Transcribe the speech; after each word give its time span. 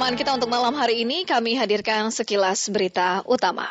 kebersamaan 0.00 0.16
kita 0.16 0.32
untuk 0.32 0.48
malam 0.48 0.72
hari 0.80 1.04
ini. 1.04 1.28
Kami 1.28 1.60
hadirkan 1.60 2.08
sekilas 2.08 2.72
berita 2.72 3.20
utama. 3.28 3.68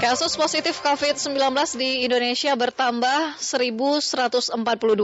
Kasus 0.00 0.40
positif 0.40 0.80
COVID-19 0.80 1.36
di 1.76 2.08
Indonesia 2.08 2.56
bertambah 2.56 3.36
1.142 3.36 4.56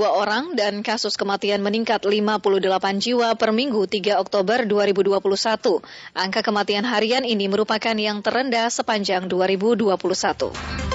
orang 0.09 0.57
dan 0.57 0.81
kasus 0.81 1.21
kematian 1.21 1.61
meningkat 1.61 2.09
58 2.09 3.05
jiwa 3.05 3.37
per 3.37 3.53
minggu 3.53 3.85
3 3.85 4.17
Oktober 4.17 4.65
2021. 4.65 5.21
Angka 6.17 6.41
kematian 6.41 6.89
harian 6.89 7.29
ini 7.29 7.53
merupakan 7.53 7.93
yang 8.01 8.25
terendah 8.25 8.73
sepanjang 8.73 9.29
2021. 9.29 10.88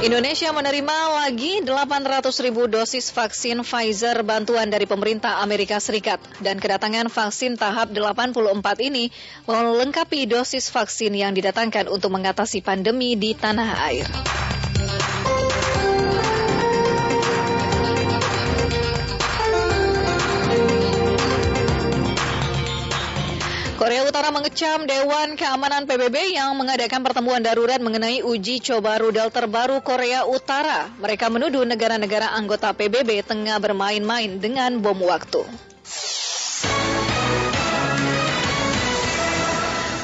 Indonesia 0.00 0.48
menerima 0.48 0.96
lagi 1.12 1.60
800 1.60 2.24
ribu 2.40 2.64
dosis 2.64 3.12
vaksin 3.12 3.60
Pfizer 3.60 4.24
bantuan 4.24 4.72
dari 4.72 4.88
pemerintah 4.88 5.44
Amerika 5.44 5.76
Serikat. 5.76 6.16
Dan 6.40 6.56
kedatangan 6.56 7.12
vaksin 7.12 7.60
tahap 7.60 7.92
84 7.92 8.32
ini 8.80 9.12
melengkapi 9.44 10.24
dosis 10.24 10.72
vaksin 10.72 11.12
yang 11.12 11.36
didatangkan 11.36 11.92
untuk 11.92 12.16
mengatasi 12.16 12.64
pandemi 12.64 13.12
di 13.12 13.36
tanah 13.36 13.92
air. 13.92 14.08
Korea 23.90 24.06
Utara 24.06 24.30
mengecam 24.30 24.86
Dewan 24.86 25.34
Keamanan 25.34 25.82
PBB 25.82 26.38
yang 26.38 26.54
mengadakan 26.54 27.02
pertemuan 27.02 27.42
darurat 27.42 27.82
mengenai 27.82 28.22
uji 28.22 28.62
coba 28.62 29.02
rudal 29.02 29.34
terbaru 29.34 29.82
Korea 29.82 30.22
Utara. 30.30 30.94
Mereka 31.02 31.26
menuduh 31.26 31.66
negara-negara 31.66 32.30
anggota 32.38 32.70
PBB 32.70 33.26
tengah 33.26 33.58
bermain-main 33.58 34.38
dengan 34.38 34.78
bom 34.78 34.94
waktu. 34.94 35.42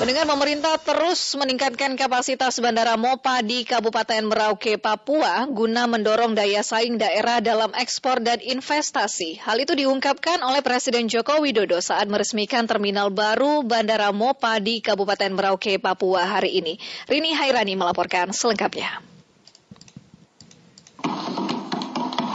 Pendengar 0.06 0.38
pemerintah 0.38 0.78
terus 0.78 1.18
meningkatkan 1.34 1.98
kapasitas 1.98 2.62
Bandara 2.62 2.94
Mopa 2.94 3.42
di 3.42 3.66
Kabupaten 3.66 4.22
Merauke, 4.22 4.78
Papua 4.78 5.50
guna 5.50 5.90
mendorong 5.90 6.30
daya 6.30 6.62
saing 6.62 6.94
daerah 6.94 7.42
dalam 7.42 7.74
ekspor 7.74 8.22
dan 8.22 8.38
investasi. 8.38 9.42
Hal 9.42 9.58
itu 9.58 9.74
diungkapkan 9.74 10.46
oleh 10.46 10.62
Presiden 10.62 11.10
Joko 11.10 11.42
Widodo 11.42 11.82
saat 11.82 12.06
meresmikan 12.06 12.70
terminal 12.70 13.10
baru 13.10 13.66
Bandara 13.66 14.14
Mopa 14.14 14.62
di 14.62 14.78
Kabupaten 14.78 15.34
Merauke, 15.34 15.82
Papua 15.82 16.22
hari 16.22 16.54
ini. 16.54 16.78
Rini 17.10 17.34
Hairani 17.34 17.74
melaporkan 17.74 18.30
selengkapnya. 18.30 19.02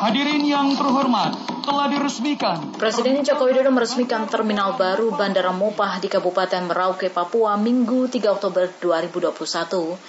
Hadirin 0.01 0.41
yang 0.49 0.73
terhormat, 0.73 1.37
telah 1.61 1.85
diresmikan. 1.85 2.73
Presiden 2.73 3.21
Joko 3.21 3.45
Widodo 3.45 3.69
meresmikan 3.69 4.25
terminal 4.25 4.73
baru 4.73 5.13
Bandara 5.13 5.53
Mopah 5.53 6.01
di 6.01 6.09
Kabupaten 6.09 6.65
Merauke, 6.65 7.13
Papua 7.13 7.53
Minggu 7.53 8.09
3 8.09 8.33
Oktober 8.33 8.65
2021. 8.81 9.29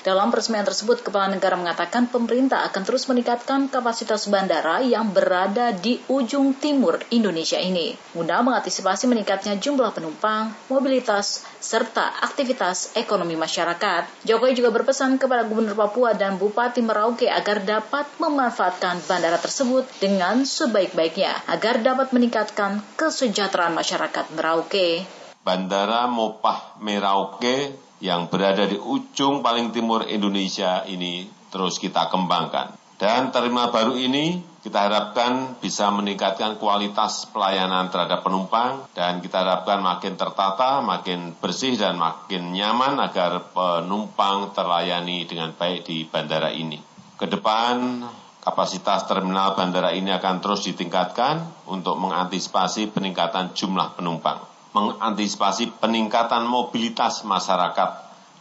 Dalam 0.00 0.32
peresmian 0.32 0.64
tersebut, 0.64 1.04
Kepala 1.04 1.28
Negara 1.36 1.60
mengatakan 1.60 2.08
pemerintah 2.08 2.64
akan 2.72 2.82
terus 2.88 3.04
meningkatkan 3.04 3.68
kapasitas 3.68 4.32
bandara 4.32 4.80
yang 4.80 5.12
berada 5.12 5.76
di 5.76 6.00
ujung 6.08 6.56
timur 6.56 6.96
Indonesia 7.12 7.60
ini. 7.60 7.92
Guna 8.16 8.40
mengantisipasi 8.40 9.04
meningkatnya 9.12 9.60
jumlah 9.60 9.92
penumpang, 9.92 10.56
mobilitas, 10.72 11.44
serta 11.62 12.20
aktivitas 12.20 12.98
ekonomi 12.98 13.38
masyarakat. 13.38 14.26
Jokowi 14.26 14.58
juga 14.58 14.74
berpesan 14.74 15.16
kepada 15.16 15.46
Gubernur 15.46 15.78
Papua 15.78 16.12
dan 16.12 16.36
Bupati 16.36 16.82
Merauke 16.82 17.30
agar 17.30 17.62
dapat 17.62 18.10
memanfaatkan 18.18 18.98
bandara 19.06 19.38
tersebut 19.38 19.86
dengan 20.02 20.42
sebaik-baiknya 20.42 21.46
agar 21.46 21.78
dapat 21.80 22.10
meningkatkan 22.10 22.82
kesejahteraan 22.98 23.78
masyarakat 23.78 24.34
Merauke. 24.34 25.06
Bandara 25.46 26.10
Mopah 26.10 26.82
Merauke 26.82 27.78
yang 28.02 28.26
berada 28.26 28.66
di 28.66 28.74
ujung 28.74 29.46
paling 29.46 29.70
timur 29.70 30.02
Indonesia 30.10 30.82
ini 30.90 31.30
terus 31.54 31.78
kita 31.78 32.10
kembangkan. 32.10 32.81
Dan 33.02 33.34
terminal 33.34 33.74
baru 33.74 33.98
ini 33.98 34.38
kita 34.62 34.86
harapkan 34.86 35.58
bisa 35.58 35.90
meningkatkan 35.90 36.54
kualitas 36.62 37.26
pelayanan 37.34 37.90
terhadap 37.90 38.22
penumpang 38.22 38.86
dan 38.94 39.18
kita 39.18 39.42
harapkan 39.42 39.82
makin 39.82 40.14
tertata, 40.14 40.78
makin 40.86 41.34
bersih 41.34 41.74
dan 41.74 41.98
makin 41.98 42.54
nyaman 42.54 43.02
agar 43.02 43.50
penumpang 43.50 44.54
terlayani 44.54 45.26
dengan 45.26 45.50
baik 45.50 45.82
di 45.82 46.06
bandara 46.06 46.54
ini. 46.54 46.78
Ke 47.18 47.26
depan 47.26 48.06
Kapasitas 48.42 49.06
terminal 49.06 49.54
bandara 49.54 49.94
ini 49.94 50.10
akan 50.10 50.42
terus 50.42 50.66
ditingkatkan 50.66 51.62
untuk 51.70 51.94
mengantisipasi 51.94 52.90
peningkatan 52.90 53.54
jumlah 53.54 53.94
penumpang, 53.94 54.42
mengantisipasi 54.74 55.78
peningkatan 55.78 56.50
mobilitas 56.50 57.22
masyarakat 57.22 57.90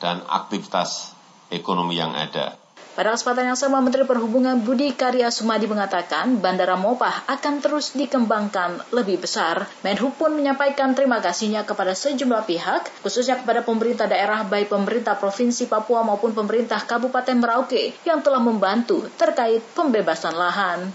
dan 0.01 0.25
aktivitas 0.25 1.13
ekonomi 1.53 2.01
yang 2.01 2.17
ada. 2.17 2.60
Pada 3.01 3.17
kesempatan 3.17 3.50
yang 3.50 3.57
sama, 3.57 3.81
Menteri 3.81 4.06
Perhubungan 4.06 4.62
Budi 4.62 4.94
Karya 4.94 5.34
Sumadi 5.34 5.66
mengatakan 5.66 6.38
Bandara 6.38 6.78
Mopah 6.78 7.25
akan 7.34 7.57
terus 7.57 7.97
dikembangkan 7.97 8.94
lebih 8.94 9.25
besar. 9.25 9.66
Menhub 9.81 10.13
pun 10.22 10.38
menyampaikan 10.38 10.94
terima 10.94 11.17
kasihnya 11.17 11.66
kepada 11.66 11.97
sejumlah 11.97 12.45
pihak, 12.45 13.01
khususnya 13.01 13.41
kepada 13.41 13.66
pemerintah 13.66 14.06
daerah 14.06 14.45
baik 14.45 14.69
pemerintah 14.69 15.17
Provinsi 15.17 15.66
Papua 15.66 16.06
maupun 16.06 16.38
pemerintah 16.38 16.78
Kabupaten 16.85 17.41
Merauke 17.41 17.97
yang 18.06 18.22
telah 18.22 18.38
membantu 18.38 19.09
terkait 19.18 19.66
pembebasan 19.73 20.38
lahan. 20.38 20.94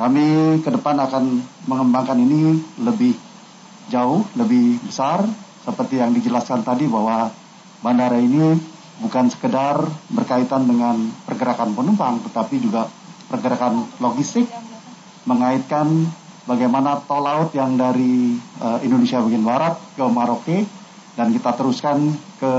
Kami 0.00 0.56
ke 0.64 0.72
depan 0.72 1.04
akan 1.04 1.36
mengembangkan 1.68 2.16
ini 2.16 2.64
lebih 2.80 3.12
jauh, 3.92 4.24
lebih 4.40 4.80
besar, 4.88 5.20
seperti 5.68 6.00
yang 6.00 6.16
dijelaskan 6.16 6.64
tadi 6.64 6.88
bahwa 6.88 7.28
bandara 7.84 8.16
ini 8.16 8.71
bukan 9.00 9.32
sekedar 9.32 9.80
berkaitan 10.12 10.68
dengan 10.68 11.08
pergerakan 11.24 11.72
penumpang, 11.72 12.20
tetapi 12.28 12.60
juga 12.60 12.90
pergerakan 13.32 13.88
logistik, 14.02 14.50
mengaitkan 15.24 16.10
bagaimana 16.44 17.00
tol 17.06 17.24
laut 17.24 17.54
yang 17.56 17.78
dari 17.78 18.36
uh, 18.60 18.82
Indonesia 18.82 19.22
bagian 19.22 19.46
barat 19.46 19.74
ke 19.96 20.04
Maroke, 20.04 20.58
dan 21.16 21.32
kita 21.32 21.56
teruskan 21.56 22.12
ke 22.36 22.52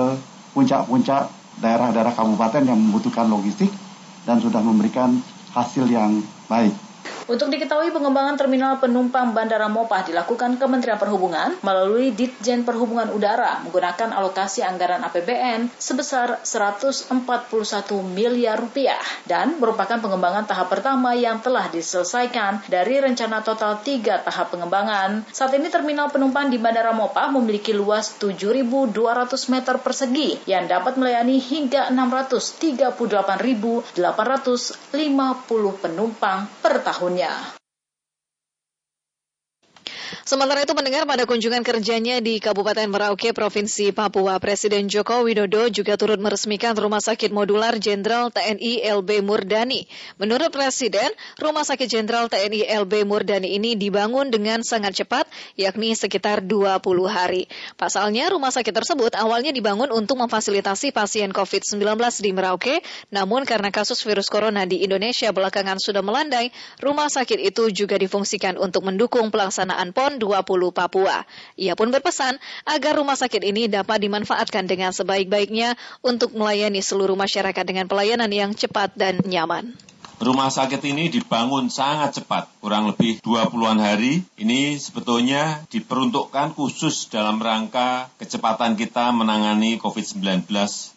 puncak-puncak 0.54 1.30
daerah-daerah 1.62 2.14
kabupaten 2.14 2.64
yang 2.66 2.80
membutuhkan 2.80 3.30
logistik 3.30 3.70
dan 4.26 4.42
sudah 4.42 4.62
memberikan 4.64 5.22
hasil 5.54 5.86
yang 5.86 6.22
baik. 6.50 6.74
Untuk 7.24 7.56
diketahui 7.56 7.96
pengembangan 7.96 8.36
terminal 8.36 8.84
penumpang 8.84 9.32
Bandara 9.32 9.72
Mopah 9.72 10.04
dilakukan 10.04 10.60
Kementerian 10.60 11.00
Perhubungan 11.00 11.56
melalui 11.64 12.12
Ditjen 12.12 12.68
Perhubungan 12.68 13.08
Udara 13.16 13.64
menggunakan 13.64 14.12
alokasi 14.12 14.60
anggaran 14.60 15.00
APBN 15.08 15.72
sebesar 15.80 16.44
141 16.44 17.08
miliar 18.04 18.60
rupiah 18.60 19.00
dan 19.24 19.56
merupakan 19.56 20.04
pengembangan 20.04 20.44
tahap 20.44 20.68
pertama 20.68 21.16
yang 21.16 21.40
telah 21.40 21.72
diselesaikan 21.72 22.60
dari 22.68 23.00
rencana 23.00 23.40
total 23.40 23.80
tiga 23.80 24.20
tahap 24.20 24.52
pengembangan. 24.52 25.24
Saat 25.32 25.56
ini 25.56 25.72
terminal 25.72 26.12
penumpang 26.12 26.52
di 26.52 26.60
Bandara 26.60 26.92
Mopah 26.92 27.32
memiliki 27.32 27.72
luas 27.72 28.20
7.200 28.20 28.92
meter 29.48 29.80
persegi 29.80 30.44
yang 30.44 30.68
dapat 30.68 31.00
melayani 31.00 31.40
hingga 31.40 31.88
638.850 31.88 33.96
penumpang 35.80 36.52
per 36.60 36.84
tahun 36.84 37.13
tahunnya. 37.14 37.63
Sementara 40.34 40.66
itu 40.66 40.74
mendengar 40.74 41.06
pada 41.06 41.30
kunjungan 41.30 41.62
kerjanya 41.62 42.18
di 42.18 42.42
Kabupaten 42.42 42.90
Merauke, 42.90 43.38
Provinsi 43.38 43.94
Papua, 43.94 44.42
Presiden 44.42 44.90
Joko 44.90 45.22
Widodo 45.22 45.70
juga 45.70 45.94
turut 45.94 46.18
meresmikan 46.18 46.74
Rumah 46.74 47.06
Sakit 47.06 47.30
Modular 47.30 47.78
Jenderal 47.78 48.34
TNI 48.34 48.82
LB 48.98 49.22
Murdani. 49.22 49.86
Menurut 50.18 50.50
Presiden, 50.50 51.14
Rumah 51.38 51.62
Sakit 51.62 51.86
Jenderal 51.86 52.34
TNI 52.34 52.66
LB 52.66 53.06
Murdani 53.06 53.54
ini 53.54 53.78
dibangun 53.78 54.34
dengan 54.34 54.66
sangat 54.66 55.06
cepat, 55.06 55.30
yakni 55.54 55.94
sekitar 55.94 56.42
20 56.42 56.82
hari. 57.06 57.46
Pasalnya, 57.78 58.34
rumah 58.34 58.50
sakit 58.50 58.74
tersebut 58.74 59.14
awalnya 59.14 59.54
dibangun 59.54 59.94
untuk 59.94 60.18
memfasilitasi 60.18 60.98
pasien 60.98 61.30
COVID-19 61.30 61.78
di 62.26 62.34
Merauke, 62.34 62.82
namun 63.14 63.46
karena 63.46 63.70
kasus 63.70 64.02
virus 64.02 64.34
corona 64.34 64.66
di 64.66 64.82
Indonesia 64.82 65.30
belakangan 65.30 65.78
sudah 65.78 66.02
melandai, 66.02 66.50
rumah 66.82 67.06
sakit 67.06 67.38
itu 67.38 67.70
juga 67.70 68.02
difungsikan 68.02 68.58
untuk 68.58 68.82
mendukung 68.82 69.30
pelaksanaan 69.30 69.94
PON 69.94 70.23
20 70.24 70.72
Papua. 70.72 71.28
Ia 71.60 71.76
pun 71.76 71.92
berpesan 71.92 72.40
agar 72.64 72.96
rumah 72.96 73.20
sakit 73.20 73.44
ini 73.44 73.68
dapat 73.68 74.00
dimanfaatkan 74.08 74.64
dengan 74.64 74.96
sebaik-baiknya 74.96 75.76
untuk 76.00 76.32
melayani 76.32 76.80
seluruh 76.80 77.20
masyarakat 77.20 77.68
dengan 77.68 77.92
pelayanan 77.92 78.32
yang 78.32 78.56
cepat 78.56 78.96
dan 78.96 79.20
nyaman. 79.28 79.76
Rumah 80.24 80.48
sakit 80.48 80.80
ini 80.88 81.12
dibangun 81.12 81.68
sangat 81.68 82.24
cepat, 82.24 82.48
kurang 82.64 82.88
lebih 82.88 83.20
20-an 83.28 83.76
hari. 83.76 84.24
Ini 84.40 84.80
sebetulnya 84.80 85.68
diperuntukkan 85.68 86.56
khusus 86.56 87.12
dalam 87.12 87.44
rangka 87.44 88.08
kecepatan 88.22 88.80
kita 88.80 89.12
menangani 89.12 89.76
COVID-19 89.84 90.48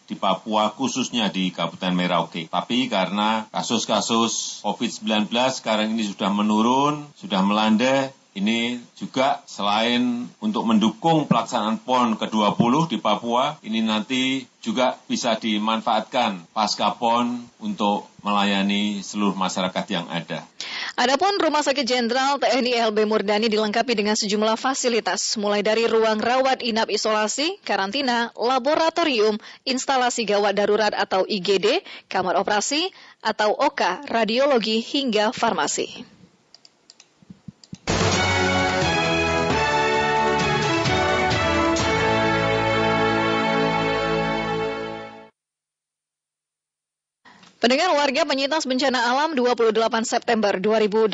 di 0.07 0.15
Papua, 0.15 0.71
khususnya 0.71 1.27
di 1.33 1.51
Kabupaten 1.51 1.97
Merauke. 1.97 2.47
Tapi 2.47 2.87
karena 2.87 3.51
kasus-kasus 3.51 4.63
COVID-19 4.63 5.27
sekarang 5.59 5.99
ini 5.99 6.07
sudah 6.07 6.31
menurun, 6.31 7.09
sudah 7.19 7.43
melandai, 7.43 8.15
ini 8.37 8.77
juga 9.01 9.41
selain 9.49 10.29
untuk 10.45 10.69
mendukung 10.69 11.25
pelaksanaan 11.25 11.81
PON 11.81 12.21
ke-20 12.21 12.93
di 12.93 12.99
Papua, 13.01 13.57
ini 13.65 13.81
nanti 13.81 14.45
juga 14.61 15.01
bisa 15.09 15.41
dimanfaatkan 15.41 16.53
pasca 16.53 16.93
PON 16.93 17.49
untuk 17.65 18.13
melayani 18.21 19.01
seluruh 19.01 19.33
masyarakat 19.33 19.85
yang 19.89 20.05
ada. 20.13 20.45
Adapun 21.01 21.41
Rumah 21.41 21.65
Sakit 21.65 21.87
Jenderal 21.89 22.37
TNI 22.37 22.93
LB 22.93 23.09
Murdani 23.09 23.49
dilengkapi 23.49 23.97
dengan 23.97 24.19
sejumlah 24.19 24.61
fasilitas, 24.61 25.41
mulai 25.41 25.65
dari 25.65 25.89
ruang 25.89 26.21
rawat 26.21 26.61
inap 26.61 26.93
isolasi, 26.93 27.57
karantina, 27.65 28.35
laboratorium, 28.37 29.41
instalasi 29.65 30.29
gawat 30.29 30.53
darurat 30.57 30.93
atau 30.93 31.25
IGD, 31.25 31.85
kamar 32.13 32.37
operasi, 32.37 32.93
atau 33.25 33.55
OKA, 33.55 34.05
radiologi, 34.09 34.85
hingga 34.85 35.33
farmasi. 35.33 36.16
Pendengar 47.57 47.89
warga 47.97 48.29
penyintas 48.29 48.69
bencana 48.69 49.01
alam 49.17 49.33
28 49.33 49.73
September 50.05 50.61
2018 50.61 51.09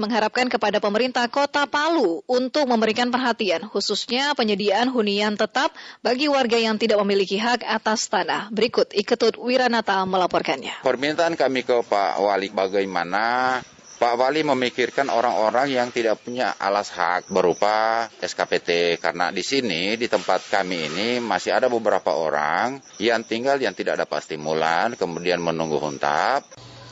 mengharapkan 0.00 0.48
kepada 0.48 0.80
pemerintah 0.80 1.28
kota 1.28 1.68
Palu 1.68 2.24
untuk 2.24 2.64
memberikan 2.64 3.12
perhatian 3.12 3.68
khususnya 3.68 4.32
penyediaan 4.32 4.88
hunian 4.88 5.36
tetap 5.36 5.76
bagi 6.00 6.32
warga 6.32 6.56
yang 6.56 6.80
tidak 6.80 6.96
memiliki 7.04 7.36
hak 7.36 7.60
atas 7.60 8.08
tanah. 8.08 8.48
Berikut 8.48 8.88
Iketut 8.96 9.36
Wiranata 9.36 10.00
melaporkannya. 10.08 10.80
Permintaan 10.80 11.36
kami 11.36 11.60
ke 11.60 11.84
Pak 11.84 12.24
Wali 12.24 12.48
bagaimana 12.48 13.60
Pak 13.96 14.12
Wali 14.20 14.44
memikirkan 14.44 15.08
orang-orang 15.08 15.72
yang 15.72 15.88
tidak 15.88 16.20
punya 16.20 16.52
alas 16.60 16.92
hak 16.92 17.32
berupa 17.32 18.04
SKPT 18.20 19.00
karena 19.00 19.32
di 19.32 19.40
sini 19.40 19.96
di 19.96 20.04
tempat 20.04 20.52
kami 20.52 20.92
ini 20.92 21.08
masih 21.24 21.56
ada 21.56 21.72
beberapa 21.72 22.12
orang 22.12 22.76
yang 23.00 23.24
tinggal 23.24 23.56
yang 23.56 23.72
tidak 23.72 24.04
dapat 24.04 24.20
stimulan 24.20 25.00
kemudian 25.00 25.40
menunggu 25.40 25.80
huntap 25.80 26.44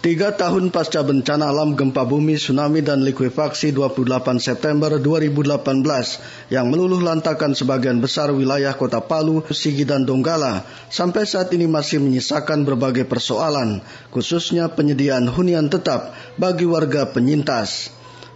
Tiga 0.04 0.36
tahun 0.36 0.68
pasca 0.68 1.00
bencana 1.00 1.48
alam 1.48 1.80
gempa 1.80 2.04
bumi, 2.04 2.36
tsunami, 2.36 2.84
dan 2.84 3.00
likuifaksi 3.08 3.72
28 3.72 4.36
September 4.36 5.00
2018 5.00 6.52
yang 6.52 6.68
meluluh 6.68 7.00
lantakan 7.00 7.56
sebagian 7.56 8.04
besar 8.04 8.28
wilayah 8.28 8.76
kota 8.76 9.00
Palu, 9.00 9.40
Sigi, 9.48 9.88
dan 9.88 10.04
Donggala, 10.04 10.68
sampai 10.92 11.24
saat 11.24 11.48
ini 11.56 11.64
masih 11.64 12.04
menyisakan 12.04 12.68
berbagai 12.68 13.08
persoalan, 13.08 13.80
khususnya 14.12 14.68
penyediaan 14.68 15.24
hunian 15.24 15.72
tetap 15.72 16.12
bagi 16.36 16.68
warga 16.68 17.08
penyintas. 17.08 17.88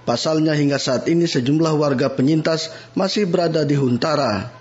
Pasalnya 0.09 0.56
hingga 0.56 0.81
saat 0.81 1.05
ini 1.05 1.29
sejumlah 1.29 1.76
warga 1.76 2.09
penyintas 2.17 2.73
masih 2.97 3.29
berada 3.29 3.69
di 3.69 3.76
Huntara. 3.76 4.57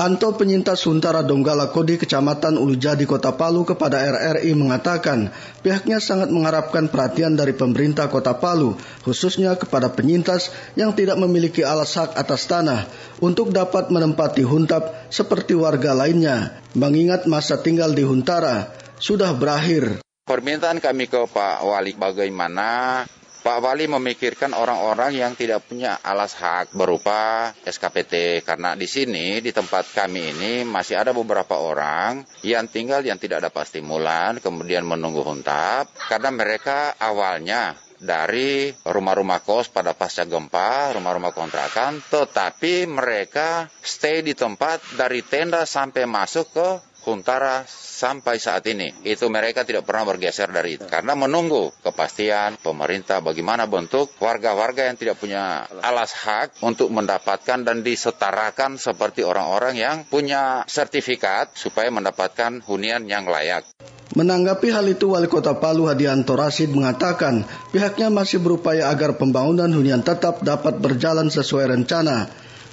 Anto 0.00 0.32
penyintas 0.32 0.88
Huntara 0.88 1.20
Donggala 1.20 1.68
Kodi 1.68 2.00
Kecamatan 2.00 2.56
Ulujadi 2.56 3.04
Kota 3.04 3.36
Palu 3.36 3.68
kepada 3.68 4.00
RRI 4.00 4.56
mengatakan 4.56 5.28
pihaknya 5.60 6.00
sangat 6.00 6.32
mengharapkan 6.32 6.88
perhatian 6.88 7.36
dari 7.36 7.52
pemerintah 7.52 8.08
Kota 8.08 8.32
Palu 8.32 8.80
khususnya 9.04 9.60
kepada 9.60 9.92
penyintas 9.92 10.56
yang 10.72 10.96
tidak 10.96 11.20
memiliki 11.20 11.60
alas 11.60 12.00
hak 12.00 12.16
atas 12.16 12.48
tanah 12.48 12.88
untuk 13.20 13.52
dapat 13.52 13.92
menempati 13.92 14.40
huntap 14.40 15.12
seperti 15.12 15.52
warga 15.52 15.92
lainnya 15.92 16.64
mengingat 16.72 17.28
masa 17.28 17.60
tinggal 17.60 17.92
di 17.92 18.00
Huntara 18.00 18.72
sudah 18.96 19.36
berakhir. 19.36 20.00
Permintaan 20.24 20.80
kami 20.80 21.12
ke 21.12 21.28
Pak 21.28 21.60
Wali 21.60 21.92
bagaimana 21.92 23.04
Pak 23.40 23.64
Wali 23.64 23.88
memikirkan 23.88 24.52
orang-orang 24.52 25.16
yang 25.16 25.32
tidak 25.32 25.64
punya 25.64 25.96
alas 26.04 26.36
hak 26.36 26.76
berupa 26.76 27.48
SKPT 27.64 28.44
karena 28.44 28.76
di 28.76 28.84
sini 28.84 29.40
di 29.40 29.48
tempat 29.48 29.96
kami 29.96 30.36
ini 30.36 30.52
masih 30.68 31.00
ada 31.00 31.16
beberapa 31.16 31.56
orang 31.56 32.20
yang 32.44 32.68
tinggal 32.68 33.00
yang 33.00 33.16
tidak 33.16 33.48
dapat 33.48 33.64
stimulan 33.64 34.44
kemudian 34.44 34.84
menunggu 34.84 35.24
huntap. 35.24 35.88
Karena 36.12 36.28
mereka 36.28 36.92
awalnya 37.00 37.80
dari 38.00 38.72
rumah-rumah 38.84 39.44
kos 39.44 39.68
pada 39.68 39.92
pasca 39.92 40.24
gempa, 40.24 40.96
rumah-rumah 40.96 41.36
kontrakan, 41.36 42.00
tetapi 42.00 42.88
mereka 42.88 43.68
stay 43.84 44.24
di 44.24 44.32
tempat 44.32 44.80
dari 44.96 45.20
tenda 45.20 45.68
sampai 45.68 46.08
masuk 46.08 46.48
ke 46.52 46.68
Huntara 47.00 47.64
sampai 47.66 48.36
saat 48.40 48.64
ini. 48.68 48.92
Itu 49.04 49.28
mereka 49.28 49.64
tidak 49.64 49.84
pernah 49.84 50.08
bergeser 50.08 50.48
dari 50.48 50.80
itu. 50.80 50.84
Karena 50.88 51.12
menunggu 51.16 51.72
kepastian 51.84 52.60
pemerintah 52.60 53.20
bagaimana 53.20 53.68
bentuk 53.68 54.12
warga-warga 54.20 54.88
yang 54.88 54.96
tidak 54.96 55.20
punya 55.20 55.68
alas 55.84 56.16
hak 56.16 56.60
untuk 56.64 56.88
mendapatkan 56.92 57.60
dan 57.60 57.80
disetarakan 57.80 58.80
seperti 58.80 59.24
orang-orang 59.24 59.74
yang 59.76 59.96
punya 60.08 60.64
sertifikat 60.68 61.56
supaya 61.56 61.92
mendapatkan 61.92 62.64
hunian 62.64 63.04
yang 63.08 63.28
layak. 63.28 63.68
Menanggapi 64.10 64.74
hal 64.74 64.90
itu, 64.90 65.14
Wali 65.14 65.30
Kota 65.30 65.54
Palu 65.54 65.86
Hadianto 65.86 66.34
Rasid 66.34 66.74
mengatakan 66.74 67.46
pihaknya 67.70 68.10
masih 68.10 68.42
berupaya 68.42 68.90
agar 68.90 69.14
pembangunan 69.14 69.70
hunian 69.70 70.02
tetap 70.02 70.42
dapat 70.42 70.82
berjalan 70.82 71.30
sesuai 71.30 71.78
rencana. 71.78 72.26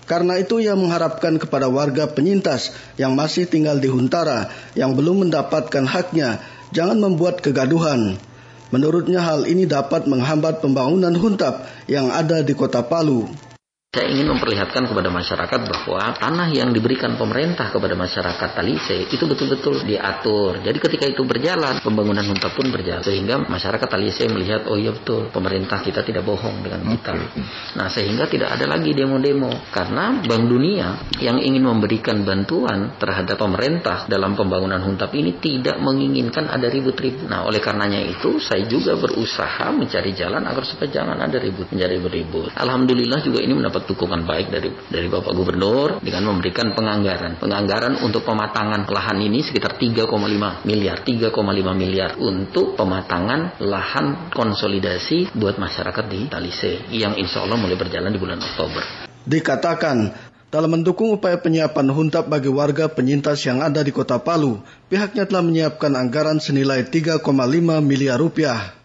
Karena 0.07 0.39
itu 0.39 0.63
ia 0.63 0.71
mengharapkan 0.71 1.35
kepada 1.35 1.67
warga 1.67 2.07
penyintas 2.07 2.71
yang 2.95 3.11
masih 3.11 3.43
tinggal 3.43 3.75
di 3.75 3.91
Huntara 3.91 4.47
yang 4.71 4.95
belum 4.95 5.27
mendapatkan 5.27 5.83
haknya, 5.83 6.39
jangan 6.71 6.95
membuat 6.95 7.43
kegaduhan. 7.43 8.15
Menurutnya 8.71 9.19
hal 9.19 9.43
ini 9.47 9.67
dapat 9.67 10.07
menghambat 10.07 10.63
pembangunan 10.63 11.11
huntap 11.15 11.67
yang 11.91 12.07
ada 12.11 12.39
di 12.39 12.55
kota 12.55 12.83
Palu. 12.83 13.46
Saya 13.87 14.11
ingin 14.11 14.27
memperlihatkan 14.27 14.83
kepada 14.83 15.07
masyarakat 15.07 15.59
bahwa 15.63 16.11
tanah 16.19 16.51
yang 16.51 16.75
diberikan 16.75 17.15
pemerintah 17.15 17.71
kepada 17.71 17.95
masyarakat 17.95 18.49
Talise 18.51 19.07
itu 19.07 19.23
betul-betul 19.23 19.87
diatur. 19.87 20.59
Jadi 20.59 20.75
ketika 20.75 21.07
itu 21.07 21.23
berjalan, 21.23 21.79
pembangunan 21.79 22.21
huntap 22.27 22.51
pun 22.51 22.67
berjalan. 22.67 22.99
Sehingga 22.99 23.47
masyarakat 23.47 23.87
Talise 23.87 24.27
melihat, 24.27 24.67
oh 24.67 24.75
iya 24.75 24.91
betul, 24.91 25.31
pemerintah 25.31 25.79
kita 25.79 26.03
tidak 26.03 26.27
bohong 26.27 26.67
dengan 26.67 26.83
kita. 26.83 27.15
Nah 27.79 27.87
sehingga 27.87 28.27
tidak 28.27 28.59
ada 28.59 28.67
lagi 28.67 28.91
demo-demo. 28.91 29.71
Karena 29.71 30.19
Bank 30.19 30.43
Dunia 30.51 31.07
yang 31.23 31.39
ingin 31.39 31.63
memberikan 31.63 32.27
bantuan 32.27 32.99
terhadap 32.99 33.39
pemerintah 33.39 34.03
dalam 34.11 34.35
pembangunan 34.35 34.83
huntap 34.83 35.15
ini 35.15 35.39
tidak 35.39 35.79
menginginkan 35.79 36.51
ada 36.51 36.67
ribut-ribut. 36.67 37.31
Nah 37.31 37.47
oleh 37.47 37.63
karenanya 37.63 38.03
itu 38.03 38.43
saya 38.43 38.67
juga 38.67 38.99
berusaha 38.99 39.71
mencari 39.71 40.11
jalan 40.11 40.43
agar 40.43 40.67
supaya 40.67 40.91
jangan 40.91 41.15
ada 41.23 41.39
ribut, 41.39 41.71
menjadi 41.71 42.03
ribut. 42.03 42.51
Alhamdulillah 42.51 43.23
juga 43.23 43.39
ini 43.39 43.55
mendapat 43.55 43.76
dukungan 43.85 44.25
baik 44.25 44.47
dari 44.49 44.69
dari 44.89 45.07
Bapak 45.11 45.35
Gubernur 45.37 46.01
dengan 46.01 46.33
memberikan 46.33 46.73
penganggaran. 46.73 47.37
Penganggaran 47.37 48.01
untuk 48.01 48.25
pematangan 48.25 48.89
lahan 48.89 49.19
ini 49.21 49.45
sekitar 49.45 49.77
3,5 49.77 50.07
miliar, 50.65 51.03
3,5 51.03 51.35
miliar 51.77 52.17
untuk 52.17 52.73
pematangan 52.73 53.61
lahan 53.61 54.33
konsolidasi 54.33 55.37
buat 55.37 55.61
masyarakat 55.61 56.05
di 56.09 56.25
Talise 56.31 56.89
yang 56.89 57.13
insya 57.19 57.45
Allah 57.45 57.59
mulai 57.59 57.77
berjalan 57.77 58.09
di 58.09 58.17
bulan 58.17 58.41
Oktober. 58.41 58.81
Dikatakan 59.27 59.97
dalam 60.47 60.71
mendukung 60.71 61.11
upaya 61.11 61.35
penyiapan 61.35 61.91
huntap 61.91 62.31
bagi 62.31 62.47
warga 62.47 62.87
penyintas 62.87 63.43
yang 63.43 63.59
ada 63.59 63.83
di 63.83 63.91
kota 63.91 64.15
Palu, 64.15 64.63
pihaknya 64.87 65.27
telah 65.27 65.43
menyiapkan 65.43 65.91
anggaran 65.91 66.39
senilai 66.39 66.87
3,5 66.87 67.19
miliar 67.83 68.15
rupiah 68.15 68.77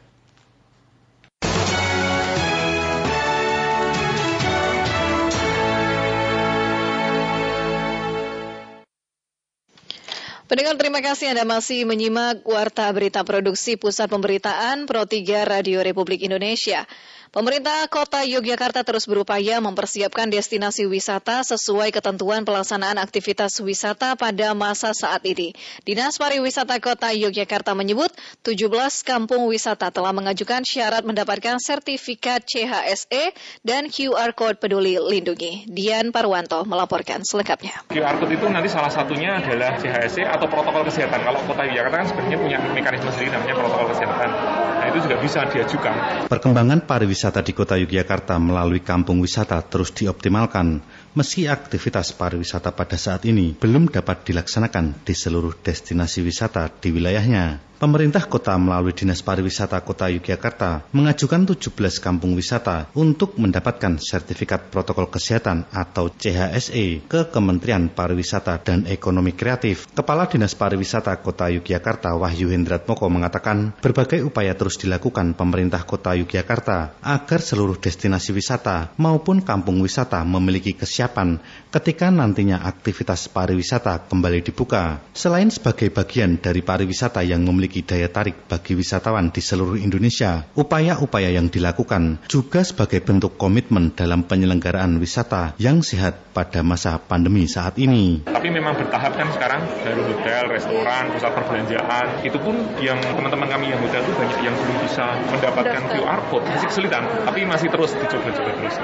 Pendengar 10.52 10.76
terima 10.76 11.00
kasih 11.00 11.32
Anda 11.32 11.48
masih 11.48 11.88
menyimak 11.88 12.44
Warta 12.44 12.84
Berita 12.92 13.24
Produksi 13.24 13.80
Pusat 13.80 14.12
Pemberitaan 14.12 14.84
Pro 14.84 15.08
3 15.08 15.48
Radio 15.48 15.80
Republik 15.80 16.20
Indonesia. 16.20 16.84
Pemerintah 17.32 17.88
Kota 17.88 18.28
Yogyakarta 18.28 18.84
terus 18.84 19.08
berupaya 19.08 19.56
mempersiapkan 19.56 20.28
destinasi 20.28 20.84
wisata 20.84 21.40
sesuai 21.40 21.88
ketentuan 21.88 22.44
pelaksanaan 22.44 23.00
aktivitas 23.00 23.56
wisata 23.64 24.20
pada 24.20 24.52
masa 24.52 24.92
saat 24.92 25.24
ini. 25.24 25.56
Dinas 25.80 26.20
Pariwisata 26.20 26.76
Kota 26.76 27.08
Yogyakarta 27.08 27.72
menyebut 27.72 28.12
17 28.44 28.68
kampung 29.08 29.48
wisata 29.48 29.88
telah 29.88 30.12
mengajukan 30.12 30.60
syarat 30.60 31.08
mendapatkan 31.08 31.56
sertifikat 31.56 32.44
CHSE 32.44 33.32
dan 33.64 33.88
QR 33.88 34.36
Code 34.36 34.60
Peduli 34.60 35.00
Lindungi. 35.00 35.64
Dian 35.72 36.12
Parwanto 36.12 36.68
melaporkan 36.68 37.24
selengkapnya. 37.24 37.88
QR 37.96 38.20
Code 38.20 38.36
itu 38.36 38.44
nanti 38.52 38.68
salah 38.68 38.92
satunya 38.92 39.40
adalah 39.40 39.80
CHSE 39.80 40.28
atau 40.28 40.52
protokol 40.52 40.84
kesehatan. 40.84 41.24
Kalau 41.24 41.40
Kota 41.48 41.64
Yogyakarta 41.64 41.96
kan 41.96 42.06
sebenarnya 42.12 42.36
punya 42.44 42.58
mekanisme 42.76 43.08
sendiri 43.08 43.32
namanya 43.32 43.56
protokol 43.56 43.88
kesehatan 43.96 44.61
itu 44.92 45.08
juga 45.08 45.16
bisa 45.24 45.40
diajukan. 45.48 46.28
Perkembangan 46.28 46.84
pariwisata 46.84 47.40
di 47.40 47.56
kota 47.56 47.80
Yogyakarta 47.80 48.36
melalui 48.36 48.84
kampung 48.84 49.24
wisata 49.24 49.56
terus 49.64 49.88
dioptimalkan 49.96 50.84
meski 51.16 51.48
aktivitas 51.48 52.12
pariwisata 52.12 52.76
pada 52.76 53.00
saat 53.00 53.24
ini 53.24 53.56
belum 53.56 53.88
dapat 53.88 54.28
dilaksanakan 54.28 55.00
di 55.00 55.16
seluruh 55.16 55.56
destinasi 55.64 56.20
wisata 56.20 56.68
di 56.68 56.92
wilayahnya. 56.92 57.71
Pemerintah 57.82 58.30
kota 58.30 58.54
melalui 58.62 58.94
Dinas 58.94 59.26
Pariwisata 59.26 59.82
Kota 59.82 60.06
Yogyakarta 60.06 60.86
mengajukan 60.94 61.50
17 61.50 61.74
kampung 61.98 62.38
wisata 62.38 62.86
untuk 62.94 63.34
mendapatkan 63.42 63.98
sertifikat 63.98 64.70
protokol 64.70 65.10
kesehatan 65.10 65.66
atau 65.74 66.06
CHSE 66.06 67.02
ke 67.10 67.26
Kementerian 67.34 67.90
Pariwisata 67.90 68.62
dan 68.62 68.86
Ekonomi 68.86 69.34
Kreatif. 69.34 69.90
Kepala 69.98 70.30
Dinas 70.30 70.54
Pariwisata 70.54 71.10
Kota 71.26 71.50
Yogyakarta 71.50 72.14
Wahyu 72.14 72.54
Hendratmoko 72.54 73.10
mengatakan 73.10 73.74
berbagai 73.82 74.22
upaya 74.22 74.54
terus 74.54 74.78
dilakukan 74.78 75.34
pemerintah 75.34 75.82
Kota 75.82 76.14
Yogyakarta 76.14 77.02
agar 77.02 77.40
seluruh 77.42 77.82
destinasi 77.82 78.30
wisata 78.30 78.94
maupun 78.94 79.42
kampung 79.42 79.82
wisata 79.82 80.22
memiliki 80.22 80.78
kesiapan 80.78 81.42
ketika 81.74 82.14
nantinya 82.14 82.62
aktivitas 82.62 83.26
pariwisata 83.26 84.06
kembali 84.06 84.38
dibuka. 84.46 85.02
Selain 85.18 85.50
sebagai 85.50 85.90
bagian 85.90 86.38
dari 86.38 86.62
pariwisata 86.62 87.26
yang 87.26 87.42
memiliki 87.42 87.71
memiliki 87.72 87.88
daya 87.88 88.12
tarik 88.12 88.36
bagi 88.52 88.76
wisatawan 88.76 89.32
di 89.32 89.40
seluruh 89.40 89.80
Indonesia. 89.80 90.44
Upaya-upaya 90.52 91.32
yang 91.32 91.48
dilakukan 91.48 92.20
juga 92.28 92.60
sebagai 92.68 93.00
bentuk 93.00 93.40
komitmen 93.40 93.96
dalam 93.96 94.28
penyelenggaraan 94.28 95.00
wisata 95.00 95.56
yang 95.56 95.80
sehat 95.80 96.36
pada 96.36 96.60
masa 96.60 97.00
pandemi 97.00 97.48
saat 97.48 97.80
ini. 97.80 98.28
Tapi 98.28 98.52
memang 98.52 98.76
bertahap 98.76 99.16
kan 99.16 99.32
sekarang 99.32 99.64
dari 99.80 100.04
hotel, 100.04 100.52
restoran, 100.52 101.16
pusat 101.16 101.32
perbelanjaan, 101.32 102.06
itu 102.20 102.36
pun 102.36 102.60
yang 102.84 103.00
teman-teman 103.00 103.48
kami 103.48 103.72
yang 103.72 103.80
hotel 103.80 104.04
itu 104.04 104.12
banyak 104.20 104.38
yang 104.44 104.52
belum 104.52 104.76
bisa 104.84 105.04
mendapatkan 105.32 105.82
QR 105.96 106.20
code, 106.28 106.44
masih 106.52 106.68
kesulitan, 106.68 107.08
tapi 107.24 107.48
masih 107.48 107.72
terus 107.72 107.96
dicoba-coba 107.96 108.50
terus. 108.52 108.76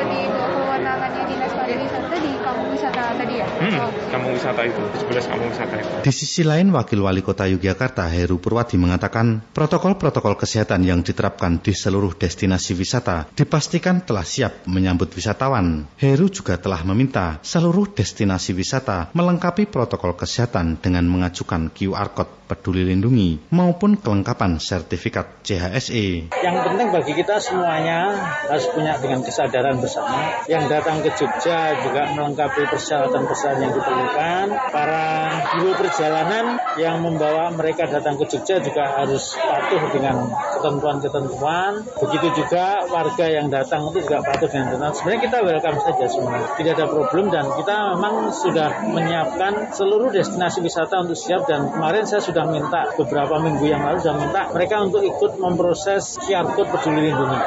Di 0.00 0.20
kewenangannya 0.32 1.22
dinas 1.28 1.52
pariwisata 1.52 2.16
di 2.16 2.32
kampung 2.50 2.74
wisata 2.74 3.14
tadi 3.14 3.34
ya? 3.38 3.46
Hmm, 3.46 3.78
kampung 4.10 4.32
wisata 4.34 4.60
itu, 4.66 4.82
11 5.06 5.30
kampung 5.30 5.48
wisata 5.54 5.74
itu. 5.78 5.94
Di 6.02 6.12
sisi 6.12 6.42
lain, 6.42 6.74
Wakil 6.74 6.98
Wali 6.98 7.22
Kota 7.22 7.46
Yogyakarta 7.46 8.10
Heru 8.10 8.42
Purwadi 8.42 8.74
mengatakan 8.74 9.38
protokol-protokol 9.54 10.34
kesehatan 10.34 10.82
yang 10.82 11.06
diterapkan 11.06 11.62
di 11.62 11.70
seluruh 11.70 12.18
destinasi 12.18 12.74
wisata 12.74 13.30
dipastikan 13.38 14.02
telah 14.02 14.26
siap 14.26 14.66
menyambut 14.66 15.14
wisatawan. 15.14 15.86
Heru 15.94 16.26
juga 16.26 16.58
telah 16.58 16.82
meminta 16.82 17.38
seluruh 17.46 17.94
destinasi 17.94 18.50
wisata 18.50 19.14
melengkapi 19.14 19.70
protokol 19.70 20.18
kesehatan 20.18 20.82
dengan 20.82 21.06
mengajukan 21.06 21.70
QR 21.70 22.10
Code 22.10 22.40
peduli 22.50 22.82
lindungi 22.82 23.54
maupun 23.54 23.94
kelengkapan 23.94 24.58
sertifikat 24.58 25.46
CHSE. 25.46 26.34
Yang 26.34 26.56
penting 26.66 26.88
bagi 26.90 27.12
kita 27.14 27.38
semuanya 27.38 28.10
harus 28.50 28.66
punya 28.74 28.98
dengan 28.98 29.22
kesadaran 29.22 29.78
bersama. 29.78 30.42
Yang 30.50 30.64
datang 30.66 30.98
ke 31.06 31.14
Jogja 31.14 31.78
juga 31.86 32.10
melengkapi 32.10 32.39
persyaratan-persyaratan 32.50 33.60
yang 33.62 33.72
diperlukan. 33.76 34.46
Para 34.74 35.06
guru 35.54 35.70
perjalanan 35.78 36.58
yang 36.74 37.04
membawa 37.04 37.52
mereka 37.54 37.86
datang 37.86 38.18
ke 38.18 38.26
Jogja 38.26 38.58
juga 38.58 38.98
harus 38.98 39.38
patuh 39.38 39.82
dengan 39.94 40.26
ketentuan-ketentuan. 40.58 41.86
Begitu 42.00 42.26
juga 42.42 42.88
warga 42.88 43.26
yang 43.28 43.52
datang 43.52 43.94
itu 43.94 44.02
juga 44.02 44.24
patuh 44.24 44.48
dengan 44.48 44.74
ketentuan. 44.74 44.92
Sebenarnya 44.96 45.20
kita 45.22 45.38
welcome 45.44 45.78
saja 45.84 46.06
semua. 46.10 46.38
Tidak 46.56 46.72
ada 46.72 46.86
problem 46.88 47.24
dan 47.30 47.44
kita 47.54 47.74
memang 47.94 48.32
sudah 48.34 48.68
menyiapkan 48.90 49.52
seluruh 49.76 50.08
destinasi 50.08 50.64
wisata 50.64 51.04
untuk 51.04 51.14
siap 51.20 51.44
dan 51.44 51.68
kemarin 51.68 52.08
saya 52.08 52.24
sudah 52.24 52.40
sudah 52.40 52.56
minta 52.56 52.80
beberapa 52.96 53.36
minggu 53.36 53.64
yang 53.68 53.84
lalu 53.84 54.00
sudah 54.00 54.16
minta 54.16 54.42
mereka 54.48 54.80
untuk 54.80 55.04
ikut 55.04 55.36
memproses 55.36 56.16
QR 56.24 56.48
code 56.56 56.72
peduli 56.72 57.12
lindungi. 57.12 57.40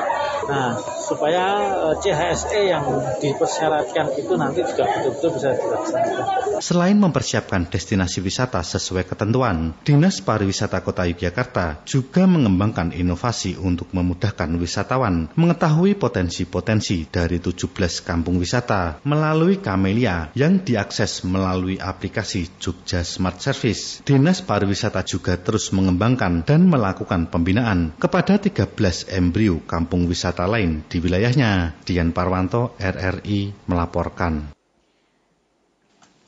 Nah, 0.43 0.75
supaya 1.01 1.45
eh, 1.89 1.95
CHSE 2.03 2.61
yang 2.67 2.83
dipersyaratkan 3.17 4.13
itu 4.19 4.33
nanti 4.35 4.61
juga 4.61 4.82
betul-betul 4.85 5.29
bisa 5.39 5.49
dilaksanakan. 5.55 6.43
Selain 6.63 6.95
mempersiapkan 6.95 7.67
destinasi 7.67 8.23
wisata 8.23 8.63
sesuai 8.63 9.03
ketentuan, 9.03 9.75
Dinas 9.83 10.23
Pariwisata 10.23 10.79
Kota 10.79 11.03
Yogyakarta 11.03 11.83
juga 11.83 12.23
mengembangkan 12.23 12.95
inovasi 12.95 13.59
untuk 13.59 13.91
memudahkan 13.91 14.47
wisatawan 14.55 15.27
mengetahui 15.35 15.99
potensi-potensi 15.99 17.11
dari 17.11 17.43
17 17.43 17.67
kampung 18.07 18.39
wisata 18.39 19.03
melalui 19.03 19.59
Kamelia 19.59 20.31
yang 20.39 20.63
diakses 20.63 21.27
melalui 21.27 21.83
aplikasi 21.83 22.47
Jogja 22.63 23.03
Smart 23.03 23.43
Service. 23.43 23.99
Dinas 24.07 24.39
Pariwisata 24.39 25.03
juga 25.03 25.35
terus 25.35 25.75
mengembangkan 25.75 26.47
dan 26.47 26.71
melakukan 26.71 27.27
pembinaan 27.27 27.91
kepada 27.99 28.39
13 28.39 29.11
embrio 29.11 29.59
kampung 29.67 30.07
wisata 30.07 30.47
lain 30.47 30.87
di 30.87 31.03
wilayahnya. 31.03 31.75
Dian 31.83 32.15
Parwanto, 32.15 32.79
RRI, 32.79 33.67
melaporkan. 33.67 34.53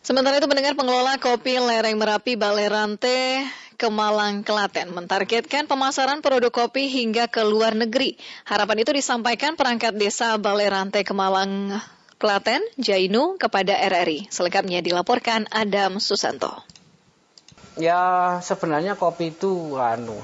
Sementara 0.05 0.37
itu 0.37 0.45
mendengar 0.45 0.77
pengelola 0.77 1.17
kopi 1.17 1.57
lereng 1.57 1.97
Merapi 1.97 2.37
Balerante 2.37 3.41
Kemalang, 3.73 4.45
Klaten 4.45 4.93
mentargetkan 4.93 5.65
pemasaran 5.65 6.21
produk 6.21 6.53
kopi 6.53 6.87
hingga 6.93 7.25
ke 7.25 7.41
luar 7.41 7.73
negeri. 7.73 8.15
Harapan 8.45 8.85
itu 8.85 8.93
disampaikan 8.93 9.57
perangkat 9.57 9.97
desa 9.97 10.37
Balerante 10.37 11.01
Kemalang, 11.01 11.81
Klaten, 12.21 12.61
Jainu 12.77 13.41
kepada 13.41 13.73
RRI. 13.73 14.29
Selengkapnya 14.29 14.85
dilaporkan 14.85 15.49
Adam 15.49 15.97
Susanto 15.97 16.63
ya 17.75 18.37
sebenarnya 18.39 18.95
kopi 18.95 19.35
itu 19.35 19.75
anu 19.75 20.15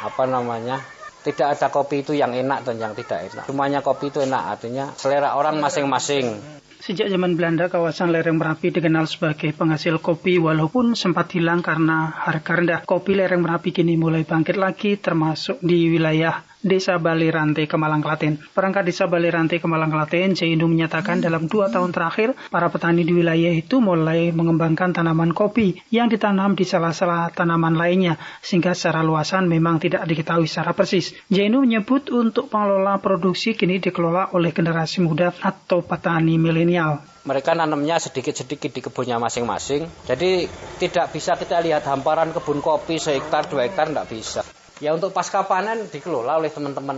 apa 0.00 0.24
namanya 0.24 0.80
tidak 1.20 1.56
ada 1.56 1.68
kopi 1.68 2.00
itu 2.00 2.16
yang 2.16 2.32
enak 2.32 2.64
dan 2.64 2.80
yang 2.80 2.96
tidak 2.96 3.28
enak. 3.28 3.44
Semuanya 3.44 3.84
kopi 3.84 4.08
itu 4.08 4.24
enak, 4.24 4.56
artinya 4.56 4.88
selera 4.96 5.36
orang 5.36 5.60
masing-masing. 5.60 6.40
Sejak 6.80 7.12
zaman 7.12 7.36
Belanda, 7.36 7.68
kawasan 7.68 8.08
lereng 8.08 8.40
Merapi 8.40 8.72
dikenal 8.72 9.04
sebagai 9.04 9.52
penghasil 9.52 10.00
kopi 10.00 10.40
walaupun 10.40 10.96
sempat 10.96 11.28
hilang 11.36 11.60
karena 11.60 12.08
harga 12.08 12.56
rendah. 12.56 12.80
Kopi 12.88 13.20
lereng 13.20 13.44
Merapi 13.44 13.68
kini 13.68 14.00
mulai 14.00 14.24
bangkit 14.24 14.56
lagi 14.56 14.96
termasuk 14.96 15.60
di 15.60 15.92
wilayah 15.92 16.40
Desa 16.60 17.00
Balirante, 17.00 17.64
Kemalang 17.64 18.04
Klaten. 18.04 18.36
Perangkat 18.36 18.84
Desa 18.84 19.08
Balirante, 19.08 19.56
Kemalang 19.56 19.88
Klaten, 19.88 20.36
Jainu 20.36 20.68
menyatakan 20.68 21.24
dalam 21.24 21.48
dua 21.48 21.72
tahun 21.72 21.88
terakhir, 21.88 22.36
para 22.52 22.68
petani 22.68 23.00
di 23.00 23.16
wilayah 23.16 23.48
itu 23.48 23.80
mulai 23.80 24.28
mengembangkan 24.28 24.92
tanaman 24.92 25.32
kopi 25.32 25.80
yang 25.88 26.12
ditanam 26.12 26.52
di 26.52 26.68
salah-salah 26.68 27.32
tanaman 27.32 27.80
lainnya, 27.80 28.20
sehingga 28.44 28.76
secara 28.76 29.00
luasan 29.00 29.48
memang 29.48 29.80
tidak 29.80 30.04
diketahui 30.04 30.44
secara 30.44 30.76
persis. 30.76 31.16
Jainu 31.32 31.64
menyebut 31.64 32.12
untuk 32.12 32.52
pengelola 32.52 33.00
produksi 33.00 33.56
kini 33.56 33.80
dikelola 33.80 34.36
oleh 34.36 34.52
generasi 34.52 35.00
muda 35.00 35.32
atau 35.40 35.80
petani 35.80 36.36
milenial 36.36 37.00
mereka 37.20 37.52
nanamnya 37.52 38.00
sedikit-sedikit 38.00 38.72
di 38.72 38.80
kebunnya 38.80 39.20
masing-masing. 39.20 39.84
Jadi 40.08 40.48
tidak 40.80 41.12
bisa 41.12 41.36
kita 41.36 41.60
lihat 41.60 41.84
hamparan 41.84 42.32
kebun 42.32 42.64
kopi 42.64 42.96
sehektar 42.96 43.44
dua 43.44 43.68
hektar 43.68 43.92
tidak 43.92 44.08
bisa. 44.08 44.40
Ya 44.80 44.96
untuk 44.96 45.12
pasca 45.12 45.44
panen 45.44 45.92
dikelola 45.92 46.40
oleh 46.40 46.48
teman-teman 46.48 46.96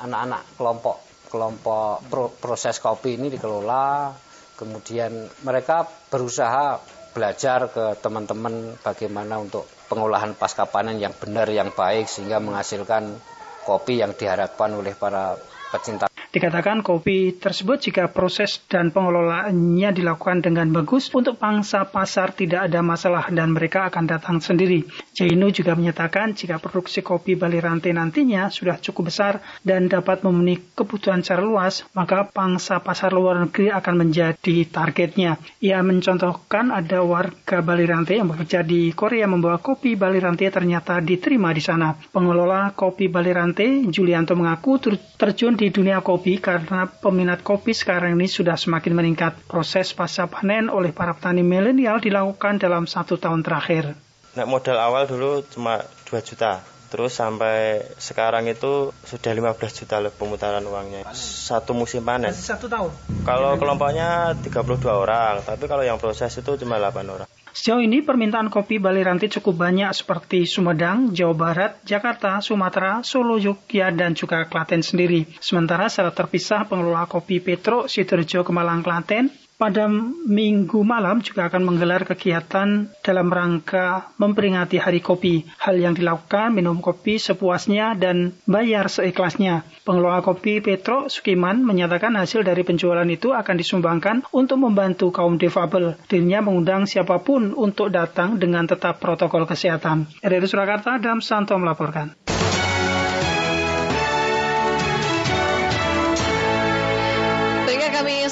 anak-anak 0.00 0.56
kelompok 0.56 0.96
kelompok 1.28 2.00
pro, 2.08 2.32
proses 2.32 2.80
kopi 2.80 3.20
ini 3.20 3.28
dikelola. 3.28 4.16
Kemudian 4.56 5.28
mereka 5.46 5.86
berusaha 6.10 6.82
belajar 7.14 7.70
ke 7.70 8.00
teman-teman 8.02 8.74
bagaimana 8.82 9.38
untuk 9.38 9.68
pengolahan 9.86 10.34
pasca 10.34 10.66
panen 10.66 10.98
yang 10.98 11.14
benar 11.14 11.46
yang 11.46 11.70
baik 11.70 12.10
sehingga 12.10 12.42
menghasilkan 12.42 13.14
kopi 13.62 14.00
yang 14.02 14.16
diharapkan 14.16 14.74
oleh 14.74 14.96
para 14.98 15.36
pecinta 15.68 16.07
Dikatakan 16.28 16.84
kopi 16.84 17.40
tersebut 17.40 17.88
jika 17.88 18.12
proses 18.12 18.60
dan 18.68 18.92
pengelolaannya 18.92 19.96
dilakukan 19.96 20.44
dengan 20.44 20.68
bagus 20.76 21.08
untuk 21.16 21.40
pangsa 21.40 21.88
pasar 21.88 22.36
tidak 22.36 22.68
ada 22.68 22.84
masalah 22.84 23.32
dan 23.32 23.56
mereka 23.56 23.88
akan 23.88 24.04
datang 24.04 24.36
sendiri. 24.36 24.84
Jainu 25.16 25.48
juga 25.48 25.72
menyatakan 25.72 26.36
jika 26.36 26.60
produksi 26.60 27.00
kopi 27.00 27.32
Bali 27.32 27.56
Rantai 27.56 27.96
nantinya 27.96 28.52
sudah 28.52 28.76
cukup 28.76 29.08
besar 29.08 29.40
dan 29.64 29.88
dapat 29.88 30.20
memenuhi 30.20 30.76
kebutuhan 30.76 31.24
secara 31.24 31.40
luas, 31.40 31.88
maka 31.96 32.28
pangsa 32.28 32.76
pasar 32.84 33.16
luar 33.16 33.40
negeri 33.48 33.72
akan 33.72 33.94
menjadi 33.96 34.68
targetnya. 34.68 35.40
Ia 35.64 35.80
mencontohkan 35.80 36.76
ada 36.76 37.00
warga 37.08 37.64
Bali 37.64 37.88
Rantai 37.88 38.20
yang 38.20 38.28
bekerja 38.28 38.60
di 38.60 38.92
Korea 38.92 39.24
membawa 39.24 39.56
kopi 39.64 39.96
Bali 39.96 40.20
Rantai 40.20 40.52
ternyata 40.52 41.00
diterima 41.00 41.56
di 41.56 41.64
sana. 41.64 41.96
Pengelola 41.96 42.76
kopi 42.76 43.08
Bali 43.08 43.32
Rantai, 43.32 43.88
Julianto 43.88 44.36
mengaku 44.36 44.76
terjun 45.16 45.56
di 45.56 45.72
dunia 45.72 46.04
kopi 46.04 46.17
kopi 46.18 46.42
karena 46.42 46.90
peminat 46.90 47.46
kopi 47.46 47.70
sekarang 47.70 48.18
ini 48.18 48.26
sudah 48.26 48.58
semakin 48.58 48.90
meningkat. 48.90 49.38
Proses 49.46 49.94
pasca 49.94 50.26
panen 50.26 50.66
oleh 50.66 50.90
para 50.90 51.14
petani 51.14 51.46
milenial 51.46 52.02
dilakukan 52.02 52.58
dalam 52.58 52.90
satu 52.90 53.22
tahun 53.22 53.46
terakhir. 53.46 53.94
Nah, 54.34 54.42
modal 54.42 54.82
awal 54.82 55.06
dulu 55.06 55.46
cuma 55.46 55.78
2 56.10 56.18
juta. 56.26 56.58
Terus 56.90 57.14
sampai 57.14 57.86
sekarang 58.02 58.50
itu 58.50 58.90
sudah 59.06 59.30
15 59.30 59.78
juta 59.78 60.02
pemutaran 60.10 60.66
uangnya. 60.66 61.06
Satu 61.14 61.70
musim 61.70 62.02
panen. 62.02 62.34
Satu 62.34 62.66
tahun? 62.66 62.90
Kalau 63.22 63.54
kelompoknya 63.54 64.34
32 64.42 64.90
orang, 64.90 65.46
tapi 65.46 65.70
kalau 65.70 65.86
yang 65.86 66.02
proses 66.02 66.34
itu 66.34 66.58
cuma 66.58 66.82
8 66.82 67.06
orang. 67.06 67.30
Sejauh 67.58 67.82
ini 67.82 68.06
permintaan 68.06 68.54
kopi 68.54 68.78
Baliranti 68.78 69.26
cukup 69.26 69.66
banyak 69.66 69.90
seperti 69.90 70.46
Sumedang, 70.46 71.10
Jawa 71.10 71.34
Barat, 71.34 71.72
Jakarta, 71.82 72.38
Sumatera, 72.38 73.02
Solo, 73.02 73.34
Jogja, 73.34 73.90
dan 73.90 74.14
juga 74.14 74.46
Klaten 74.46 74.78
sendiri. 74.78 75.26
Sementara 75.42 75.90
secara 75.90 76.14
terpisah 76.14 76.70
pengelola 76.70 77.10
kopi 77.10 77.42
Petro 77.42 77.90
Sidoarjo 77.90 78.46
Kemalang 78.46 78.86
Klaten 78.86 79.47
pada 79.58 79.90
minggu 79.90 80.86
malam 80.86 81.18
juga 81.18 81.50
akan 81.50 81.66
menggelar 81.66 82.06
kegiatan 82.06 82.86
dalam 83.02 83.28
rangka 83.28 84.14
memperingati 84.16 84.78
Hari 84.78 85.02
Kopi. 85.02 85.42
Hal 85.58 85.82
yang 85.82 85.98
dilakukan 85.98 86.54
minum 86.54 86.78
kopi 86.78 87.18
sepuasnya 87.18 87.98
dan 87.98 88.38
bayar 88.46 88.86
seikhlasnya. 88.86 89.66
Pengelola 89.82 90.22
kopi 90.22 90.62
Petro 90.62 91.10
Sukiman 91.10 91.66
menyatakan 91.66 92.14
hasil 92.14 92.46
dari 92.46 92.62
penjualan 92.62 93.06
itu 93.10 93.34
akan 93.34 93.54
disumbangkan 93.58 94.16
untuk 94.30 94.62
membantu 94.62 95.10
kaum 95.10 95.34
difabel. 95.36 95.98
Dirinya 96.06 96.38
mengundang 96.38 96.86
siapa 96.86 97.18
pun 97.18 97.50
untuk 97.58 97.90
datang 97.90 98.38
dengan 98.38 98.70
tetap 98.70 99.02
protokol 99.02 99.42
kesehatan. 99.44 100.06
RRI 100.22 100.46
Surakarta, 100.46 101.02
Adam 101.02 101.18
Santo 101.18 101.58
melaporkan. 101.58 102.37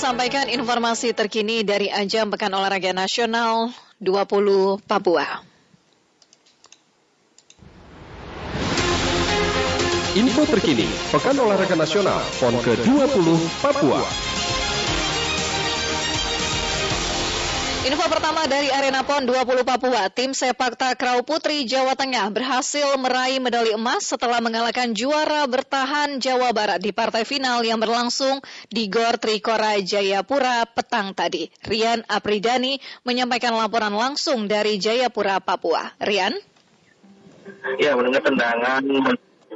Sampaikan 0.07 0.47
informasi 0.47 1.11
terkini 1.11 1.67
dari 1.67 1.91
ajang 1.91 2.31
Pekan 2.31 2.55
Olahraga 2.55 2.95
Nasional 2.95 3.75
20 3.99 4.79
Papua. 4.87 5.43
Info 10.15 10.47
terkini, 10.47 10.87
Pekan 11.11 11.35
Olahraga 11.43 11.75
Nasional 11.75 12.23
PON 12.39 12.55
ke-20 12.55 13.27
Papua. 13.59 14.36
Info 17.87 18.03
pertama 18.11 18.51
dari 18.51 18.67
Arena 18.67 19.07
PON 19.07 19.31
20 19.31 19.63
Papua, 19.63 20.11
tim 20.11 20.35
sepak 20.35 20.75
takraw 20.75 21.23
putri 21.23 21.63
Jawa 21.71 21.95
Tengah 21.95 22.35
berhasil 22.35 22.83
meraih 22.99 23.39
medali 23.39 23.79
emas 23.79 24.11
setelah 24.11 24.43
mengalahkan 24.43 24.91
juara 24.91 25.47
bertahan 25.47 26.19
Jawa 26.19 26.51
Barat 26.51 26.83
di 26.83 26.91
partai 26.91 27.23
final 27.23 27.63
yang 27.63 27.79
berlangsung 27.79 28.43
di 28.75 28.91
Gor 28.91 29.23
Trikora 29.23 29.79
Jayapura 29.79 30.67
petang 30.67 31.15
tadi. 31.15 31.47
Rian 31.63 32.03
Apridani 32.11 32.83
menyampaikan 33.07 33.55
laporan 33.55 33.95
langsung 33.95 34.51
dari 34.51 34.83
Jayapura, 34.83 35.39
Papua. 35.39 35.95
Rian? 36.03 36.35
Ya, 37.79 37.95
mendengar 37.95 38.27
tendangan 38.27 38.83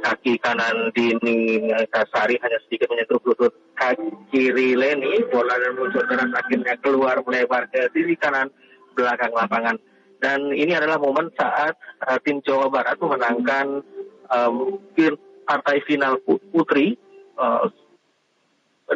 kaki 0.01 0.39
kanan 0.39 0.87
Dini 0.95 1.67
Kasari 1.91 2.39
hanya 2.39 2.63
sedikit 2.63 2.87
menyentuh 2.95 3.19
lutut 3.27 3.51
kaki 3.81 4.07
kiri 4.29 4.77
Leni. 4.77 5.25
Bola 5.33 5.57
dan 5.57 5.73
muncul 5.73 6.05
deras 6.05 6.29
akhirnya 6.37 6.77
keluar 6.85 7.17
melebar 7.25 7.65
ke 7.73 7.89
sisi 7.89 8.13
kanan 8.13 8.53
belakang 8.93 9.33
lapangan. 9.33 9.81
Dan 10.21 10.53
ini 10.53 10.77
adalah 10.77 11.01
momen 11.01 11.33
saat 11.33 11.73
uh, 12.05 12.21
tim 12.21 12.45
Jawa 12.45 12.69
Barat 12.69 12.93
memenangkan 13.01 13.81
um, 14.29 14.77
partai 15.49 15.81
final 15.89 16.21
putri 16.53 16.93
uh, 17.41 17.65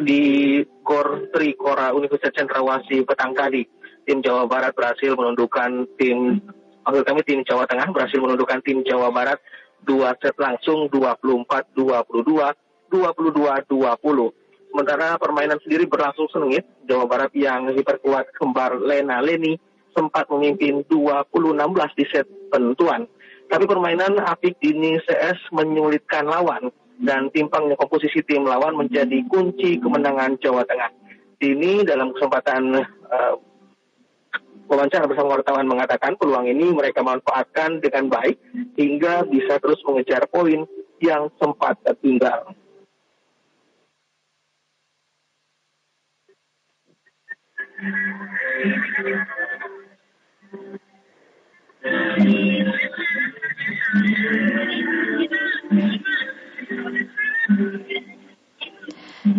di 0.06 0.62
Gor 0.86 1.26
Trikora 1.34 1.90
Universitas 1.90 2.30
Cendrawasih 2.38 3.02
petang 3.02 3.34
tadi. 3.34 3.66
Tim 4.06 4.22
Jawa 4.22 4.46
Barat 4.46 4.70
berhasil 4.70 5.18
menundukkan 5.18 5.98
tim, 5.98 6.38
maksud 6.86 7.02
kami 7.02 7.26
tim 7.26 7.42
Jawa 7.42 7.66
Tengah 7.66 7.90
berhasil 7.90 8.22
menundukkan 8.22 8.62
tim 8.62 8.86
Jawa 8.86 9.10
Barat 9.10 9.42
dua 9.82 10.14
set 10.22 10.38
langsung 10.38 10.86
24 10.94 11.74
22 11.74 12.22
22 12.22 13.66
20. 13.66 14.45
Sementara 14.76 15.16
permainan 15.16 15.56
sendiri 15.64 15.88
berlangsung 15.88 16.28
sengit. 16.28 16.68
Jawa 16.84 17.08
Barat 17.08 17.32
yang 17.32 17.72
diperkuat 17.72 18.36
kembar 18.36 18.76
Lena 18.76 19.24
Leni 19.24 19.56
sempat 19.96 20.28
memimpin 20.28 20.84
20-16 20.92 21.32
di 21.96 22.04
set 22.12 22.28
penentuan. 22.52 23.08
Tapi 23.48 23.64
permainan 23.64 24.20
apik 24.20 24.60
dini 24.60 25.00
CS 25.00 25.48
menyulitkan 25.48 26.28
lawan 26.28 26.68
dan 27.00 27.32
timpangnya 27.32 27.72
komposisi 27.80 28.20
tim 28.28 28.44
lawan 28.44 28.76
menjadi 28.76 29.24
kunci 29.32 29.80
kemenangan 29.80 30.36
Jawa 30.44 30.60
Tengah. 30.68 30.92
Dini 31.40 31.80
dalam 31.80 32.12
kesempatan 32.12 32.76
uh, 33.08 33.34
wawancara 34.68 35.08
bersama 35.08 35.40
wartawan 35.40 35.64
mengatakan 35.72 36.20
peluang 36.20 36.52
ini 36.52 36.68
mereka 36.76 37.00
manfaatkan 37.00 37.80
dengan 37.80 38.12
baik 38.12 38.36
hingga 38.76 39.24
bisa 39.24 39.56
terus 39.56 39.80
mengejar 39.88 40.28
poin 40.28 40.68
yang 41.00 41.32
sempat 41.40 41.80
tertinggal. 41.80 42.52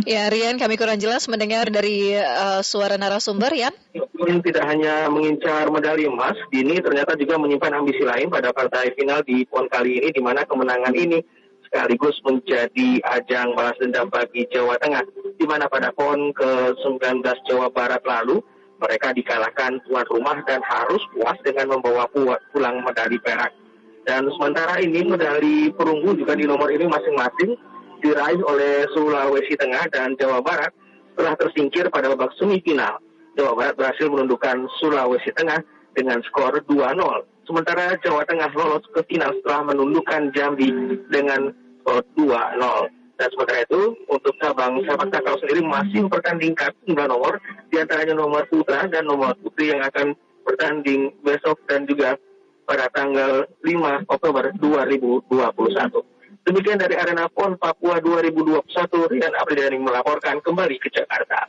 Ya, 0.08 0.30
Rian, 0.30 0.62
kami 0.62 0.78
kurang 0.78 1.02
jelas 1.02 1.26
mendengar 1.26 1.68
dari 1.74 2.14
uh, 2.14 2.62
suara 2.62 3.02
narasumber, 3.02 3.58
ya. 3.58 3.74
Tidak 3.92 4.66
hanya 4.70 5.10
mengincar 5.10 5.74
medali 5.74 6.06
emas, 6.06 6.38
Dini 6.54 6.78
ternyata 6.78 7.18
juga 7.18 7.42
menyimpan 7.42 7.82
ambisi 7.82 8.06
lain 8.06 8.30
pada 8.30 8.54
partai 8.54 8.94
final 8.94 9.26
di 9.26 9.50
PON 9.50 9.66
kali 9.66 9.98
ini, 9.98 10.14
di 10.14 10.22
mana 10.22 10.46
kemenangan 10.46 10.94
ini 10.94 11.26
sekaligus 11.68 12.16
menjadi 12.24 13.04
ajang 13.20 13.52
balas 13.54 13.76
dendam 13.84 14.08
bagi 14.08 14.48
Jawa 14.56 14.80
Tengah, 14.80 15.04
di 15.36 15.46
mana 15.46 15.68
pada 15.68 15.92
PON 15.92 16.32
ke-19 16.32 17.22
Jawa 17.52 17.68
Barat 17.70 18.00
lalu, 18.08 18.40
mereka 18.80 19.12
dikalahkan 19.12 19.84
tuan 19.86 20.08
rumah 20.08 20.40
dan 20.48 20.64
harus 20.64 21.02
puas 21.12 21.38
dengan 21.44 21.76
membawa 21.76 22.08
pulang 22.56 22.80
medali 22.82 23.20
perak. 23.20 23.52
Dan 24.08 24.32
sementara 24.40 24.80
ini 24.80 25.04
medali 25.04 25.68
perunggu 25.76 26.16
juga 26.16 26.40
di 26.40 26.48
nomor 26.48 26.72
ini 26.72 26.88
masing-masing 26.88 27.60
diraih 28.00 28.40
oleh 28.40 28.88
Sulawesi 28.96 29.60
Tengah 29.60 29.92
dan 29.92 30.16
Jawa 30.16 30.40
Barat 30.40 30.72
setelah 31.12 31.36
tersingkir 31.36 31.92
pada 31.92 32.14
babak 32.14 32.32
semifinal. 32.40 33.04
Jawa 33.36 33.58
Barat 33.58 33.76
berhasil 33.76 34.08
menundukkan 34.08 34.70
Sulawesi 34.80 35.34
Tengah 35.36 35.60
dengan 35.98 36.24
skor 36.30 36.56
2-0. 36.64 37.37
Sementara 37.48 37.96
Jawa 38.04 38.28
Tengah 38.28 38.52
lolos 38.52 38.84
ke 38.92 39.00
final 39.08 39.32
setelah 39.40 39.72
menundukkan 39.72 40.36
Jambi 40.36 40.68
dengan 41.08 41.56
skor 41.80 42.04
2-0. 42.20 42.92
Dan 43.18 43.28
sementara 43.34 43.66
itu, 43.66 43.98
untuk 44.12 44.36
cabang 44.38 44.84
sepak 44.86 45.10
takraw 45.10 45.40
sendiri 45.42 45.66
masih 45.66 46.06
mempertandingkan 46.06 46.70
9 46.86 47.08
nomor, 47.08 47.42
di 47.74 47.82
antaranya 47.82 48.14
nomor 48.14 48.46
putra 48.52 48.86
dan 48.86 49.10
nomor 49.10 49.34
putri 49.42 49.74
yang 49.74 49.82
akan 49.82 50.14
bertanding 50.46 51.10
besok 51.26 51.58
dan 51.66 51.90
juga 51.90 52.20
pada 52.68 52.92
tanggal 52.94 53.48
5 53.64 54.12
Oktober 54.12 54.52
2021. 54.60 56.04
Demikian 56.46 56.80
dari 56.80 56.96
Arena 57.00 57.26
PON 57.32 57.58
Papua 57.58 57.98
2021, 58.04 58.64
Rian 59.12 59.34
Apridani 59.40 59.80
melaporkan 59.82 60.44
kembali 60.44 60.78
ke 60.78 60.92
Jakarta. 60.94 61.48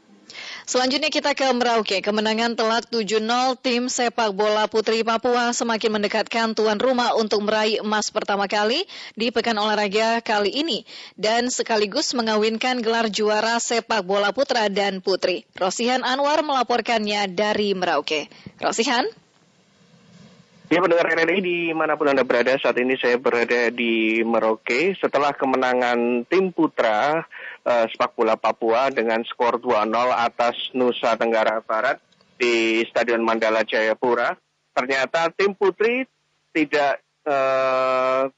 Selanjutnya 0.68 1.08
kita 1.08 1.32
ke 1.32 1.48
Merauke. 1.48 2.04
Kemenangan 2.04 2.52
telak 2.52 2.92
7-0 2.92 3.24
tim 3.56 3.88
sepak 3.88 4.36
bola 4.36 4.68
putri 4.68 5.00
Papua 5.00 5.56
semakin 5.56 5.96
mendekatkan 5.96 6.52
tuan 6.52 6.76
rumah 6.76 7.16
untuk 7.16 7.40
meraih 7.40 7.80
emas 7.80 8.12
pertama 8.12 8.44
kali 8.44 8.84
di 9.16 9.32
Pekan 9.32 9.56
Olahraga 9.56 10.20
kali 10.20 10.52
ini 10.52 10.84
dan 11.16 11.48
sekaligus 11.48 12.12
mengawinkan 12.12 12.84
gelar 12.84 13.08
juara 13.08 13.56
sepak 13.56 14.04
bola 14.04 14.28
putra 14.36 14.68
dan 14.68 15.00
putri. 15.00 15.48
Rosihan 15.56 16.04
Anwar 16.04 16.44
melaporkannya 16.44 17.32
dari 17.32 17.72
Merauke. 17.72 18.28
Rosihan? 18.60 19.08
Ya 20.68 20.84
pendengar 20.84 21.08
RRI 21.16 21.40
di 21.40 21.58
mana 21.72 21.96
pun 21.96 22.12
Anda 22.12 22.28
berada, 22.28 22.52
saat 22.60 22.76
ini 22.76 22.92
saya 23.00 23.16
berada 23.16 23.72
di 23.72 24.20
Merauke 24.20 24.92
setelah 25.00 25.32
kemenangan 25.32 26.28
tim 26.28 26.52
putra 26.52 27.24
uh, 27.68 27.84
sepak 27.92 28.16
bola 28.16 28.34
Papua 28.40 28.88
dengan 28.88 29.20
skor 29.28 29.60
2-0 29.60 29.92
atas 30.16 30.72
Nusa 30.72 31.14
Tenggara 31.20 31.60
Barat 31.60 32.00
di 32.40 32.80
Stadion 32.88 33.20
Mandala 33.20 33.62
Jayapura. 33.68 34.32
Ternyata 34.72 35.28
tim 35.36 35.52
putri 35.52 36.08
tidak 36.56 37.04
uh, 37.28 38.32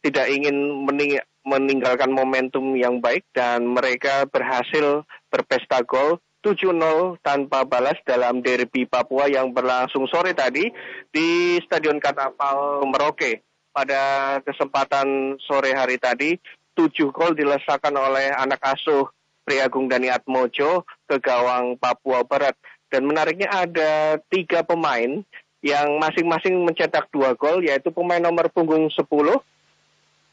tidak 0.00 0.26
ingin 0.32 0.56
mening 0.88 1.20
meninggalkan 1.40 2.12
momentum 2.12 2.76
yang 2.76 3.00
baik 3.00 3.24
dan 3.32 3.64
mereka 3.64 4.28
berhasil 4.28 5.08
berpesta 5.32 5.80
gol 5.84 6.20
7-0 6.44 7.20
tanpa 7.20 7.64
balas 7.68 7.96
dalam 8.04 8.40
derby 8.40 8.88
Papua 8.88 9.28
yang 9.28 9.52
berlangsung 9.52 10.08
sore 10.08 10.32
tadi 10.32 10.68
di 11.12 11.60
Stadion 11.64 12.00
Katapal 12.00 12.84
Merauke. 12.88 13.44
Pada 13.70 14.36
kesempatan 14.42 15.38
sore 15.38 15.70
hari 15.72 15.94
tadi, 15.94 16.34
tujuh 16.80 17.12
gol 17.12 17.36
dilesakan 17.36 17.92
oleh 17.92 18.32
anak 18.32 18.64
asuh 18.64 19.04
Priagung 19.44 19.92
Dani 19.92 20.08
Atmojo 20.08 20.88
ke 21.04 21.20
gawang 21.20 21.76
Papua 21.76 22.24
Barat. 22.24 22.56
Dan 22.88 23.04
menariknya 23.04 23.52
ada 23.52 24.16
tiga 24.32 24.64
pemain 24.64 25.20
yang 25.60 26.00
masing-masing 26.00 26.56
mencetak 26.64 27.12
dua 27.12 27.36
gol, 27.36 27.60
yaitu 27.60 27.92
pemain 27.92 28.18
nomor 28.18 28.48
punggung 28.48 28.88
10, 28.88 29.04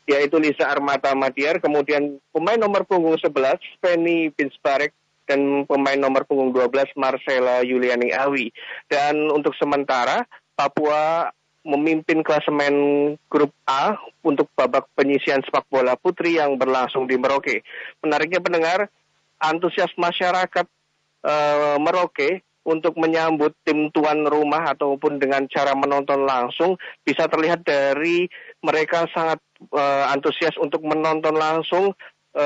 yaitu 0.08 0.36
Lisa 0.40 0.72
Armata 0.72 1.12
Madiar, 1.12 1.60
kemudian 1.60 2.16
pemain 2.32 2.56
nomor 2.56 2.88
punggung 2.88 3.20
11 3.20 3.60
Penny 3.84 4.32
Binsbarek 4.32 4.96
dan 5.28 5.68
pemain 5.68 6.00
nomor 6.00 6.24
punggung 6.24 6.56
12 6.56 6.96
Marcela 6.96 7.60
Yuliani 7.62 8.16
Awi. 8.16 8.56
Dan 8.88 9.28
untuk 9.28 9.52
sementara 9.60 10.24
Papua 10.56 11.30
memimpin 11.66 12.24
klasemen 12.24 12.76
grup 13.28 13.52
A 13.68 13.98
untuk 14.24 14.48
babak 14.56 14.88
penyisian 14.96 15.44
sepak 15.44 15.68
bola 15.68 16.00
putri 16.00 16.40
yang 16.40 16.56
berlangsung 16.56 17.10
di 17.10 17.20
Merauke. 17.20 17.64
Menariknya 18.00 18.40
pendengar, 18.40 18.80
antusias 19.42 19.92
masyarakat 20.00 20.66
e, 21.24 21.34
Merauke 21.82 22.46
untuk 22.68 23.00
menyambut 23.00 23.56
tim 23.64 23.88
tuan 23.96 24.28
rumah 24.28 24.76
ataupun 24.76 25.24
dengan 25.24 25.48
cara 25.48 25.72
menonton 25.72 26.28
langsung 26.28 26.76
bisa 27.04 27.32
terlihat 27.32 27.64
dari 27.64 28.28
mereka 28.60 29.08
sangat 29.12 29.40
e, 29.60 29.84
antusias 30.12 30.56
untuk 30.60 30.84
menonton 30.84 31.36
langsung 31.36 31.96
e, 32.36 32.44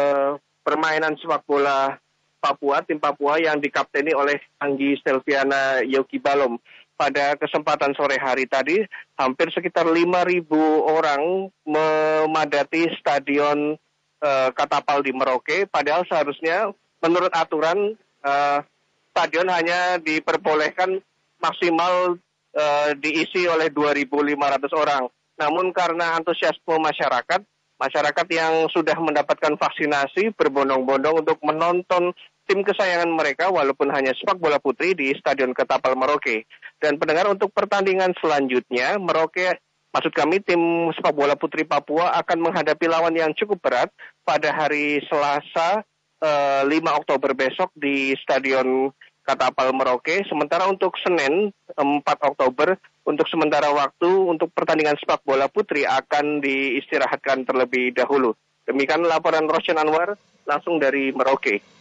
permainan 0.62 1.18
sepak 1.18 1.46
bola 1.46 1.98
Papua, 2.42 2.82
tim 2.82 2.98
Papua 2.98 3.38
yang 3.38 3.62
dikapteni 3.62 4.18
oleh 4.18 4.42
Anggi 4.58 4.98
Selviana 5.06 5.86
Yogi 5.86 6.18
Balom. 6.18 6.58
Pada 7.02 7.34
kesempatan 7.34 7.98
sore 7.98 8.22
hari 8.22 8.46
tadi, 8.46 8.78
hampir 9.18 9.50
sekitar 9.50 9.90
5.000 9.90 10.46
orang 10.86 11.50
memadati 11.66 12.94
stadion 12.94 13.74
uh, 14.22 14.50
Katapal 14.54 15.02
di 15.02 15.10
Merauke, 15.10 15.66
padahal 15.66 16.06
seharusnya 16.06 16.70
menurut 17.02 17.34
aturan 17.34 17.98
uh, 18.22 18.62
stadion 19.10 19.50
hanya 19.50 19.98
diperbolehkan 19.98 21.02
maksimal 21.42 22.22
uh, 22.54 22.90
diisi 23.02 23.50
oleh 23.50 23.74
2.500 23.74 24.70
orang. 24.78 25.10
Namun 25.42 25.74
karena 25.74 26.22
antusiasme 26.22 26.78
masyarakat, 26.78 27.42
masyarakat 27.82 28.28
yang 28.30 28.70
sudah 28.70 28.94
mendapatkan 29.02 29.58
vaksinasi 29.58 30.38
berbondong-bondong 30.38 31.26
untuk 31.26 31.42
menonton 31.42 32.14
tim 32.52 32.68
kesayangan 32.68 33.08
mereka 33.08 33.48
walaupun 33.48 33.88
hanya 33.96 34.12
sepak 34.12 34.36
bola 34.36 34.60
putri 34.60 34.92
di 34.92 35.16
Stadion 35.16 35.56
Ketapal 35.56 35.96
Merauke. 35.96 36.44
Dan 36.84 37.00
pendengar 37.00 37.32
untuk 37.32 37.56
pertandingan 37.56 38.12
selanjutnya, 38.20 39.00
Merauke 39.00 39.56
maksud 39.96 40.12
kami 40.12 40.44
tim 40.44 40.92
sepak 40.92 41.16
bola 41.16 41.40
putri 41.40 41.64
Papua 41.64 42.12
akan 42.20 42.52
menghadapi 42.52 42.92
lawan 42.92 43.16
yang 43.16 43.32
cukup 43.32 43.64
berat 43.64 43.88
pada 44.28 44.52
hari 44.52 45.00
Selasa 45.08 45.80
eh, 46.20 46.68
5 46.68 47.00
Oktober 47.00 47.32
besok 47.32 47.72
di 47.72 48.12
Stadion 48.20 48.92
Katapal 49.24 49.72
Merauke. 49.72 50.28
Sementara 50.28 50.68
untuk 50.68 51.00
Senin 51.00 51.56
4 51.72 52.04
Oktober 52.04 52.76
untuk 53.08 53.32
sementara 53.32 53.72
waktu 53.72 54.12
untuk 54.28 54.52
pertandingan 54.52 55.00
sepak 55.00 55.24
bola 55.24 55.48
putri 55.48 55.88
akan 55.88 56.44
diistirahatkan 56.44 57.48
terlebih 57.48 57.96
dahulu. 57.96 58.36
Demikian 58.68 59.08
laporan 59.08 59.48
Roshan 59.48 59.80
Anwar 59.80 60.20
langsung 60.44 60.84
dari 60.84 61.16
Merauke. 61.16 61.81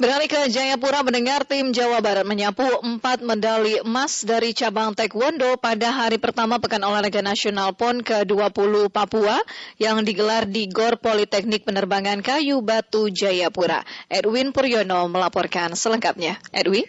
Beralih 0.00 0.24
ke 0.24 0.48
Jayapura 0.48 1.04
mendengar 1.04 1.44
tim 1.44 1.68
Jawa 1.76 2.00
Barat 2.00 2.24
menyapu 2.24 2.64
empat 2.64 3.20
medali 3.20 3.76
emas 3.84 4.24
dari 4.24 4.56
cabang 4.56 4.96
Taekwondo 4.96 5.60
pada 5.60 5.92
hari 5.92 6.16
pertama 6.16 6.56
Pekan 6.56 6.80
Olahraga 6.80 7.20
Nasional 7.20 7.76
PON 7.76 8.00
ke-20 8.00 8.88
Papua 8.88 9.36
yang 9.76 10.00
digelar 10.00 10.48
di 10.48 10.64
Gor 10.72 10.96
Politeknik 10.96 11.68
Penerbangan 11.68 12.24
Kayu 12.24 12.64
Batu 12.64 13.12
Jayapura. 13.12 13.84
Edwin 14.08 14.56
Puryono 14.56 15.12
melaporkan 15.12 15.76
selengkapnya. 15.76 16.40
Edwin? 16.56 16.88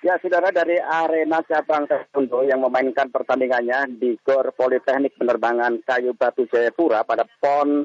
Ya, 0.00 0.16
saudara 0.20 0.48
dari 0.48 0.80
arena 0.80 1.44
cabang 1.44 1.84
taekwondo 1.84 2.40
yang 2.40 2.64
memainkan 2.64 3.12
pertandingannya 3.12 4.00
di 4.00 4.16
Gor 4.24 4.56
Politeknik 4.56 5.20
Penerbangan 5.20 5.84
Kayu 5.84 6.16
Batu 6.16 6.48
Jayapura 6.48 7.04
pada 7.04 7.28
PON 7.28 7.84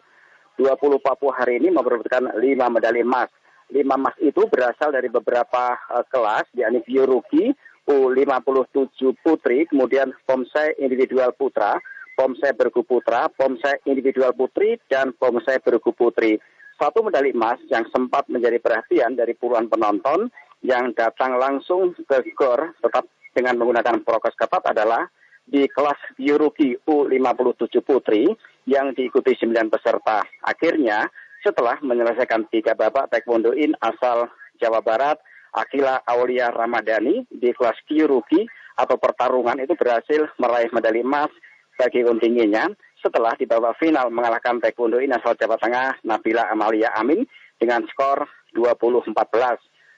20 0.60 1.00
Papua 1.00 1.40
hari 1.40 1.64
ini 1.64 1.72
memperebutkan 1.72 2.36
5 2.36 2.44
medali 2.76 3.00
emas. 3.00 3.32
5 3.72 3.80
emas 3.80 4.12
itu 4.20 4.44
berasal 4.52 4.92
dari 4.92 5.08
beberapa 5.08 5.80
uh, 5.88 6.04
kelas, 6.12 6.52
yakni 6.52 6.84
biologi, 6.84 7.56
U57 7.88 9.18
putri, 9.24 9.66
kemudian 9.66 10.12
pomse 10.28 10.78
individual 10.78 11.34
putra, 11.34 11.80
pomse 12.14 12.52
bergu 12.54 12.84
putra, 12.84 13.32
pomse 13.32 13.82
individual 13.88 14.36
putri, 14.36 14.78
dan 14.92 15.16
pomse 15.16 15.58
bergu 15.64 15.96
putri. 15.96 16.38
Satu 16.78 17.02
medali 17.02 17.34
emas 17.34 17.58
yang 17.72 17.88
sempat 17.90 18.30
menjadi 18.30 18.62
perhatian 18.62 19.18
dari 19.18 19.34
puluhan 19.34 19.72
penonton 19.72 20.30
yang 20.62 20.92
datang 20.94 21.40
langsung 21.40 21.96
ke 21.96 22.36
GOR 22.36 22.76
tetap 22.84 23.08
dengan 23.32 23.58
menggunakan 23.58 24.04
prokes 24.04 24.36
ketat 24.36 24.64
adalah 24.70 25.08
di 25.50 25.66
kelas 25.66 25.98
biologi 26.14 26.78
U57 26.86 27.82
Putri 27.82 28.30
yang 28.70 28.94
diikuti 28.94 29.34
9 29.34 29.74
peserta. 29.74 30.22
Akhirnya, 30.46 31.10
setelah 31.42 31.82
menyelesaikan 31.82 32.46
tiga 32.54 32.78
babak 32.78 33.10
Taekwondo 33.10 33.58
In 33.58 33.74
asal 33.82 34.30
Jawa 34.62 34.86
Barat, 34.86 35.18
Akila 35.58 36.06
Aulia 36.06 36.54
Ramadhani 36.54 37.26
di 37.34 37.50
kelas 37.50 37.82
biologi 37.90 38.46
atau 38.78 39.02
pertarungan 39.02 39.58
itu 39.58 39.74
berhasil 39.74 40.30
meraih 40.38 40.70
medali 40.70 41.02
emas 41.02 41.34
bagi 41.74 42.06
kontingennya 42.06 42.70
setelah 43.02 43.34
di 43.34 43.50
babak 43.50 43.80
final 43.82 44.14
mengalahkan 44.14 44.62
Taekwondo 44.62 45.02
In 45.02 45.16
asal 45.18 45.34
Jawa 45.34 45.58
Tengah 45.58 46.06
Nabila 46.06 46.46
Amalia 46.54 46.94
Amin 46.94 47.26
dengan 47.58 47.82
skor 47.90 48.30
20-14. 48.54 49.10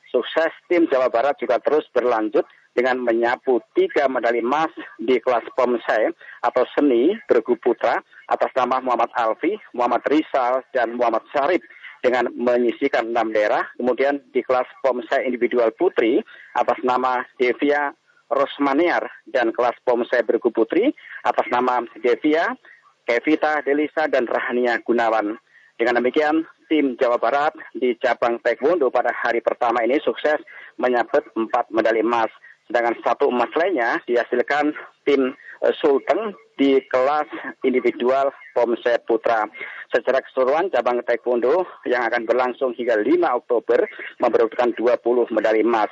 Sukses 0.07 0.51
tim 0.71 0.87
Jawa 0.87 1.11
Barat 1.11 1.35
juga 1.39 1.59
terus 1.59 1.87
berlanjut 1.91 2.47
dengan 2.71 3.03
menyapu 3.03 3.59
tiga 3.75 4.07
medali 4.07 4.39
emas 4.39 4.71
di 4.95 5.19
kelas 5.19 5.43
pomse 5.55 6.15
atau 6.43 6.63
seni 6.71 7.15
bergu 7.27 7.59
putra 7.59 7.99
atas 8.31 8.51
nama 8.55 8.79
Muhammad 8.79 9.11
Alfi, 9.15 9.59
Muhammad 9.75 10.03
Rizal, 10.07 10.63
dan 10.71 10.95
Muhammad 10.95 11.27
Syarif 11.35 11.61
dengan 12.01 12.31
menyisikan 12.33 13.11
enam 13.11 13.29
daerah. 13.35 13.67
Kemudian 13.77 14.23
di 14.31 14.41
kelas 14.41 14.67
pomse 14.79 15.21
individual 15.23 15.69
putri 15.75 16.23
atas 16.57 16.79
nama 16.81 17.21
Devia 17.37 17.93
Rosmaniar 18.31 19.11
dan 19.27 19.51
kelas 19.51 19.75
pomse 19.83 20.23
bergu 20.23 20.49
putri 20.55 20.95
atas 21.27 21.47
nama 21.51 21.83
Devia, 21.99 22.55
Kevita 23.03 23.59
Delisa, 23.61 24.07
dan 24.07 24.23
Rahania 24.23 24.79
Gunawan. 24.79 25.35
Dengan 25.75 25.99
demikian, 25.99 26.47
tim 26.71 26.95
Jawa 26.95 27.19
Barat 27.19 27.51
di 27.75 27.99
cabang 27.99 28.39
Taekwondo 28.39 28.87
pada 28.87 29.11
hari 29.11 29.43
pertama 29.43 29.83
ini 29.83 29.99
sukses 29.99 30.39
menyabet 30.79 31.27
empat 31.35 31.67
medali 31.75 31.99
emas. 31.99 32.31
Sedangkan 32.71 32.95
satu 33.03 33.27
emas 33.27 33.51
lainnya 33.59 33.99
dihasilkan 34.07 34.71
tim 35.03 35.35
uh, 35.59 35.75
Sulteng 35.75 36.31
di 36.55 36.79
kelas 36.87 37.27
individual 37.67 38.31
Pomse 38.55 38.95
Putra. 39.03 39.43
Secara 39.91 40.23
keseluruhan 40.23 40.71
cabang 40.71 41.03
Taekwondo 41.03 41.67
yang 41.83 42.07
akan 42.07 42.23
berlangsung 42.23 42.71
hingga 42.79 42.95
5 42.95 43.11
Oktober 43.43 43.83
memperebutkan 44.23 44.71
20 44.79 45.35
medali 45.35 45.67
emas. 45.67 45.91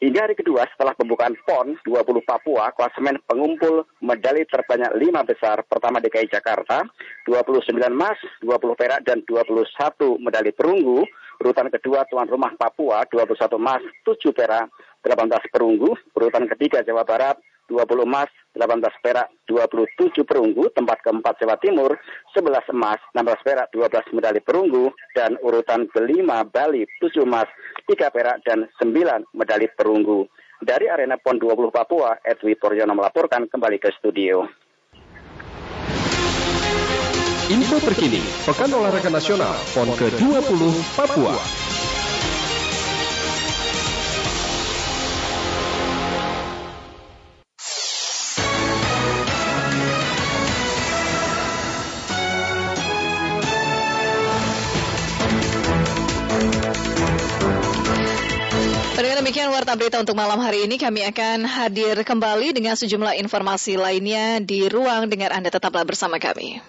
Hingga 0.00 0.24
hari 0.24 0.32
kedua 0.32 0.64
setelah 0.64 0.96
pembukaan 0.96 1.36
PON 1.44 1.76
20 1.84 2.24
Papua, 2.24 2.72
klasemen 2.72 3.20
pengumpul 3.28 3.84
medali 4.00 4.48
terbanyak 4.48 4.96
lima 4.96 5.20
besar. 5.28 5.60
Pertama 5.68 6.00
DKI 6.00 6.24
Jakarta, 6.24 6.88
29 7.28 7.68
emas, 7.92 8.16
20 8.40 8.80
perak, 8.80 9.04
dan 9.04 9.20
21 9.28 10.16
medali 10.16 10.56
perunggu. 10.56 11.04
Urutan 11.44 11.68
kedua 11.68 12.08
tuan 12.08 12.24
rumah 12.32 12.48
Papua, 12.56 13.04
21 13.12 13.60
emas, 13.60 13.84
7 14.08 14.32
perak, 14.32 14.72
18 15.04 15.52
perunggu. 15.52 15.92
Urutan 16.16 16.48
ketiga 16.48 16.80
Jawa 16.80 17.04
Barat, 17.04 17.36
20 17.70 18.02
emas, 18.02 18.26
18 18.58 18.82
perak, 18.98 19.30
27 19.46 20.26
perunggu, 20.26 20.66
tempat 20.74 20.98
keempat 21.06 21.38
Jawa 21.38 21.56
Timur, 21.62 21.94
11 22.34 22.74
emas, 22.74 22.98
16 23.14 23.46
perak, 23.46 23.66
12 23.70 24.10
medali 24.18 24.42
perunggu, 24.42 24.90
dan 25.14 25.38
urutan 25.40 25.86
kelima 25.94 26.42
Bali, 26.42 26.82
7 26.98 27.22
emas, 27.22 27.46
3 27.86 28.10
perak, 28.10 28.42
dan 28.42 28.66
9 28.82 29.22
medali 29.38 29.70
perunggu. 29.70 30.26
Dari 30.60 30.90
Arena 30.90 31.16
PON 31.16 31.40
20 31.40 31.72
Papua, 31.72 32.20
Edwi 32.20 32.58
Poryono 32.58 32.92
melaporkan 32.92 33.48
kembali 33.48 33.78
ke 33.80 33.88
studio. 33.96 34.44
Info 37.50 37.82
terkini, 37.82 38.20
Pekan 38.46 38.70
Olahraga 38.76 39.10
Nasional 39.10 39.56
PON 39.72 39.88
ke-20 39.96 40.62
Papua. 40.94 41.69
Demikian 59.50 59.66
warta 59.66 59.74
berita 59.74 59.98
untuk 59.98 60.14
malam 60.14 60.38
hari 60.38 60.62
ini. 60.62 60.78
Kami 60.78 61.10
akan 61.10 61.42
hadir 61.42 61.98
kembali 62.06 62.54
dengan 62.54 62.78
sejumlah 62.78 63.18
informasi 63.18 63.74
lainnya 63.74 64.38
di 64.38 64.70
ruang 64.70 65.10
dengar 65.10 65.34
Anda 65.34 65.50
tetaplah 65.50 65.82
bersama 65.82 66.22
kami. 66.22 66.62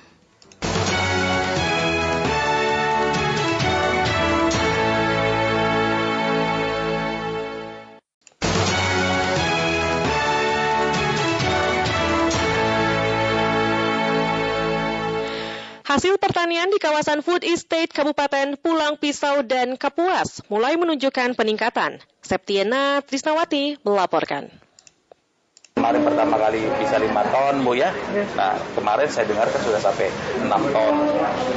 Hasil 15.92 16.16
pertanian 16.24 16.72
di 16.72 16.80
kawasan 16.80 17.20
Food 17.20 17.44
Estate 17.44 17.92
Kabupaten 17.92 18.56
Pulang 18.56 18.96
Pisau 18.96 19.44
dan 19.44 19.76
Kapuas 19.76 20.40
mulai 20.48 20.80
menunjukkan 20.80 21.36
peningkatan. 21.36 22.00
Septiana 22.24 23.04
Trisnawati 23.04 23.76
melaporkan. 23.84 24.48
Kemarin 25.82 26.06
pertama 26.06 26.38
kali 26.38 26.62
bisa 26.78 27.02
5 27.02 27.10
ton, 27.34 27.66
Bu 27.66 27.74
ya. 27.74 27.90
Nah, 28.38 28.54
kemarin 28.78 29.10
saya 29.10 29.26
dengar 29.26 29.50
kan 29.50 29.66
sudah 29.66 29.82
sampai 29.82 30.14
6 30.38 30.46
ton. 30.46 30.94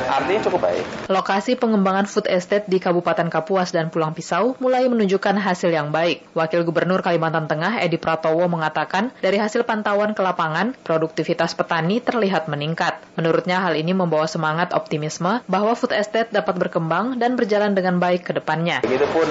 Artinya 0.08 0.40
cukup 0.48 0.64
baik. 0.64 0.84
Lokasi 1.12 1.60
pengembangan 1.60 2.08
food 2.08 2.32
estate 2.32 2.64
di 2.64 2.80
Kabupaten 2.80 3.28
Kapuas 3.28 3.68
dan 3.68 3.92
Pulang 3.92 4.16
Pisau 4.16 4.56
mulai 4.64 4.88
menunjukkan 4.88 5.36
hasil 5.36 5.68
yang 5.68 5.92
baik. 5.92 6.24
Wakil 6.32 6.64
Gubernur 6.64 7.04
Kalimantan 7.04 7.52
Tengah 7.52 7.84
Edi 7.84 8.00
Pratowo 8.00 8.48
mengatakan, 8.48 9.12
dari 9.20 9.36
hasil 9.36 9.68
pantauan 9.68 10.16
ke 10.16 10.24
lapangan, 10.24 10.72
produktivitas 10.72 11.52
petani 11.52 12.00
terlihat 12.00 12.48
meningkat. 12.48 12.96
Menurutnya 13.20 13.60
hal 13.60 13.76
ini 13.76 13.92
membawa 13.92 14.24
semangat 14.24 14.72
optimisme 14.72 15.44
bahwa 15.44 15.76
food 15.76 15.92
estate 15.92 16.32
dapat 16.32 16.56
berkembang 16.56 17.20
dan 17.20 17.36
berjalan 17.36 17.76
dengan 17.76 18.00
baik 18.00 18.24
ke 18.24 18.32
depannya. 18.32 18.80
Begitupun 18.88 19.28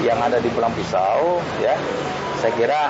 yang 0.00 0.16
ada 0.16 0.40
di 0.40 0.48
Pulang 0.48 0.72
Pisau, 0.72 1.44
ya, 1.60 1.76
saya 2.40 2.52
kira 2.56 2.80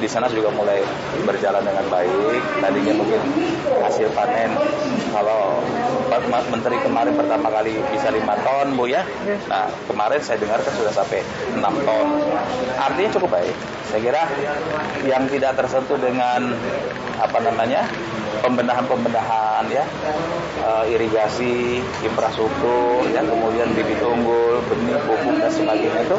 di 0.00 0.08
sana 0.08 0.26
juga 0.32 0.48
mulai 0.50 0.80
berjalan 1.28 1.60
dengan 1.60 1.84
baik. 1.92 2.42
Tadinya 2.64 2.94
mungkin 2.96 3.20
hasil 3.84 4.08
panen 4.16 4.56
kalau 5.12 5.60
Menteri 6.24 6.78
kemarin 6.80 7.14
pertama 7.14 7.52
kali 7.52 7.76
bisa 7.92 8.08
lima 8.08 8.34
ton, 8.40 8.74
Bu 8.74 8.88
ya. 8.88 9.04
Nah, 9.50 9.68
kemarin 9.86 10.20
saya 10.24 10.40
dengar 10.40 10.62
kan 10.62 10.72
sudah 10.72 10.92
sampai 10.94 11.20
6 11.52 11.60
ton. 11.60 12.06
Artinya 12.80 13.10
cukup 13.18 13.30
baik. 13.34 13.56
Saya 13.90 14.00
kira 14.00 14.22
yang 15.04 15.28
tidak 15.28 15.58
tersentuh 15.58 15.98
dengan 16.00 16.54
apa 17.18 17.38
namanya 17.44 17.86
pembenahan-pembenahan 18.42 19.64
ya 19.70 19.84
uh, 20.66 20.84
irigasi 20.84 21.80
infrastruktur 22.02 23.06
ya 23.08 23.22
kemudian 23.24 23.70
bibit 23.72 24.02
unggul 24.02 24.60
benih 24.68 24.98
pupuk 25.08 25.40
dan 25.40 25.48
sebagainya 25.48 26.04
itu 26.04 26.18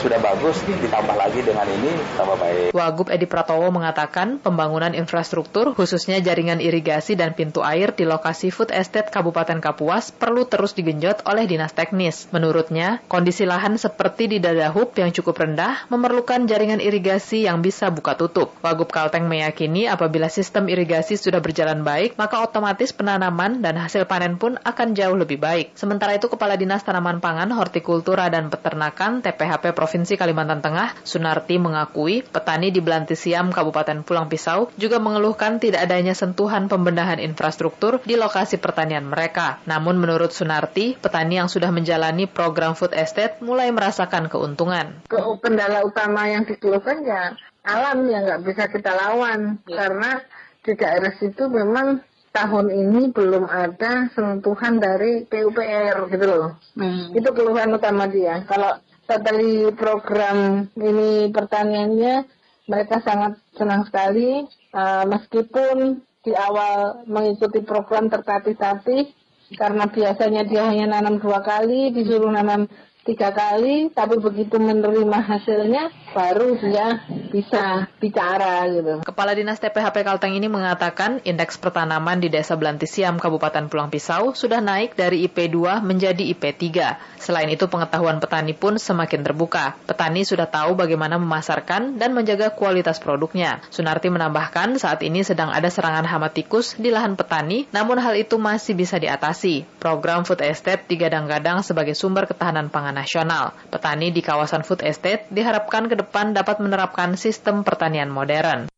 sudah 0.00 0.16
bagus 0.16 0.56
ditambah 0.64 1.12
lagi 1.12 1.44
dengan 1.44 1.68
ini 1.68 1.92
tambah 2.16 2.36
baik. 2.40 2.72
Wagub 2.72 3.12
Edi 3.12 3.28
Pratowo 3.28 3.68
mengatakan 3.68 4.40
pembangunan 4.40 4.96
infrastruktur 4.96 5.76
khususnya 5.76 6.24
jaringan 6.24 6.56
irigasi 6.64 7.20
dan 7.20 7.36
pintu 7.36 7.60
air 7.60 7.92
di 7.92 8.08
lokasi 8.08 8.48
food 8.48 8.72
estate 8.72 9.12
Kabupaten 9.12 9.60
Kapuas 9.60 10.08
perlu 10.08 10.48
terus 10.48 10.72
digenjot 10.72 11.28
oleh 11.28 11.44
dinas 11.44 11.76
teknis. 11.76 12.32
Menurutnya, 12.32 13.04
kondisi 13.12 13.44
lahan 13.44 13.76
seperti 13.76 14.32
di 14.32 14.38
Dadahub 14.40 14.96
yang 14.96 15.12
cukup 15.12 15.36
rendah 15.44 15.84
memerlukan 15.92 16.48
jaringan 16.48 16.80
irigasi 16.80 17.44
yang 17.44 17.60
bisa 17.60 17.92
buka 17.92 18.16
tutup. 18.16 18.56
Wagub 18.64 18.88
Kalteng 18.88 19.28
meyakini 19.28 19.84
apabila 19.84 20.32
sistem 20.32 20.72
irigasi 20.72 21.20
sudah 21.20 21.44
berjalan 21.44 21.84
baik, 21.84 22.16
maka 22.16 22.40
otomatis 22.40 22.96
penanaman 22.96 23.60
dan 23.60 23.76
hasil 23.76 24.08
panen 24.08 24.40
pun 24.40 24.56
akan 24.64 24.96
jauh 24.96 25.14
lebih 25.14 25.36
baik. 25.36 25.76
Sementara 25.76 26.16
itu 26.16 26.32
Kepala 26.32 26.56
Dinas 26.56 26.80
Tanaman 26.80 27.20
Pangan, 27.20 27.52
Hortikultura 27.52 28.32
dan 28.32 28.48
Peternakan 28.48 29.20
TPHP 29.20 29.76
Provinsi 29.76 29.89
Provinsi 29.90 30.14
Kalimantan 30.14 30.62
Tengah, 30.62 31.02
Sunarti 31.02 31.58
mengakui 31.58 32.22
petani 32.22 32.70
di 32.70 32.78
Belantisiam, 32.78 33.50
Kabupaten 33.50 34.06
Pulang 34.06 34.30
Pisau 34.30 34.70
juga 34.78 35.02
mengeluhkan 35.02 35.58
tidak 35.58 35.90
adanya 35.90 36.14
sentuhan 36.14 36.70
pembenahan 36.70 37.18
infrastruktur 37.18 37.98
di 38.06 38.14
lokasi 38.14 38.62
pertanian 38.62 39.02
mereka. 39.10 39.58
Namun 39.66 39.98
menurut 39.98 40.30
Sunarti, 40.30 40.94
petani 40.94 41.42
yang 41.42 41.50
sudah 41.50 41.74
menjalani 41.74 42.30
program 42.30 42.78
food 42.78 42.94
estate 42.94 43.42
mulai 43.42 43.74
merasakan 43.74 44.30
keuntungan. 44.30 44.94
Kendala 45.42 45.82
utama 45.82 46.30
yang 46.30 46.46
dikeluhkan 46.46 47.02
ya 47.02 47.34
alam 47.66 48.06
yang 48.06 48.30
nggak 48.30 48.46
bisa 48.46 48.70
kita 48.70 48.94
lawan 48.94 49.58
ya. 49.66 49.74
karena 49.74 50.22
di 50.62 50.72
daerah 50.78 51.12
situ 51.18 51.50
memang 51.50 51.98
tahun 52.30 52.70
ini 52.70 53.10
belum 53.10 53.50
ada 53.50 54.06
sentuhan 54.14 54.78
dari 54.78 55.26
PUPR 55.26 56.06
gitu 56.14 56.26
loh. 56.30 56.54
Hmm. 56.78 57.10
Itu 57.10 57.34
keluhan 57.34 57.74
utama 57.74 58.06
dia. 58.06 58.46
Kalau 58.46 58.78
setelah 59.10 59.74
program 59.74 60.70
ini 60.78 61.34
pertaniannya 61.34 62.30
mereka 62.70 63.02
sangat 63.02 63.42
senang 63.58 63.82
sekali. 63.90 64.46
Uh, 64.70 65.02
meskipun 65.10 65.98
di 66.22 66.30
awal 66.30 67.02
mengikuti 67.10 67.58
program 67.66 68.06
tertatih-tatih 68.06 69.10
karena 69.58 69.90
biasanya 69.90 70.46
dia 70.46 70.62
hanya 70.70 70.94
nanam 70.94 71.18
dua 71.18 71.42
kali 71.42 71.90
disuruh 71.90 72.30
nanam 72.30 72.70
tiga 73.10 73.34
kali, 73.34 73.90
tapi 73.90 74.22
begitu 74.22 74.54
menerima 74.62 75.18
hasilnya 75.18 75.90
baru 76.14 76.54
dia 76.62 77.02
bisa 77.30 77.90
bicara 77.98 78.66
gitu. 78.70 79.02
Kepala 79.02 79.34
Dinas 79.34 79.58
TPHP 79.58 80.06
Kalteng 80.06 80.38
ini 80.38 80.46
mengatakan 80.46 81.18
indeks 81.26 81.58
pertanaman 81.58 82.22
di 82.22 82.30
Desa 82.30 82.54
Belantisiam, 82.54 83.18
Kabupaten 83.18 83.66
Pulang 83.66 83.90
Pisau 83.90 84.34
sudah 84.34 84.62
naik 84.62 84.94
dari 84.94 85.26
IP2 85.26 85.82
menjadi 85.82 86.22
IP3. 86.34 86.70
Selain 87.18 87.50
itu 87.50 87.66
pengetahuan 87.66 88.22
petani 88.22 88.54
pun 88.54 88.78
semakin 88.78 89.26
terbuka. 89.26 89.74
Petani 89.90 90.22
sudah 90.22 90.46
tahu 90.46 90.78
bagaimana 90.78 91.18
memasarkan 91.18 91.98
dan 91.98 92.14
menjaga 92.14 92.54
kualitas 92.54 93.02
produknya. 93.02 93.62
Sunarti 93.74 94.06
menambahkan 94.10 94.78
saat 94.78 95.02
ini 95.02 95.26
sedang 95.26 95.50
ada 95.50 95.66
serangan 95.66 96.06
hama 96.06 96.30
tikus 96.30 96.78
di 96.78 96.94
lahan 96.94 97.18
petani, 97.18 97.66
namun 97.74 97.98
hal 97.98 98.14
itu 98.14 98.38
masih 98.38 98.78
bisa 98.78 99.02
diatasi. 99.02 99.66
Program 99.82 100.22
Food 100.22 100.42
Estate 100.42 100.86
digadang-gadang 100.86 101.62
sebagai 101.66 101.94
sumber 101.98 102.26
ketahanan 102.26 102.70
pangan 102.70 102.99
nasional. 103.00 103.56
Petani 103.72 104.12
di 104.12 104.20
kawasan 104.20 104.60
food 104.60 104.84
estate 104.84 105.32
diharapkan 105.32 105.88
ke 105.88 105.96
depan 105.96 106.36
dapat 106.36 106.60
menerapkan 106.60 107.16
sistem 107.16 107.64
pertanian 107.64 108.12
modern. 108.12 108.68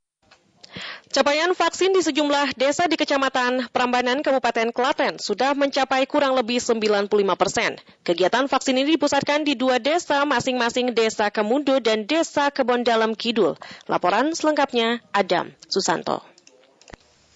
Capaian 1.13 1.53
vaksin 1.53 1.93
di 1.93 2.01
sejumlah 2.01 2.57
desa 2.57 2.89
di 2.89 2.97
Kecamatan 2.97 3.69
Prambanan, 3.69 4.25
Kabupaten 4.25 4.73
Klaten 4.73 5.21
sudah 5.21 5.53
mencapai 5.53 6.09
kurang 6.09 6.33
lebih 6.33 6.57
95 6.57 7.13
persen. 7.37 7.77
Kegiatan 8.01 8.49
vaksin 8.49 8.81
ini 8.81 8.97
dipusatkan 8.97 9.45
di 9.45 9.53
dua 9.53 9.77
desa 9.77 10.25
masing-masing 10.25 10.97
Desa 10.97 11.29
Kemundo 11.29 11.85
dan 11.85 12.09
Desa 12.09 12.49
Kebon 12.49 12.81
Dalam 12.81 13.13
Kidul. 13.13 13.61
Laporan 13.93 14.33
selengkapnya 14.33 15.05
Adam 15.13 15.53
Susanto. 15.69 16.25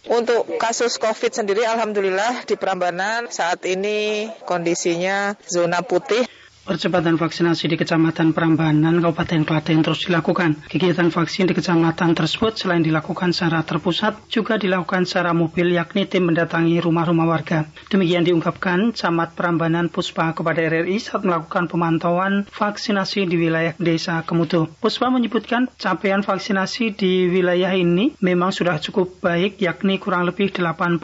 Untuk 0.09 0.57
kasus 0.57 0.97
COVID 0.97 1.37
sendiri, 1.37 1.69
Alhamdulillah 1.69 2.49
di 2.49 2.57
Prambanan 2.57 3.29
saat 3.29 3.61
ini 3.69 4.31
kondisinya 4.49 5.37
zona 5.45 5.85
putih. 5.85 6.25
Percepatan 6.67 7.15
vaksinasi 7.15 7.71
di 7.71 7.79
Kecamatan 7.79 8.35
Prambanan, 8.35 8.99
Kabupaten 8.99 9.47
Klaten 9.47 9.87
terus 9.87 10.03
dilakukan. 10.03 10.67
Kegiatan 10.67 11.15
vaksin 11.15 11.47
di 11.47 11.55
kecamatan 11.55 12.11
tersebut 12.19 12.59
selain 12.59 12.83
dilakukan 12.83 13.31
secara 13.31 13.63
terpusat, 13.63 14.27
juga 14.27 14.59
dilakukan 14.59 15.07
secara 15.07 15.31
mobil 15.31 15.79
yakni 15.79 16.11
tim 16.11 16.27
mendatangi 16.27 16.83
rumah-rumah 16.83 17.23
warga. 17.23 17.71
Demikian 17.87 18.27
diungkapkan 18.27 18.91
Camat 18.99 19.39
Prambanan 19.39 19.95
Puspa 19.95 20.35
kepada 20.35 20.59
RRI 20.59 20.99
saat 20.99 21.23
melakukan 21.23 21.71
pemantauan 21.71 22.51
vaksinasi 22.51 23.31
di 23.31 23.39
wilayah 23.39 23.79
Desa 23.79 24.27
Kemutu. 24.27 24.67
Puspa 24.83 25.07
menyebutkan 25.07 25.71
capaian 25.79 26.27
vaksinasi 26.27 26.99
di 26.99 27.31
wilayah 27.31 27.79
ini 27.79 28.19
memang 28.19 28.51
sudah 28.51 28.83
cukup 28.83 29.23
baik 29.23 29.63
yakni 29.63 30.03
kurang 30.03 30.27
lebih 30.27 30.51
88 30.51 30.99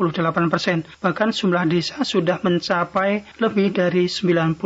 persen. 0.51 0.83
Bahkan 0.99 1.31
jumlah 1.31 1.71
desa 1.71 2.03
sudah 2.03 2.43
mencapai 2.43 3.39
lebih 3.39 3.71
dari 3.71 4.11
95 4.11 4.59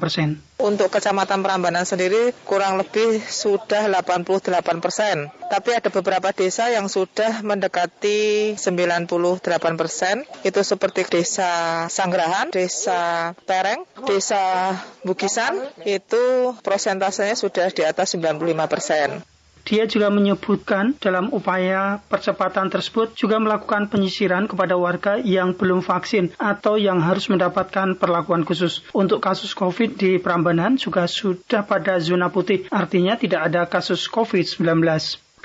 persen 0.00 0.21
persen. 0.22 0.50
Untuk 0.62 0.94
Kecamatan 0.94 1.42
Prambanan 1.42 1.82
sendiri 1.82 2.30
kurang 2.46 2.78
lebih 2.78 3.18
sudah 3.18 3.90
88 3.90 4.78
persen. 4.78 5.26
Tapi 5.50 5.70
ada 5.74 5.90
beberapa 5.90 6.30
desa 6.30 6.70
yang 6.70 6.86
sudah 6.86 7.42
mendekati 7.42 8.54
98 8.54 9.42
persen. 9.74 10.22
Itu 10.46 10.62
seperti 10.62 11.02
Desa 11.10 11.84
Sanggerahan, 11.90 12.54
Desa 12.54 13.34
Pereng, 13.42 13.82
Desa 14.06 14.78
Bukisan. 15.02 15.66
Itu 15.82 16.54
prosentasenya 16.62 17.34
sudah 17.34 17.74
di 17.74 17.82
atas 17.82 18.14
95 18.14 18.70
persen. 18.70 19.31
Dia 19.62 19.86
juga 19.86 20.10
menyebutkan 20.10 20.98
dalam 20.98 21.30
upaya 21.30 22.02
percepatan 22.10 22.66
tersebut 22.66 23.14
juga 23.14 23.38
melakukan 23.38 23.86
penyisiran 23.86 24.50
kepada 24.50 24.74
warga 24.74 25.22
yang 25.22 25.54
belum 25.54 25.86
vaksin 25.86 26.34
atau 26.34 26.74
yang 26.76 26.98
harus 26.98 27.30
mendapatkan 27.30 27.94
perlakuan 27.94 28.42
khusus. 28.42 28.82
Untuk 28.90 29.22
kasus 29.22 29.54
COVID 29.54 29.94
di 29.96 30.18
Prambanan 30.18 30.74
juga 30.74 31.06
sudah 31.06 31.62
pada 31.62 32.02
zona 32.02 32.28
putih, 32.28 32.66
artinya 32.74 33.14
tidak 33.14 33.50
ada 33.50 33.62
kasus 33.70 34.10
COVID-19. 34.10 34.62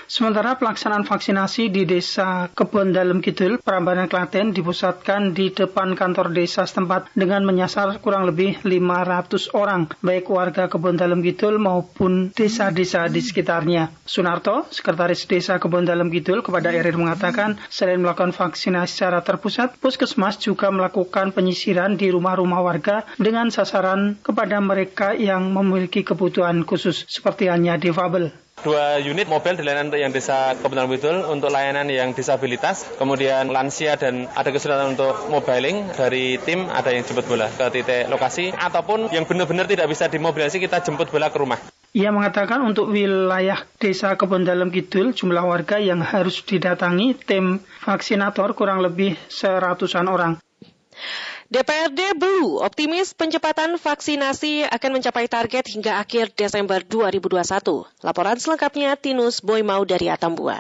Sementara 0.08 0.56
pelaksanaan 0.56 1.04
vaksinasi 1.04 1.67
di 1.67 1.84
Desa 1.84 2.48
Kebon 2.56 2.96
Dalem 2.96 3.20
Kidul, 3.20 3.60
Prambanan 3.60 4.08
Klaten 4.08 4.56
dipusatkan 4.56 5.36
di 5.36 5.52
depan 5.52 6.00
kantor 6.00 6.32
desa 6.32 6.63
setempat 6.63 7.12
dengan 7.12 7.43
menyasar 7.43 8.00
kurang 8.00 8.24
lebih 8.24 8.56
500 8.63 9.52
orang, 9.52 9.91
baik 10.00 10.32
warga 10.32 10.72
Kebon 10.72 10.96
Dalem 10.96 11.20
Kidul 11.20 11.60
maupun 11.60 12.32
desa-desa 12.32 13.12
di 13.12 13.20
sekitarnya. 13.20 13.91
Sunarto, 14.08 14.72
Sekretaris 14.72 15.28
Desa 15.28 15.60
Kebon 15.60 15.84
Dalem 15.84 16.08
Kidul 16.08 16.39
kepada 16.39 16.72
RR 16.72 16.96
mengatakan, 16.96 17.60
selain 17.67 18.00
melakukan 18.00 18.32
vaksinasi 18.32 18.88
secara 18.88 19.20
terpusat, 19.20 19.76
Puskesmas 19.76 20.39
juga 20.39 20.72
melakukan 20.72 21.36
penyisiran 21.36 22.00
di 22.00 22.15
rumah-rumah 22.15 22.63
warga 22.63 23.04
dengan 23.20 23.52
sasaran 23.52 24.15
kepada 24.24 24.63
mereka 24.63 25.12
yang 25.12 25.52
memiliki 25.52 26.08
kebutuhan 26.08 26.63
khusus 26.63 27.04
seperti 27.12 27.52
hanya 27.52 27.76
difabel. 27.76 28.46
Dua 28.58 28.98
unit 28.98 29.30
mobil 29.30 29.54
di 29.54 29.62
layanan 29.62 29.93
untuk 29.93 30.02
yang 30.02 30.10
desa 30.10 30.58
Kebetulan 30.58 30.89
Widul 30.89 31.30
untuk 31.30 31.54
layanan 31.54 31.86
yang 31.93 32.17
disabilitas, 32.17 32.89
kemudian 32.98 33.54
lansia 33.54 34.02
dan 34.02 34.26
ada 34.34 34.50
kesulitan 34.50 34.98
untuk 34.98 35.30
mobiling 35.30 35.93
dari 35.93 36.41
tim 36.41 36.65
ada 36.65 36.89
yang 36.89 37.06
jemput 37.06 37.30
bola 37.30 37.54
ke 37.54 37.70
titik 37.70 38.10
lokasi 38.10 38.50
ataupun 38.50 39.13
yang 39.13 39.30
benar-benar 39.30 39.70
tidak 39.70 39.86
bisa 39.86 40.10
dimobilisasi 40.10 40.58
kita 40.58 40.82
jemput 40.82 41.06
bola 41.13 41.30
ke 41.30 41.38
rumah. 41.38 41.62
Ia 41.93 42.10
mengatakan 42.10 42.65
untuk 42.65 42.89
wilayah 42.89 43.62
desa 43.78 44.17
Kebon 44.17 44.41
Dalam 44.41 44.74
Kidul 44.74 45.13
jumlah 45.13 45.46
warga 45.46 45.78
yang 45.78 46.02
harus 46.02 46.41
didatangi 46.41 47.13
tim 47.13 47.62
vaksinator 47.86 48.58
kurang 48.58 48.82
lebih 48.82 49.13
seratusan 49.30 50.10
orang. 50.10 50.41
DPRD 51.47 52.19
Belu 52.19 52.60
optimis 52.60 53.15
pencepatan 53.15 53.79
vaksinasi 53.79 54.67
akan 54.67 54.99
mencapai 54.99 55.31
target 55.31 55.63
hingga 55.71 55.95
akhir 56.03 56.36
Desember 56.36 56.83
2021. 56.83 57.88
Laporan 58.03 58.36
selengkapnya 58.36 58.99
Tinus 58.99 59.39
Boymau 59.39 59.88
dari 59.88 60.12
Atambua. 60.12 60.60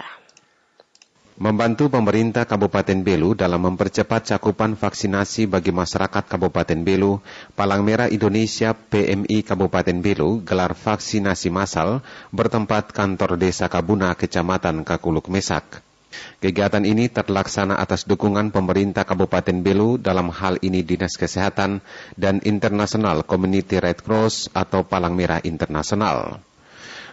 Membantu 1.35 1.91
pemerintah 1.91 2.47
Kabupaten 2.47 3.03
Belu 3.03 3.35
dalam 3.35 3.67
mempercepat 3.67 4.31
cakupan 4.31 4.79
vaksinasi 4.79 5.51
bagi 5.51 5.75
masyarakat 5.75 6.23
Kabupaten 6.23 6.79
Belu, 6.79 7.19
Palang 7.51 7.83
Merah 7.83 8.07
Indonesia 8.07 8.71
PMI 8.71 9.43
Kabupaten 9.43 9.99
Belu 9.99 10.39
gelar 10.47 10.71
vaksinasi 10.71 11.51
massal 11.51 11.99
bertempat 12.31 12.95
kantor 12.95 13.35
Desa 13.35 13.67
Kabuna, 13.67 14.15
Kecamatan 14.15 14.87
Kakuluk 14.87 15.27
Mesak. 15.27 15.83
Kegiatan 16.37 16.85
ini 16.85 17.09
terlaksana 17.09 17.81
atas 17.81 18.05
dukungan 18.05 18.53
pemerintah 18.53 19.03
Kabupaten 19.03 19.59
Belu 19.65 19.97
dalam 19.97 20.29
hal 20.29 20.61
ini 20.61 20.85
Dinas 20.85 21.17
Kesehatan 21.17 21.81
dan 22.13 22.43
International 22.45 23.25
Community 23.25 23.81
Red 23.81 24.05
Cross 24.05 24.53
atau 24.53 24.85
Palang 24.85 25.17
Merah 25.17 25.41
Internasional. 25.41 26.43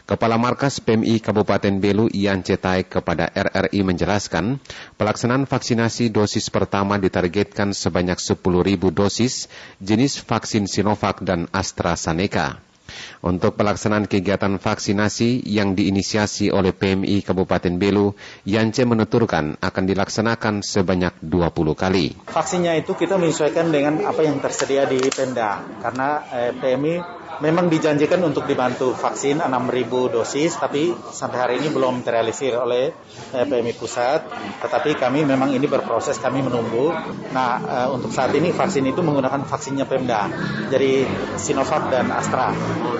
Kepala 0.04 0.36
Markas 0.36 0.84
PMI 0.84 1.16
Kabupaten 1.16 1.80
Belu 1.80 2.12
Ian 2.12 2.44
Cetai 2.44 2.84
kepada 2.84 3.32
RRI 3.32 3.80
menjelaskan, 3.80 4.60
pelaksanaan 5.00 5.48
vaksinasi 5.48 6.12
dosis 6.12 6.52
pertama 6.52 7.00
ditargetkan 7.00 7.72
sebanyak 7.72 8.20
10.000 8.20 8.36
dosis 8.92 9.48
jenis 9.80 10.20
vaksin 10.20 10.68
Sinovac 10.68 11.24
dan 11.24 11.48
AstraZeneca. 11.56 12.60
Untuk 13.24 13.56
pelaksanaan 13.56 14.04
kegiatan 14.04 14.60
vaksinasi 14.60 15.48
yang 15.48 15.72
diinisiasi 15.72 16.52
oleh 16.52 16.76
PMI 16.76 17.24
Kabupaten 17.24 17.74
Belu, 17.80 18.12
Yance 18.44 18.84
menuturkan 18.84 19.56
akan 19.58 19.84
dilaksanakan 19.88 20.60
sebanyak 20.60 21.16
20 21.24 21.72
kali. 21.72 22.12
Vaksinnya 22.28 22.76
itu 22.76 22.92
kita 22.92 23.16
menyesuaikan 23.16 23.72
dengan 23.72 24.04
apa 24.04 24.20
yang 24.20 24.36
tersedia 24.44 24.84
di 24.84 25.00
Pemda, 25.08 25.64
karena 25.80 26.08
eh, 26.36 26.52
PMI 26.52 27.23
memang 27.40 27.66
dijanjikan 27.72 28.20
untuk 28.22 28.44
dibantu 28.44 28.94
vaksin 28.94 29.42
6.000 29.42 30.14
dosis, 30.14 30.54
tapi 30.58 30.94
sampai 30.94 31.38
hari 31.38 31.54
ini 31.62 31.72
belum 31.72 32.04
terrealisir 32.06 32.54
oleh 32.54 32.92
eh, 33.34 33.44
PMI 33.46 33.74
Pusat. 33.74 34.20
Tetapi 34.62 34.94
kami 34.98 35.26
memang 35.26 35.50
ini 35.50 35.66
berproses, 35.66 36.20
kami 36.20 36.44
menunggu. 36.44 36.92
Nah, 37.32 37.50
eh, 37.62 37.88
untuk 37.90 38.14
saat 38.14 38.30
ini 38.36 38.54
vaksin 38.54 38.84
itu 38.86 39.00
menggunakan 39.00 39.42
vaksinnya 39.48 39.88
Pemda, 39.88 40.28
jadi 40.70 41.08
Sinovac 41.40 41.90
dan 41.90 42.10
Astra, 42.12 42.54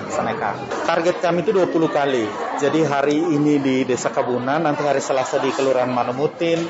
Seneca. 0.09 0.57
Target 0.83 1.21
kami 1.21 1.45
itu 1.45 1.51
20 1.55 1.91
kali. 1.91 2.25
Jadi 2.55 2.81
hari 2.87 3.19
ini 3.19 3.59
di 3.59 3.75
Desa 3.83 4.09
Kabunan, 4.09 4.63
nanti 4.63 4.81
hari 4.83 5.03
Selasa 5.03 5.43
di 5.43 5.51
Kelurahan 5.51 5.91
Manumutin, 5.91 6.63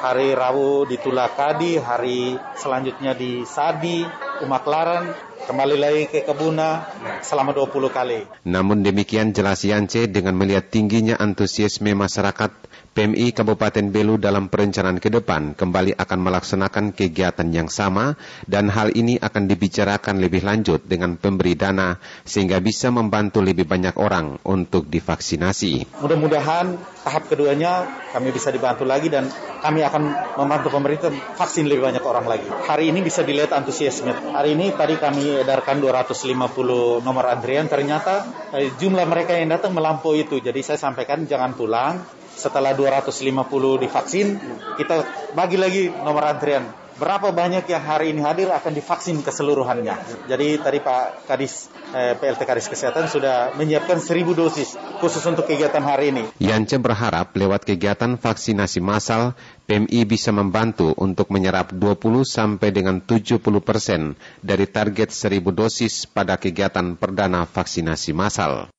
hari 0.00 0.32
Rabu 0.32 0.84
di 0.88 0.96
Tulakadi, 1.00 1.80
hari 1.80 2.36
selanjutnya 2.56 3.12
di 3.16 3.44
Sadi, 3.44 4.25
Umaklaran, 4.44 5.16
kembali 5.48 5.76
lagi 5.80 6.02
ke 6.12 6.20
Kebuna 6.28 6.84
selama 7.24 7.56
20 7.56 7.88
kali. 7.88 8.20
Namun 8.44 8.84
demikian 8.84 9.32
jelas 9.32 9.64
Yance 9.64 10.04
dengan 10.12 10.36
melihat 10.36 10.68
tingginya 10.68 11.16
antusiasme 11.16 11.96
masyarakat, 11.96 12.52
PMI 12.96 13.36
Kabupaten 13.36 13.92
Belu 13.92 14.16
dalam 14.16 14.48
perencanaan 14.48 14.96
ke 14.96 15.12
depan 15.12 15.52
kembali 15.52 16.00
akan 16.00 16.16
melaksanakan 16.16 16.96
kegiatan 16.96 17.44
yang 17.52 17.68
sama 17.68 18.16
dan 18.48 18.72
hal 18.72 18.88
ini 18.96 19.20
akan 19.20 19.44
dibicarakan 19.44 20.16
lebih 20.16 20.40
lanjut 20.40 20.80
dengan 20.80 21.20
pemberi 21.20 21.52
dana 21.52 22.00
sehingga 22.24 22.56
bisa 22.64 22.88
membantu 22.88 23.44
lebih 23.44 23.68
banyak 23.68 24.00
orang 24.00 24.40
untuk 24.48 24.88
divaksinasi. 24.88 26.00
Mudah-mudahan 26.00 26.72
tahap 27.04 27.28
keduanya 27.28 27.84
kami 28.16 28.32
bisa 28.32 28.48
dibantu 28.48 28.88
lagi 28.88 29.12
dan 29.12 29.28
kami 29.60 29.84
akan 29.84 30.32
membantu 30.40 30.72
pemerintah 30.72 31.12
vaksin 31.36 31.68
lebih 31.68 31.84
banyak 31.84 32.00
orang 32.00 32.24
lagi. 32.24 32.48
Hari 32.48 32.88
ini 32.88 33.04
bisa 33.04 33.20
dilihat 33.20 33.52
antusiasme. 33.52 34.32
Hari 34.32 34.56
ini 34.56 34.72
tadi 34.72 34.96
kami 34.96 35.44
edarkan 35.44 35.84
250 35.84 37.04
nomor 37.04 37.24
antrian, 37.28 37.68
ternyata 37.68 38.24
eh, 38.56 38.72
jumlah 38.72 39.04
mereka 39.04 39.36
yang 39.36 39.52
datang 39.52 39.76
melampaui 39.76 40.24
itu. 40.24 40.40
Jadi 40.40 40.64
saya 40.64 40.80
sampaikan 40.80 41.28
jangan 41.28 41.52
pulang, 41.52 42.00
setelah 42.36 42.76
250 42.76 43.82
divaksin, 43.82 44.36
kita 44.76 45.08
bagi 45.32 45.56
lagi 45.56 45.88
nomor 45.88 46.28
antrian 46.28 46.86
berapa 46.96 47.28
banyak 47.28 47.68
yang 47.68 47.84
hari 47.84 48.16
ini 48.16 48.24
hadir 48.24 48.48
akan 48.48 48.72
divaksin 48.72 49.20
keseluruhannya. 49.20 50.26
Jadi 50.28 50.56
tadi 50.60 50.78
Pak 50.80 51.28
Kadis 51.28 51.68
eh, 51.92 52.16
PLT 52.16 52.42
Kadis 52.42 52.66
Kesehatan 52.72 53.08
sudah 53.12 53.52
menyiapkan 53.54 54.00
1000 54.00 54.32
dosis 54.32 54.74
khusus 55.00 55.20
untuk 55.28 55.44
kegiatan 55.44 55.84
hari 55.84 56.12
ini. 56.12 56.24
Yance 56.40 56.80
berharap 56.80 57.36
lewat 57.36 57.68
kegiatan 57.68 58.16
vaksinasi 58.16 58.80
massal, 58.80 59.36
PMI 59.68 60.08
bisa 60.08 60.32
membantu 60.32 60.96
untuk 60.96 61.28
menyerap 61.28 61.76
20 61.76 62.24
sampai 62.24 62.72
dengan 62.72 63.04
70 63.04 63.40
persen 63.60 64.16
dari 64.40 64.64
target 64.64 65.12
1000 65.12 65.52
dosis 65.52 66.08
pada 66.08 66.40
kegiatan 66.40 66.96
perdana 66.96 67.44
vaksinasi 67.44 68.16
massal. 68.16 68.72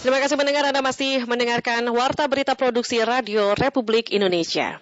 Terima 0.00 0.16
kasih 0.16 0.40
mendengar 0.40 0.64
Anda 0.64 0.80
masih 0.80 1.28
mendengarkan 1.28 1.84
Warta 1.92 2.24
Berita 2.24 2.56
Produksi 2.56 3.04
Radio 3.04 3.52
Republik 3.52 4.08
Indonesia. 4.16 4.80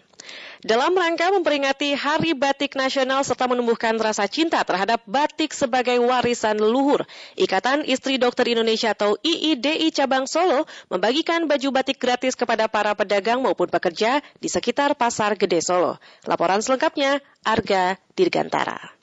Dalam 0.62 0.94
rangka 0.94 1.34
memperingati 1.34 1.98
Hari 1.98 2.38
Batik 2.38 2.78
Nasional 2.78 3.26
serta 3.26 3.50
menumbuhkan 3.50 3.98
rasa 3.98 4.30
cinta 4.30 4.62
terhadap 4.62 5.02
batik 5.10 5.50
sebagai 5.50 5.98
warisan 5.98 6.62
leluhur, 6.62 7.02
Ikatan 7.34 7.82
Istri 7.82 8.22
Dokter 8.22 8.46
Indonesia 8.46 8.94
atau 8.94 9.18
IIDI 9.18 9.90
Cabang 9.90 10.30
Solo 10.30 10.70
membagikan 10.86 11.50
baju 11.50 11.74
batik 11.74 11.98
gratis 11.98 12.38
kepada 12.38 12.70
para 12.70 12.94
pedagang 12.94 13.42
maupun 13.42 13.66
pekerja 13.66 14.22
di 14.38 14.46
sekitar 14.46 14.94
Pasar 14.94 15.34
Gede 15.34 15.58
Solo. 15.66 15.98
Laporan 16.30 16.62
selengkapnya, 16.62 17.18
Arga 17.42 17.98
Dirgantara 18.14 18.97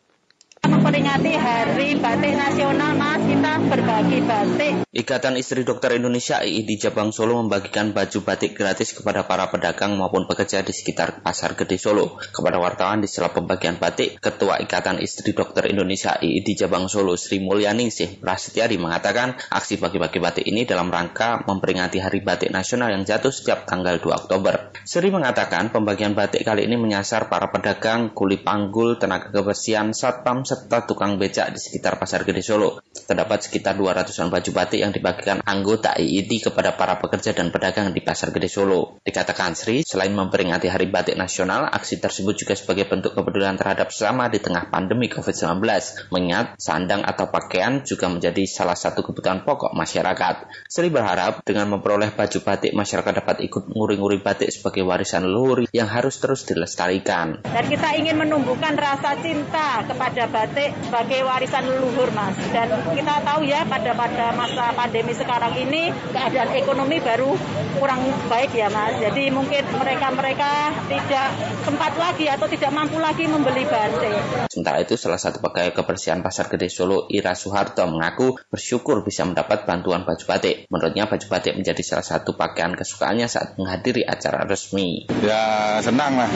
memperingati 0.65 1.33
Hari 1.37 1.97
Batik 2.01 2.33
Nasional, 2.33 2.93
Mas. 2.97 3.21
Kita 3.25 3.57
berbagi 3.57 4.19
batik. 4.21 4.73
Ikatan 4.95 5.35
Istri 5.35 5.67
Dokter 5.67 5.97
Indonesia 5.97 6.39
II 6.39 6.61
di 6.63 6.79
Jabang 6.79 7.11
Solo 7.11 7.41
membagikan 7.41 7.91
baju 7.91 8.21
batik 8.23 8.55
gratis 8.55 8.95
kepada 8.95 9.27
para 9.27 9.49
pedagang 9.51 9.97
maupun 9.97 10.23
pekerja 10.23 10.63
di 10.63 10.71
sekitar 10.71 11.19
Pasar 11.25 11.57
Gede 11.57 11.75
Solo. 11.75 12.15
Kepada 12.31 12.61
wartawan 12.61 13.03
di 13.03 13.09
sela 13.09 13.33
pembagian 13.33 13.75
batik, 13.75 14.21
Ketua 14.23 14.61
Ikatan 14.61 15.03
Istri 15.03 15.35
Dokter 15.35 15.67
Indonesia 15.67 16.15
II 16.21 16.39
di 16.39 16.53
Jabang 16.55 16.87
Solo 16.87 17.19
Sri 17.19 17.43
Mulyani 17.43 17.91
Sih 17.91 18.15
Prasetyadi 18.21 18.79
mengatakan 18.79 19.35
aksi 19.51 19.81
bagi-bagi 19.81 20.21
batik 20.23 20.45
ini 20.47 20.63
dalam 20.63 20.87
rangka 20.87 21.43
memperingati 21.43 21.99
Hari 21.99 22.23
Batik 22.23 22.53
Nasional 22.53 22.93
yang 22.95 23.03
jatuh 23.03 23.33
setiap 23.33 23.67
tanggal 23.67 23.99
2 23.99 24.15
Oktober. 24.15 24.71
Sri 24.87 25.11
mengatakan 25.11 25.73
pembagian 25.73 26.15
batik 26.15 26.45
kali 26.45 26.69
ini 26.69 26.79
menyasar 26.79 27.27
para 27.27 27.51
pedagang, 27.51 28.15
kuli 28.15 28.39
panggul, 28.39 28.95
tenaga 28.95 29.33
kebersihan, 29.33 29.91
satpam, 29.91 30.45
tukang 30.87 31.19
becak 31.19 31.51
di 31.51 31.59
sekitar 31.59 31.99
Pasar 31.99 32.23
Gede 32.23 32.41
Solo. 32.41 32.79
Terdapat 33.05 33.45
sekitar 33.45 33.77
200-an 33.77 34.33
baju 34.33 34.51
batik 34.55 34.79
yang 34.81 34.89
dibagikan 34.95 35.43
anggota 35.45 35.93
IIT 35.93 36.49
kepada 36.49 36.73
para 36.73 36.97
pekerja 36.97 37.35
dan 37.35 37.53
pedagang 37.53 37.91
di 37.93 38.01
Pasar 38.01 38.33
Gede 38.33 38.49
Solo. 38.49 38.97
Dikatakan 39.05 39.53
Sri, 39.53 39.85
selain 39.85 40.15
memperingati 40.15 40.71
Hari 40.71 40.89
Batik 40.89 41.19
Nasional, 41.19 41.69
aksi 41.69 42.01
tersebut 42.01 42.33
juga 42.33 42.57
sebagai 42.57 42.87
bentuk 42.89 43.13
kepedulian 43.13 43.59
terhadap 43.59 43.91
sesama 43.93 44.31
di 44.31 44.39
tengah 44.41 44.71
pandemi 44.71 45.11
COVID-19. 45.11 45.61
Mengingat 46.09 46.57
sandang 46.57 47.03
atau 47.03 47.29
pakaian 47.29 47.83
juga 47.83 48.07
menjadi 48.09 48.47
salah 48.49 48.79
satu 48.79 49.03
kebutuhan 49.03 49.43
pokok 49.43 49.75
masyarakat. 49.75 50.49
Sri 50.71 50.87
berharap 50.89 51.43
dengan 51.43 51.75
memperoleh 51.75 52.15
baju 52.15 52.39
batik, 52.41 52.71
masyarakat 52.73 53.13
dapat 53.21 53.43
ikut 53.45 53.69
nguri-nguri 53.69 54.23
batik 54.23 54.49
sebagai 54.49 54.87
warisan 54.87 55.27
leluhur 55.27 55.67
yang 55.69 55.91
harus 55.91 56.17
terus 56.17 56.47
dilestarikan. 56.47 57.43
Dan 57.43 57.65
kita 57.67 57.89
ingin 57.99 58.15
menumbuhkan 58.17 58.77
rasa 58.79 59.17
cinta 59.19 59.83
kepada 59.83 60.23
batik 60.31 60.44
batik 60.45 60.77
sebagai 60.85 61.25
warisan 61.25 61.65
leluhur 61.65 62.13
mas 62.13 62.37
dan 62.53 62.69
kita 62.93 63.17
tahu 63.25 63.41
ya 63.49 63.65
pada 63.65 63.97
pada 63.97 64.29
masa 64.37 64.69
pandemi 64.77 65.17
sekarang 65.17 65.57
ini 65.57 65.89
keadaan 66.13 66.53
ekonomi 66.53 67.01
baru 67.01 67.33
kurang 67.81 68.05
baik 68.29 68.53
ya 68.53 68.69
mas 68.69 68.93
jadi 69.01 69.33
mungkin 69.33 69.65
mereka-mereka 69.73 70.69
tidak 70.85 71.29
sempat 71.65 71.97
lagi 71.97 72.29
atau 72.29 72.45
tidak 72.45 72.69
mampu 72.69 73.01
lagi 73.01 73.25
membeli 73.25 73.65
batik. 73.65 74.13
Sementara 74.53 74.85
itu 74.85 74.93
salah 75.01 75.17
satu 75.17 75.41
pegawai 75.41 75.73
kebersihan 75.73 76.21
Pasar 76.21 76.45
Gede 76.45 76.69
Solo 76.69 77.09
Ira 77.09 77.33
Soeharto 77.33 77.81
mengaku 77.89 78.37
bersyukur 78.53 79.01
bisa 79.01 79.25
mendapat 79.25 79.65
bantuan 79.65 80.05
baju 80.05 80.21
batik. 80.29 80.69
Menurutnya 80.69 81.09
baju 81.09 81.25
batik 81.25 81.57
menjadi 81.57 81.81
salah 81.81 82.05
satu 82.05 82.37
pakaian 82.37 82.77
kesukaannya 82.77 83.25
saat 83.25 83.57
menghadiri 83.57 84.05
acara 84.05 84.45
resmi. 84.45 85.09
Ya 85.25 85.81
senang 85.81 86.21
lah 86.21 86.29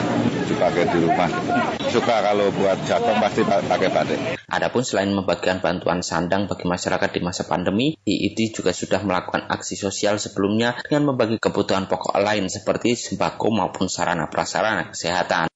dipakai 0.50 0.90
di 0.90 0.98
rumah. 0.98 1.30
Suka 1.94 2.26
kalau 2.26 2.50
buat 2.58 2.82
jatuh 2.82 3.14
pasti 3.22 3.46
pakai 3.46 3.88
batik 3.88 3.99
Adapun 4.50 4.82
selain 4.82 5.12
membagikan 5.12 5.60
bantuan 5.60 6.00
sandang 6.00 6.48
bagi 6.48 6.64
masyarakat 6.64 7.10
di 7.12 7.20
masa 7.20 7.44
pandemi, 7.44 7.94
IID 8.02 8.56
juga 8.56 8.72
sudah 8.72 9.04
melakukan 9.04 9.46
aksi 9.46 9.76
sosial 9.76 10.16
sebelumnya 10.16 10.80
dengan 10.88 11.12
membagi 11.12 11.36
kebutuhan 11.36 11.86
pokok 11.86 12.16
lain 12.18 12.48
seperti 12.48 12.96
sembako 12.96 13.48
maupun 13.52 13.86
sarana 13.86 14.26
prasarana 14.32 14.90
kesehatan. 14.90 15.50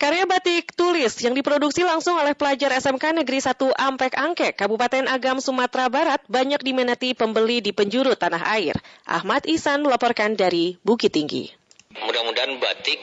Karya 0.00 0.24
batik 0.24 0.72
tulis 0.72 1.12
yang 1.20 1.36
diproduksi 1.36 1.84
langsung 1.84 2.16
oleh 2.16 2.32
pelajar 2.32 2.72
SMK 2.72 3.20
Negeri 3.20 3.36
1 3.44 3.52
Ampek 3.76 4.16
Angke, 4.16 4.48
Kabupaten 4.56 5.04
Agam, 5.04 5.44
Sumatera 5.44 5.92
Barat 5.92 6.24
banyak 6.24 6.64
diminati 6.64 7.12
pembeli 7.12 7.60
di 7.60 7.76
penjuru 7.76 8.16
tanah 8.16 8.40
air. 8.56 8.80
Ahmad 9.04 9.44
Isan 9.44 9.84
melaporkan 9.84 10.40
dari 10.40 10.80
Bukit 10.80 11.12
Tinggi. 11.12 11.52
Mudah-mudahan 12.00 12.56
batik 12.62 12.96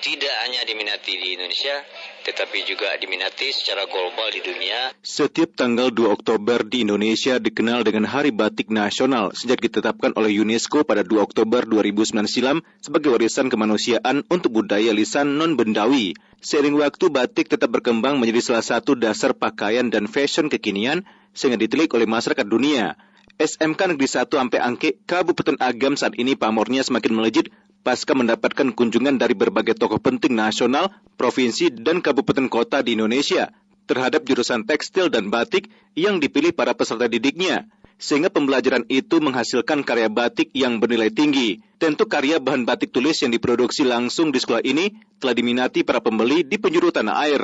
tidak 0.00 0.34
hanya 0.48 0.64
diminati 0.64 1.12
di 1.12 1.36
Indonesia, 1.36 1.86
tetapi 2.22 2.64
juga 2.68 2.92
diminati 3.00 3.50
secara 3.50 3.88
global 3.88 4.28
di 4.30 4.40
dunia. 4.44 4.92
Setiap 5.00 5.56
tanggal 5.56 5.88
2 5.88 6.08
Oktober 6.08 6.62
di 6.62 6.84
Indonesia 6.84 7.40
dikenal 7.40 7.82
dengan 7.82 8.04
Hari 8.08 8.30
Batik 8.30 8.68
Nasional 8.68 9.32
sejak 9.32 9.60
ditetapkan 9.64 10.12
oleh 10.16 10.32
UNESCO 10.40 10.84
pada 10.84 11.00
2 11.00 11.16
Oktober 11.20 11.64
2009 11.64 12.28
silam 12.28 12.60
sebagai 12.80 13.12
warisan 13.12 13.48
kemanusiaan 13.48 14.22
untuk 14.28 14.60
budaya 14.60 14.92
lisan 14.92 15.40
non-bendawi. 15.40 16.16
Seiring 16.40 16.76
waktu, 16.80 17.12
batik 17.12 17.52
tetap 17.52 17.68
berkembang 17.68 18.16
menjadi 18.16 18.40
salah 18.40 18.64
satu 18.64 18.96
dasar 18.96 19.36
pakaian 19.36 19.92
dan 19.92 20.08
fashion 20.08 20.48
kekinian 20.48 21.04
sehingga 21.36 21.60
ditelik 21.60 21.92
oleh 21.92 22.08
masyarakat 22.08 22.48
dunia. 22.48 22.96
SMK 23.40 23.96
Negeri 23.96 24.08
1 24.08 24.28
Ampe 24.36 24.60
Angke, 24.60 25.00
Kabupaten 25.08 25.56
Agam 25.64 25.96
saat 25.96 26.12
ini 26.20 26.36
pamornya 26.36 26.84
semakin 26.84 27.16
melejit 27.16 27.48
pasca 27.80 28.12
mendapatkan 28.12 28.72
kunjungan 28.76 29.16
dari 29.16 29.32
berbagai 29.32 29.76
tokoh 29.76 30.00
penting 30.00 30.36
nasional, 30.36 30.92
provinsi, 31.16 31.72
dan 31.72 32.04
kabupaten 32.04 32.46
kota 32.52 32.84
di 32.84 32.96
Indonesia 32.96 33.52
terhadap 33.90 34.22
jurusan 34.22 34.62
tekstil 34.62 35.10
dan 35.10 35.34
batik 35.34 35.66
yang 35.98 36.22
dipilih 36.22 36.54
para 36.54 36.78
peserta 36.78 37.10
didiknya. 37.10 37.66
Sehingga 38.00 38.32
pembelajaran 38.32 38.88
itu 38.88 39.20
menghasilkan 39.20 39.84
karya 39.84 40.08
batik 40.08 40.48
yang 40.56 40.80
bernilai 40.80 41.12
tinggi. 41.12 41.60
Tentu 41.76 42.08
karya 42.08 42.40
bahan 42.40 42.64
batik 42.64 42.96
tulis 42.96 43.20
yang 43.20 43.28
diproduksi 43.28 43.84
langsung 43.84 44.32
di 44.32 44.40
sekolah 44.40 44.64
ini 44.64 44.96
telah 45.20 45.36
diminati 45.36 45.84
para 45.84 46.00
pembeli 46.00 46.46
di 46.46 46.56
penjuru 46.56 46.88
tanah 46.88 47.16
air. 47.28 47.42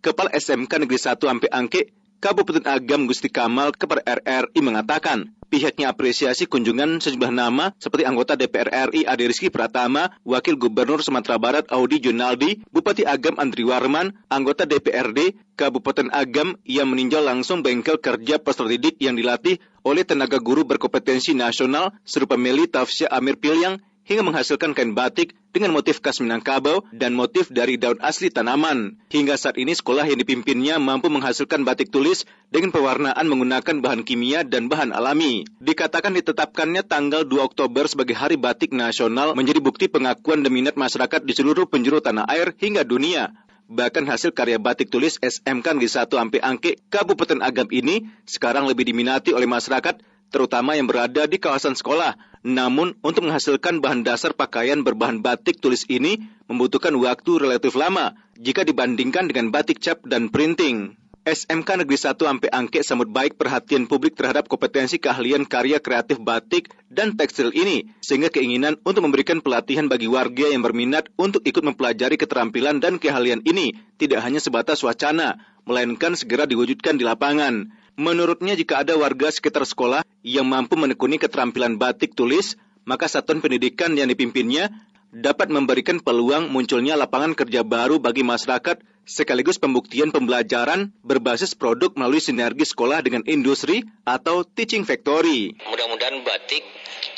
Kepala 0.00 0.32
SMK 0.32 0.86
Negeri 0.86 0.96
1 0.96 1.18
Ampe 1.28 1.48
Angke, 1.52 1.92
Kabupaten 2.18 2.66
Agam 2.66 3.06
Gusti 3.06 3.30
Kamal 3.30 3.70
kepada 3.78 4.02
RRI 4.02 4.58
mengatakan, 4.58 5.38
Pihaknya 5.48 5.88
apresiasi 5.88 6.44
kunjungan 6.44 7.00
sejumlah 7.00 7.32
nama 7.32 7.72
seperti 7.80 8.04
anggota 8.04 8.36
DPR 8.36 8.90
RI 8.92 9.08
Ade 9.08 9.32
Rizky 9.32 9.48
Pratama, 9.48 10.12
Wakil 10.20 10.60
Gubernur 10.60 11.00
Sumatera 11.00 11.40
Barat 11.40 11.64
Audi 11.72 12.04
Junaldi, 12.04 12.60
Bupati 12.68 13.08
Agam 13.08 13.40
Andri 13.40 13.64
Warman, 13.64 14.12
anggota 14.28 14.68
DPRD 14.68 15.40
Kabupaten 15.56 16.12
Agam 16.12 16.60
yang 16.68 16.92
meninjau 16.92 17.24
langsung 17.24 17.64
bengkel 17.64 17.96
kerja 17.96 18.36
peserta 18.42 18.68
didik 18.68 19.00
yang 19.00 19.16
dilatih 19.16 19.56
oleh 19.86 20.04
tenaga 20.04 20.36
guru 20.36 20.68
berkompetensi 20.68 21.32
nasional 21.32 21.96
serupa 22.04 22.36
Meli 22.36 22.68
Tafsya 22.68 23.08
Amir 23.08 23.40
Pilyang 23.40 23.80
hingga 24.04 24.20
menghasilkan 24.26 24.74
kain 24.74 24.92
batik 24.92 25.37
dengan 25.52 25.72
motif 25.74 25.98
khas 26.04 26.20
Minangkabau 26.20 26.84
dan 26.94 27.16
motif 27.16 27.48
dari 27.48 27.80
daun 27.80 27.98
asli 27.98 28.28
tanaman. 28.28 29.00
Hingga 29.08 29.34
saat 29.34 29.56
ini 29.56 29.72
sekolah 29.72 30.06
yang 30.06 30.20
dipimpinnya 30.20 30.76
mampu 30.76 31.08
menghasilkan 31.08 31.64
batik 31.64 31.88
tulis 31.88 32.28
dengan 32.52 32.72
pewarnaan 32.72 33.24
menggunakan 33.26 33.80
bahan 33.80 34.02
kimia 34.04 34.44
dan 34.44 34.68
bahan 34.68 34.92
alami. 34.92 35.48
Dikatakan 35.60 36.14
ditetapkannya 36.16 36.84
tanggal 36.84 37.24
2 37.24 37.40
Oktober 37.40 37.88
sebagai 37.88 38.16
Hari 38.16 38.36
Batik 38.40 38.70
Nasional 38.72 39.32
menjadi 39.34 39.60
bukti 39.60 39.86
pengakuan 39.88 40.44
dan 40.44 40.52
minat 40.52 40.76
masyarakat 40.76 41.24
di 41.24 41.32
seluruh 41.36 41.68
penjuru 41.68 42.00
tanah 42.00 42.28
air 42.28 42.54
hingga 42.56 42.84
dunia. 42.84 43.32
Bahkan 43.68 44.08
hasil 44.08 44.32
karya 44.32 44.56
batik 44.56 44.88
tulis 44.88 45.20
SMK 45.20 45.76
Negeri 45.76 45.92
1 45.92 46.08
Ampe 46.16 46.40
Angke 46.40 46.80
Kabupaten 46.88 47.44
Agam 47.44 47.68
ini 47.68 48.08
sekarang 48.24 48.64
lebih 48.64 48.88
diminati 48.88 49.36
oleh 49.36 49.44
masyarakat 49.44 50.00
terutama 50.28 50.76
yang 50.76 50.88
berada 50.88 51.24
di 51.28 51.36
kawasan 51.40 51.76
sekolah. 51.76 52.16
Namun, 52.46 52.94
untuk 53.02 53.26
menghasilkan 53.26 53.82
bahan 53.82 54.06
dasar 54.06 54.32
pakaian 54.32 54.80
berbahan 54.86 55.20
batik 55.20 55.58
tulis 55.58 55.84
ini 55.90 56.22
membutuhkan 56.46 56.94
waktu 56.96 57.42
relatif 57.42 57.74
lama 57.74 58.14
jika 58.38 58.62
dibandingkan 58.62 59.26
dengan 59.26 59.50
batik 59.50 59.82
cap 59.82 60.00
dan 60.06 60.30
printing. 60.30 60.98
SMK 61.28 61.84
Negeri 61.84 61.98
1 62.00 62.16
Ampe 62.24 62.48
Angke 62.48 62.80
sambut 62.80 63.04
baik 63.12 63.36
perhatian 63.36 63.84
publik 63.84 64.16
terhadap 64.16 64.48
kompetensi 64.48 64.96
keahlian 64.96 65.44
karya 65.44 65.76
kreatif 65.76 66.16
batik 66.16 66.72
dan 66.88 67.20
tekstil 67.20 67.52
ini, 67.52 67.92
sehingga 68.00 68.32
keinginan 68.32 68.80
untuk 68.80 69.04
memberikan 69.04 69.44
pelatihan 69.44 69.92
bagi 69.92 70.08
warga 70.08 70.48
yang 70.48 70.64
berminat 70.64 71.12
untuk 71.20 71.44
ikut 71.44 71.60
mempelajari 71.60 72.16
keterampilan 72.16 72.80
dan 72.80 72.96
keahlian 72.96 73.44
ini 73.44 73.76
tidak 74.00 74.24
hanya 74.24 74.40
sebatas 74.40 74.80
wacana, 74.80 75.36
melainkan 75.68 76.16
segera 76.16 76.48
diwujudkan 76.48 76.96
di 76.96 77.04
lapangan. 77.04 77.76
Menurutnya 77.98 78.54
jika 78.54 78.86
ada 78.86 78.94
warga 78.94 79.26
sekitar 79.26 79.66
sekolah 79.66 80.06
yang 80.22 80.46
mampu 80.46 80.78
menekuni 80.78 81.18
keterampilan 81.18 81.82
batik 81.82 82.14
tulis, 82.14 82.54
maka 82.86 83.10
satuan 83.10 83.42
pendidikan 83.42 83.98
yang 83.98 84.06
dipimpinnya 84.06 84.70
dapat 85.10 85.50
memberikan 85.50 85.98
peluang 85.98 86.46
munculnya 86.46 86.94
lapangan 86.94 87.34
kerja 87.34 87.66
baru 87.66 87.98
bagi 87.98 88.22
masyarakat 88.22 88.78
sekaligus 89.02 89.58
pembuktian 89.58 90.14
pembelajaran 90.14 90.94
berbasis 91.02 91.58
produk 91.58 91.90
melalui 91.98 92.22
sinergi 92.22 92.70
sekolah 92.70 93.02
dengan 93.02 93.26
industri 93.26 93.82
atau 94.06 94.46
teaching 94.46 94.86
factory. 94.86 95.58
Mudah-mudahan 95.66 96.22
batik 96.22 96.62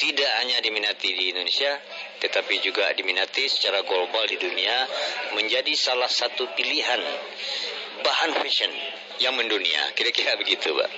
tidak 0.00 0.30
hanya 0.40 0.64
diminati 0.64 1.12
di 1.12 1.28
Indonesia, 1.28 1.76
tetapi 2.24 2.56
juga 2.64 2.88
diminati 2.96 3.52
secara 3.52 3.84
global 3.84 4.24
di 4.32 4.40
dunia 4.40 4.88
menjadi 5.36 5.76
salah 5.76 6.08
satu 6.08 6.48
pilihan 6.56 7.04
bahan 8.00 8.32
fashion 8.40 8.72
yang 9.20 9.36
mendunia. 9.36 9.92
Kira-kira 9.94 10.34
begitu, 10.40 10.72
Pak. 10.72 10.88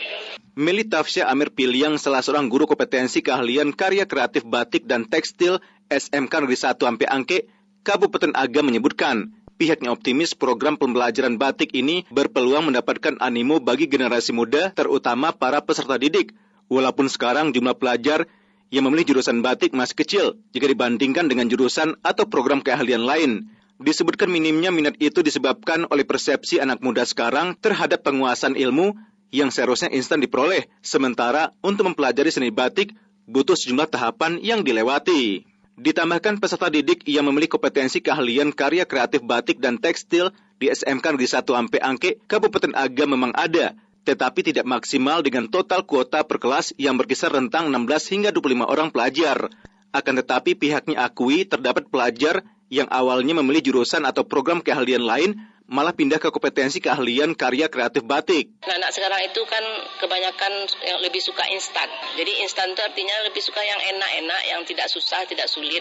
Meli 0.54 0.84
Tafsya 0.86 1.26
Amir 1.32 1.50
Piliang, 1.50 1.96
salah 1.96 2.20
seorang 2.20 2.46
guru 2.46 2.70
kompetensi 2.70 3.24
keahlian 3.24 3.72
karya 3.72 4.04
kreatif 4.04 4.44
batik 4.46 4.84
dan 4.86 5.08
tekstil 5.08 5.58
SMK 5.88 6.32
Negeri 6.44 6.58
1 6.60 6.76
Ampe 6.88 7.06
Angke, 7.08 7.48
Kabupaten 7.82 8.36
Agam 8.36 8.68
menyebutkan, 8.68 9.32
pihaknya 9.56 9.90
optimis 9.90 10.36
program 10.36 10.76
pembelajaran 10.76 11.40
batik 11.40 11.72
ini 11.72 12.04
berpeluang 12.12 12.68
mendapatkan 12.68 13.18
animo 13.18 13.58
bagi 13.58 13.88
generasi 13.88 14.36
muda, 14.36 14.70
terutama 14.76 15.32
para 15.32 15.64
peserta 15.64 15.96
didik. 15.96 16.36
Walaupun 16.72 17.08
sekarang 17.08 17.52
jumlah 17.52 17.76
pelajar 17.76 18.28
yang 18.72 18.88
memilih 18.88 19.12
jurusan 19.12 19.44
batik 19.44 19.76
masih 19.76 19.96
kecil 20.00 20.24
jika 20.56 20.64
dibandingkan 20.64 21.28
dengan 21.28 21.48
jurusan 21.52 22.00
atau 22.00 22.24
program 22.24 22.64
keahlian 22.64 23.04
lain. 23.04 23.52
Disebutkan 23.82 24.30
minimnya 24.30 24.70
minat 24.70 24.94
itu 25.02 25.26
disebabkan 25.26 25.90
oleh 25.90 26.06
persepsi 26.06 26.62
anak 26.62 26.78
muda 26.86 27.02
sekarang 27.02 27.58
terhadap 27.58 28.06
penguasaan 28.06 28.54
ilmu 28.54 28.94
yang 29.34 29.50
seharusnya 29.50 29.90
instan 29.90 30.22
diperoleh, 30.22 30.70
sementara 30.86 31.50
untuk 31.66 31.90
mempelajari 31.90 32.30
seni 32.30 32.54
batik 32.54 32.94
butuh 33.26 33.58
sejumlah 33.58 33.90
tahapan 33.90 34.38
yang 34.38 34.62
dilewati. 34.62 35.42
Ditambahkan 35.74 36.38
peserta 36.38 36.70
didik 36.70 37.02
yang 37.10 37.26
memiliki 37.26 37.58
kompetensi 37.58 37.98
keahlian 37.98 38.54
karya 38.54 38.86
kreatif 38.86 39.26
batik 39.26 39.58
dan 39.58 39.82
tekstil 39.82 40.30
di 40.62 40.70
SMK 40.70 41.18
Negeri 41.18 41.26
1 41.26 41.42
Ampe 41.58 41.78
Angke, 41.82 42.22
Kabupaten 42.30 42.78
Agam 42.78 43.18
memang 43.18 43.34
ada, 43.34 43.74
tetapi 44.06 44.46
tidak 44.46 44.62
maksimal 44.62 45.26
dengan 45.26 45.50
total 45.50 45.82
kuota 45.82 46.22
per 46.22 46.38
kelas 46.38 46.70
yang 46.78 46.94
berkisar 46.94 47.34
rentang 47.34 47.66
16 47.66 48.14
hingga 48.14 48.30
25 48.30 48.62
orang 48.62 48.94
pelajar. 48.94 49.50
Akan 49.90 50.14
tetapi 50.22 50.54
pihaknya 50.54 51.02
akui 51.02 51.50
terdapat 51.50 51.90
pelajar 51.90 52.46
yang 52.72 52.88
awalnya 52.88 53.36
memilih 53.36 53.60
jurusan 53.68 54.08
atau 54.08 54.24
program 54.24 54.64
keahlian 54.64 55.04
lain 55.04 55.36
malah 55.72 55.96
pindah 55.96 56.20
ke 56.20 56.28
kompetensi 56.28 56.84
keahlian 56.84 57.32
karya 57.32 57.72
kreatif 57.72 58.04
batik. 58.04 58.52
Nah, 58.68 58.76
anak 58.76 58.92
sekarang 58.92 59.24
itu 59.24 59.40
kan 59.48 59.64
kebanyakan 60.04 60.68
yang 60.84 61.00
lebih 61.00 61.24
suka 61.24 61.48
instan. 61.48 61.88
Jadi 62.20 62.44
instan 62.44 62.76
itu 62.76 62.84
artinya 62.84 63.16
lebih 63.24 63.40
suka 63.40 63.64
yang 63.64 63.80
enak-enak, 63.96 64.40
yang 64.52 64.60
tidak 64.68 64.92
susah, 64.92 65.24
tidak 65.24 65.48
sulit. 65.48 65.80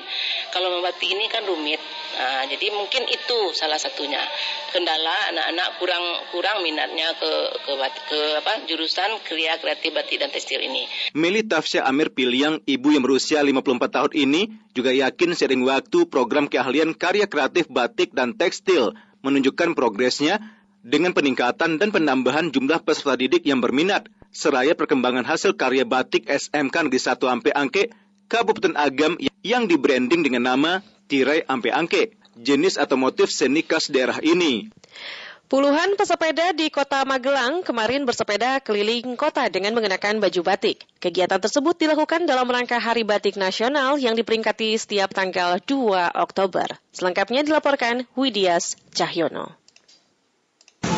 Kalau 0.56 0.72
membatik 0.72 1.12
ini 1.12 1.28
kan 1.28 1.44
rumit. 1.44 1.84
Nah, 2.16 2.48
jadi 2.48 2.72
mungkin 2.72 3.04
itu 3.12 3.52
salah 3.52 3.76
satunya. 3.76 4.24
Kendala 4.72 5.36
anak-anak 5.36 5.68
kurang 5.84 6.06
kurang 6.32 6.58
minatnya 6.64 7.12
ke 7.20 7.32
ke, 7.68 7.74
ke 8.08 8.20
apa 8.40 8.64
jurusan 8.72 9.20
karya 9.28 9.60
kreatif 9.60 9.92
batik 9.92 10.18
dan 10.24 10.32
tekstil 10.32 10.64
ini. 10.64 10.88
Meli 11.12 11.44
Tafsya 11.44 11.84
Amir 11.84 12.16
Piliang, 12.16 12.64
ibu 12.64 12.96
yang 12.96 13.04
berusia 13.04 13.44
54 13.44 13.92
tahun 13.92 14.12
ini, 14.16 14.42
juga 14.72 14.96
yakin 14.96 15.36
sering 15.36 15.68
waktu 15.68 16.08
program 16.08 16.48
keahlian 16.48 16.96
karya 16.96 17.28
kreatif 17.28 17.68
batik 17.68 18.16
dan 18.16 18.40
tekstil 18.40 18.96
menunjukkan 19.22 19.74
progresnya 19.78 20.42
dengan 20.82 21.14
peningkatan 21.14 21.78
dan 21.78 21.90
penambahan 21.94 22.50
jumlah 22.50 22.82
peserta 22.82 23.14
didik 23.14 23.46
yang 23.46 23.62
berminat, 23.62 24.10
seraya 24.34 24.74
perkembangan 24.74 25.26
hasil 25.26 25.54
karya 25.54 25.86
batik 25.86 26.26
SMK 26.26 26.90
Negeri 26.90 27.02
1 27.02 27.22
Ampe 27.30 27.50
Angke, 27.54 27.94
Kabupaten 28.26 28.74
Agam 28.74 29.22
yang 29.46 29.70
dibranding 29.70 30.26
dengan 30.26 30.50
nama 30.50 30.82
Tirai 31.06 31.46
Ampe 31.46 31.70
Angke, 31.70 32.18
jenis 32.34 32.82
atau 32.82 32.98
motif 32.98 33.30
seni 33.30 33.62
khas 33.62 33.94
daerah 33.94 34.18
ini. 34.26 34.74
Puluhan 35.52 36.00
pesepeda 36.00 36.56
di 36.56 36.72
kota 36.72 37.04
Magelang 37.04 37.60
kemarin 37.60 38.08
bersepeda 38.08 38.64
keliling 38.64 39.20
kota 39.20 39.52
dengan 39.52 39.76
mengenakan 39.76 40.24
baju 40.24 40.48
batik. 40.48 40.88
Kegiatan 41.04 41.44
tersebut 41.44 41.76
dilakukan 41.76 42.24
dalam 42.24 42.48
rangka 42.48 42.80
Hari 42.80 43.04
Batik 43.04 43.36
Nasional 43.36 44.00
yang 44.00 44.16
diperingati 44.16 44.80
setiap 44.80 45.12
tanggal 45.12 45.60
2 45.60 46.16
Oktober. 46.16 46.80
Selengkapnya 46.96 47.44
dilaporkan 47.44 48.08
Widias 48.16 48.80
Cahyono. 48.96 49.60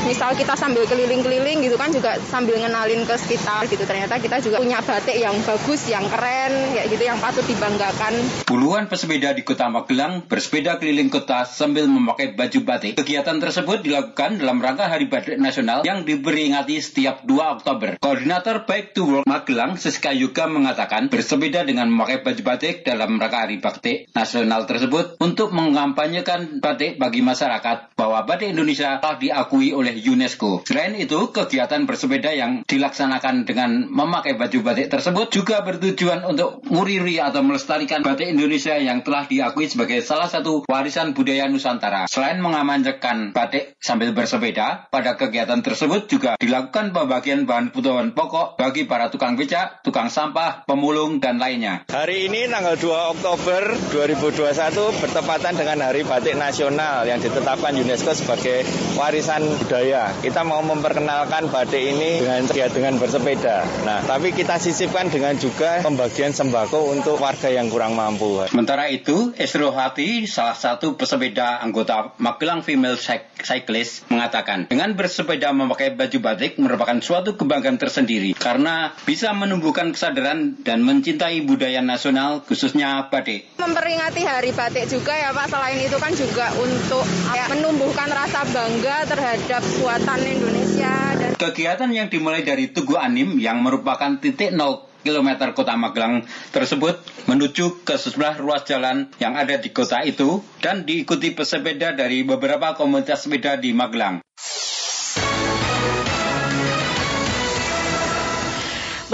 Misal 0.03 0.35
kita 0.35 0.53
sambil 0.59 0.83
keliling-keliling 0.83 1.63
gitu 1.63 1.75
kan 1.79 1.89
juga 1.91 2.19
sambil 2.27 2.59
ngenalin 2.59 3.07
ke 3.07 3.15
sekitar 3.15 3.65
gitu 3.71 3.83
ternyata 3.87 4.19
kita 4.19 4.43
juga 4.43 4.59
punya 4.59 4.79
batik 4.83 5.15
yang 5.15 5.35
bagus 5.47 5.81
yang 5.87 6.05
keren 6.11 6.51
ya 6.75 6.83
gitu 6.87 7.03
yang 7.03 7.19
patut 7.19 7.43
dibanggakan 7.47 8.13
Puluhan 8.43 8.91
pesepeda 8.91 9.31
di 9.31 9.41
kota 9.47 9.71
Magelang 9.71 10.27
bersepeda 10.27 10.75
keliling 10.77 11.07
kota 11.07 11.47
sambil 11.47 11.87
memakai 11.87 12.35
baju 12.35 12.59
batik. 12.67 12.99
Kegiatan 12.99 13.39
tersebut 13.39 13.81
dilakukan 13.81 14.37
dalam 14.37 14.59
rangka 14.59 14.91
Hari 14.91 15.07
Batik 15.07 15.39
Nasional 15.39 15.87
yang 15.87 16.03
diperingati 16.03 16.77
setiap 16.83 17.23
2 17.23 17.33
Oktober. 17.59 17.95
Koordinator 18.03 18.67
Bike 18.67 18.91
to 18.93 19.07
Work 19.07 19.25
Magelang, 19.25 19.79
Siska 19.79 20.11
Yuga 20.11 20.51
mengatakan 20.51 21.07
bersepeda 21.07 21.63
dengan 21.63 21.87
memakai 21.87 22.19
baju 22.21 22.41
batik 22.43 22.83
dalam 22.83 23.15
rangka 23.15 23.47
Hari 23.47 23.57
Batik 23.63 24.11
Nasional 24.11 24.67
tersebut 24.67 25.17
untuk 25.23 25.55
mengampanyekan 25.55 26.59
batik 26.59 26.99
bagi 26.99 27.23
masyarakat 27.23 27.95
bahwa 27.95 28.27
batik 28.27 28.51
Indonesia 28.51 28.99
telah 28.99 29.17
diakui 29.17 29.71
oleh 29.71 29.92
UNESCO. 29.99 30.65
Selain 30.65 30.97
itu, 30.97 31.29
kegiatan 31.29 31.85
bersepeda 31.85 32.33
yang 32.33 32.65
dilaksanakan 32.65 33.45
dengan 33.45 33.85
memakai 33.91 34.33
baju 34.33 34.59
batik 34.65 34.89
tersebut 34.89 35.29
juga 35.29 35.61
bertujuan 35.61 36.25
untuk 36.25 36.63
nguriri 36.65 37.21
atau 37.21 37.45
melestarikan 37.45 38.01
batik 38.01 38.33
Indonesia 38.33 38.73
yang 38.79 39.05
telah 39.05 39.29
diakui 39.29 39.69
sebagai 39.69 40.01
salah 40.01 40.31
satu 40.31 40.65
warisan 40.65 41.13
budaya 41.13 41.45
Nusantara. 41.45 42.09
Selain 42.09 42.41
mengamankan 42.41 43.35
batik 43.35 43.77
sambil 43.77 44.15
bersepeda, 44.15 44.87
pada 44.89 45.13
kegiatan 45.19 45.61
tersebut 45.61 46.09
juga 46.09 46.39
dilakukan 46.41 46.95
pembagian 46.95 47.45
bahan 47.45 47.69
kebutuhan 47.69 48.15
pokok 48.15 48.55
bagi 48.55 48.87
para 48.87 49.11
tukang 49.11 49.35
becak, 49.35 49.83
tukang 49.83 50.07
sampah, 50.07 50.63
pemulung, 50.63 51.19
dan 51.19 51.35
lainnya. 51.37 51.83
Hari 51.91 52.31
ini 52.31 52.47
tanggal 52.47 52.79
2 52.79 53.13
Oktober 53.19 53.75
2021 53.91 55.03
bertepatan 55.03 55.53
dengan 55.59 55.77
Hari 55.89 56.07
Batik 56.07 56.39
Nasional 56.39 57.03
yang 57.03 57.19
ditetapkan 57.19 57.75
UNESCO 57.75 58.15
sebagai 58.15 58.63
warisan 58.95 59.43
budaya. 59.59 59.82
Kita 59.83 60.47
mau 60.47 60.63
memperkenalkan 60.63 61.51
batik 61.51 61.83
ini 61.83 62.23
dengan 62.23 62.47
ya, 62.55 62.71
dengan 62.71 62.95
bersepeda. 62.95 63.67
Nah, 63.83 63.99
tapi 64.07 64.31
kita 64.31 64.55
sisipkan 64.55 65.11
dengan 65.11 65.35
juga 65.35 65.83
pembagian 65.83 66.31
sembako 66.31 66.95
untuk 66.95 67.19
warga 67.19 67.51
yang 67.51 67.67
kurang 67.67 67.99
mampu. 67.99 68.47
Sementara 68.47 68.87
itu, 68.87 69.35
Esro 69.35 69.75
Hati, 69.75 70.23
salah 70.23 70.55
satu 70.55 70.95
pesepeda 70.95 71.59
anggota 71.59 72.15
Magelang 72.15 72.63
Female 72.63 72.95
Cyclist, 73.43 74.07
mengatakan 74.07 74.71
dengan 74.71 74.95
bersepeda 74.95 75.51
memakai 75.51 75.91
baju 75.91 76.17
batik 76.23 76.55
merupakan 76.55 76.95
suatu 77.03 77.35
kebanggaan 77.35 77.75
tersendiri 77.75 78.31
karena 78.39 78.95
bisa 79.03 79.35
menumbuhkan 79.35 79.91
kesadaran 79.91 80.63
dan 80.63 80.79
mencintai 80.79 81.43
budaya 81.43 81.83
nasional 81.83 82.39
khususnya 82.47 83.11
batik. 83.11 83.51
Memperingati 83.59 84.23
Hari 84.23 84.55
Batik 84.55 84.87
juga 84.87 85.11
ya 85.11 85.35
Pak, 85.35 85.51
selain 85.51 85.79
itu 85.83 85.97
kan 85.99 86.15
juga 86.15 86.47
untuk 86.55 87.03
ya, 87.35 87.51
menumbuhkan 87.51 88.07
rasa 88.07 88.47
bangga 88.47 89.03
terhadap 89.11 89.61
buatan 89.79 90.19
Indonesia. 90.21 90.93
Dan... 91.17 91.31
Kegiatan 91.39 91.89
yang 91.89 92.07
dimulai 92.11 92.45
dari 92.45 92.69
Tugu 92.69 92.99
Anim 92.99 93.37
yang 93.41 93.61
merupakan 93.63 94.19
titik 94.21 94.53
nol 94.53 94.89
kilometer 95.03 95.51
kota 95.51 95.75
Magelang 95.75 96.23
tersebut 96.55 96.95
menuju 97.27 97.83
ke 97.83 97.99
sejumlah 97.99 98.39
ruas 98.39 98.63
jalan 98.63 99.11
yang 99.19 99.35
ada 99.35 99.59
di 99.59 99.69
kota 99.75 99.99
itu 100.07 100.39
dan 100.63 100.87
diikuti 100.87 101.35
pesepeda 101.35 101.91
dari 101.91 102.23
beberapa 102.23 102.73
komunitas 102.79 103.27
sepeda 103.27 103.59
di 103.59 103.75
Magelang. 103.75 104.23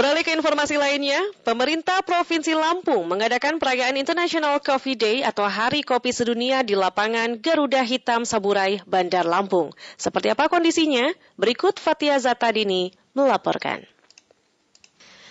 Beralih 0.00 0.24
ke 0.24 0.32
informasi 0.32 0.80
lainnya, 0.80 1.20
pemerintah 1.44 2.00
Provinsi 2.00 2.56
Lampung 2.56 3.04
mengadakan 3.04 3.60
perayaan 3.60 4.00
International 4.00 4.56
Coffee 4.56 4.96
Day 4.96 5.20
atau 5.20 5.44
Hari 5.44 5.84
Kopi 5.84 6.08
Sedunia 6.08 6.64
di 6.64 6.72
lapangan 6.72 7.36
Garuda 7.36 7.84
Hitam 7.84 8.24
Saburai, 8.24 8.80
Bandar 8.88 9.28
Lampung. 9.28 9.76
Seperti 10.00 10.32
apa 10.32 10.48
kondisinya? 10.48 11.12
Berikut 11.36 11.76
Fatia 11.76 12.16
Zatadini 12.16 12.96
melaporkan. 13.12 13.84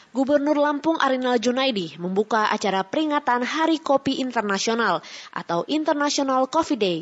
Gubernur 0.10 0.58
Lampung 0.58 0.98
Arinal 0.98 1.38
Junaidi 1.38 1.94
membuka 2.02 2.50
acara 2.50 2.82
peringatan 2.82 3.46
Hari 3.46 3.78
Kopi 3.78 4.18
Internasional 4.18 5.06
atau 5.30 5.66
International 5.70 6.50
Coffee 6.50 6.82
Day 6.82 7.00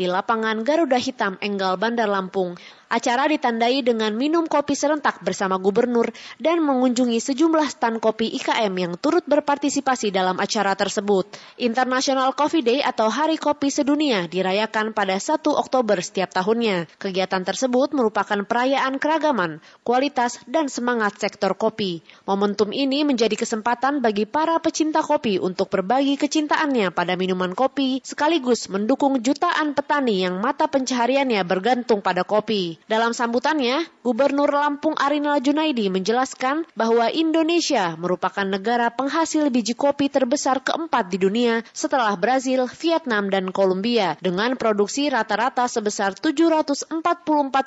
di 0.00 0.08
lapangan 0.08 0.64
Garuda 0.64 0.96
Hitam 0.96 1.36
Enggal 1.44 1.76
Bandar 1.76 2.08
Lampung. 2.08 2.56
Acara 2.90 3.30
ditandai 3.30 3.86
dengan 3.86 4.10
minum 4.18 4.50
kopi 4.50 4.74
serentak 4.74 5.22
bersama 5.22 5.62
gubernur 5.62 6.10
dan 6.42 6.58
mengunjungi 6.58 7.22
sejumlah 7.22 7.70
stan 7.70 8.02
kopi 8.02 8.34
IKM 8.34 8.74
yang 8.74 8.98
turut 8.98 9.22
berpartisipasi 9.30 10.10
dalam 10.10 10.42
acara 10.42 10.74
tersebut. 10.74 11.30
International 11.54 12.34
Coffee 12.34 12.66
Day 12.66 12.82
atau 12.82 13.06
Hari 13.06 13.38
Kopi 13.38 13.70
Sedunia 13.70 14.26
dirayakan 14.26 14.90
pada 14.90 15.14
1 15.14 15.38
Oktober 15.46 16.02
setiap 16.02 16.34
tahunnya. 16.34 16.90
Kegiatan 16.98 17.46
tersebut 17.46 17.94
merupakan 17.94 18.42
perayaan 18.42 18.98
keragaman, 18.98 19.62
kualitas, 19.86 20.42
dan 20.50 20.66
semangat 20.66 21.14
sektor 21.22 21.54
kopi. 21.54 22.02
Momentum 22.26 22.74
ini 22.74 23.06
menjadi 23.06 23.38
kesempatan 23.38 24.02
bagi 24.02 24.26
para 24.26 24.58
pecinta 24.58 24.98
kopi 24.98 25.38
untuk 25.38 25.70
berbagi 25.70 26.18
kecintaannya 26.18 26.90
pada 26.90 27.14
minuman 27.14 27.54
kopi 27.54 28.02
sekaligus 28.02 28.66
mendukung 28.66 29.22
jutaan 29.22 29.78
petani 29.78 29.89
yang 29.90 30.38
mata 30.38 30.70
pencahariannya 30.70 31.42
bergantung 31.42 31.98
pada 31.98 32.22
kopi. 32.22 32.78
Dalam 32.86 33.10
sambutannya, 33.10 33.82
Gubernur 34.06 34.46
Lampung 34.46 34.94
Arinal 34.94 35.42
Junaidi 35.42 35.90
menjelaskan 35.90 36.62
bahwa 36.78 37.10
Indonesia 37.10 37.98
merupakan 37.98 38.46
negara 38.46 38.94
penghasil 38.94 39.50
biji 39.50 39.74
kopi 39.74 40.06
terbesar 40.06 40.62
keempat 40.62 41.10
di 41.10 41.18
dunia 41.18 41.66
setelah 41.74 42.14
Brazil, 42.14 42.70
Vietnam, 42.70 43.34
dan 43.34 43.50
Kolombia 43.50 44.14
dengan 44.22 44.54
produksi 44.54 45.10
rata-rata 45.10 45.66
sebesar 45.66 46.14
744 46.14 46.94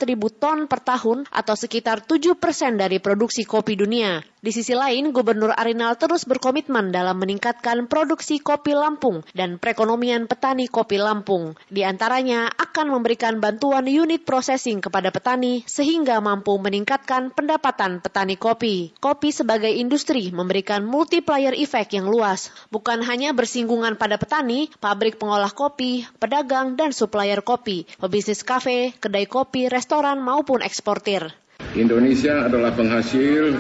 ribu 0.08 0.32
ton 0.32 0.72
per 0.72 0.80
tahun 0.80 1.28
atau 1.28 1.60
sekitar 1.60 2.08
7 2.08 2.40
persen 2.40 2.80
dari 2.80 3.04
produksi 3.04 3.44
kopi 3.44 3.76
dunia. 3.76 4.24
Di 4.44 4.52
sisi 4.52 4.76
lain, 4.76 5.16
Gubernur 5.16 5.56
Arinal 5.56 5.96
terus 5.96 6.28
berkomitmen 6.28 6.92
dalam 6.92 7.16
meningkatkan 7.16 7.88
produksi 7.88 8.44
kopi 8.44 8.76
Lampung 8.76 9.24
dan 9.32 9.56
perekonomian 9.56 10.28
petani 10.28 10.68
kopi 10.68 11.00
Lampung. 11.00 11.56
Di 11.72 11.88
antaranya 12.14 12.46
akan 12.62 12.94
memberikan 12.94 13.42
bantuan 13.42 13.90
unit 13.90 14.22
processing 14.22 14.86
kepada 14.86 15.10
petani 15.10 15.66
sehingga 15.66 16.22
mampu 16.22 16.54
meningkatkan 16.62 17.34
pendapatan 17.34 18.06
petani 18.06 18.38
kopi. 18.38 18.94
Kopi 19.02 19.34
sebagai 19.34 19.74
industri 19.74 20.30
memberikan 20.30 20.86
multiplier 20.86 21.58
effect 21.58 21.90
yang 21.98 22.06
luas, 22.06 22.54
bukan 22.70 23.02
hanya 23.02 23.34
bersinggungan 23.34 23.98
pada 23.98 24.22
petani, 24.22 24.70
pabrik 24.78 25.18
pengolah 25.18 25.50
kopi, 25.58 26.06
pedagang, 26.22 26.78
dan 26.78 26.94
supplier 26.94 27.42
kopi, 27.42 27.90
pebisnis 27.98 28.46
kafe, 28.46 28.94
kedai 29.02 29.26
kopi, 29.26 29.66
restoran, 29.66 30.22
maupun 30.22 30.62
eksportir. 30.62 31.34
Indonesia 31.74 32.46
adalah 32.46 32.78
penghasil 32.78 33.58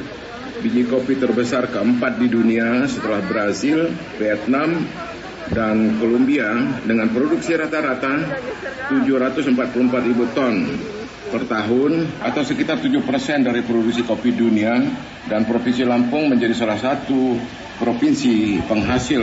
biji 0.62 0.86
kopi 0.86 1.18
terbesar 1.18 1.74
keempat 1.74 2.22
di 2.22 2.30
dunia 2.30 2.86
setelah 2.86 3.26
Brazil, 3.26 3.89
Vietnam, 4.22 4.86
dan 5.54 6.01
Kolombia 6.01 6.49
dengan 6.84 7.08
produksi 7.14 7.54
rata-rata 7.54 8.14
744 8.89 10.10
ribu 10.10 10.26
ton 10.34 10.66
per 11.30 11.49
tahun 11.49 12.22
atau 12.22 12.41
sekitar 12.45 12.82
7 12.82 12.93
persen 13.01 13.41
dari 13.45 13.66
produksi 13.66 14.06
kopi 14.06 14.34
dunia 14.34 14.78
dan 15.30 15.45
Provinsi 15.45 15.86
Lampung 15.86 16.30
menjadi 16.30 16.54
salah 16.54 16.78
satu 16.78 17.38
provinsi 17.82 18.62
penghasil 18.66 19.22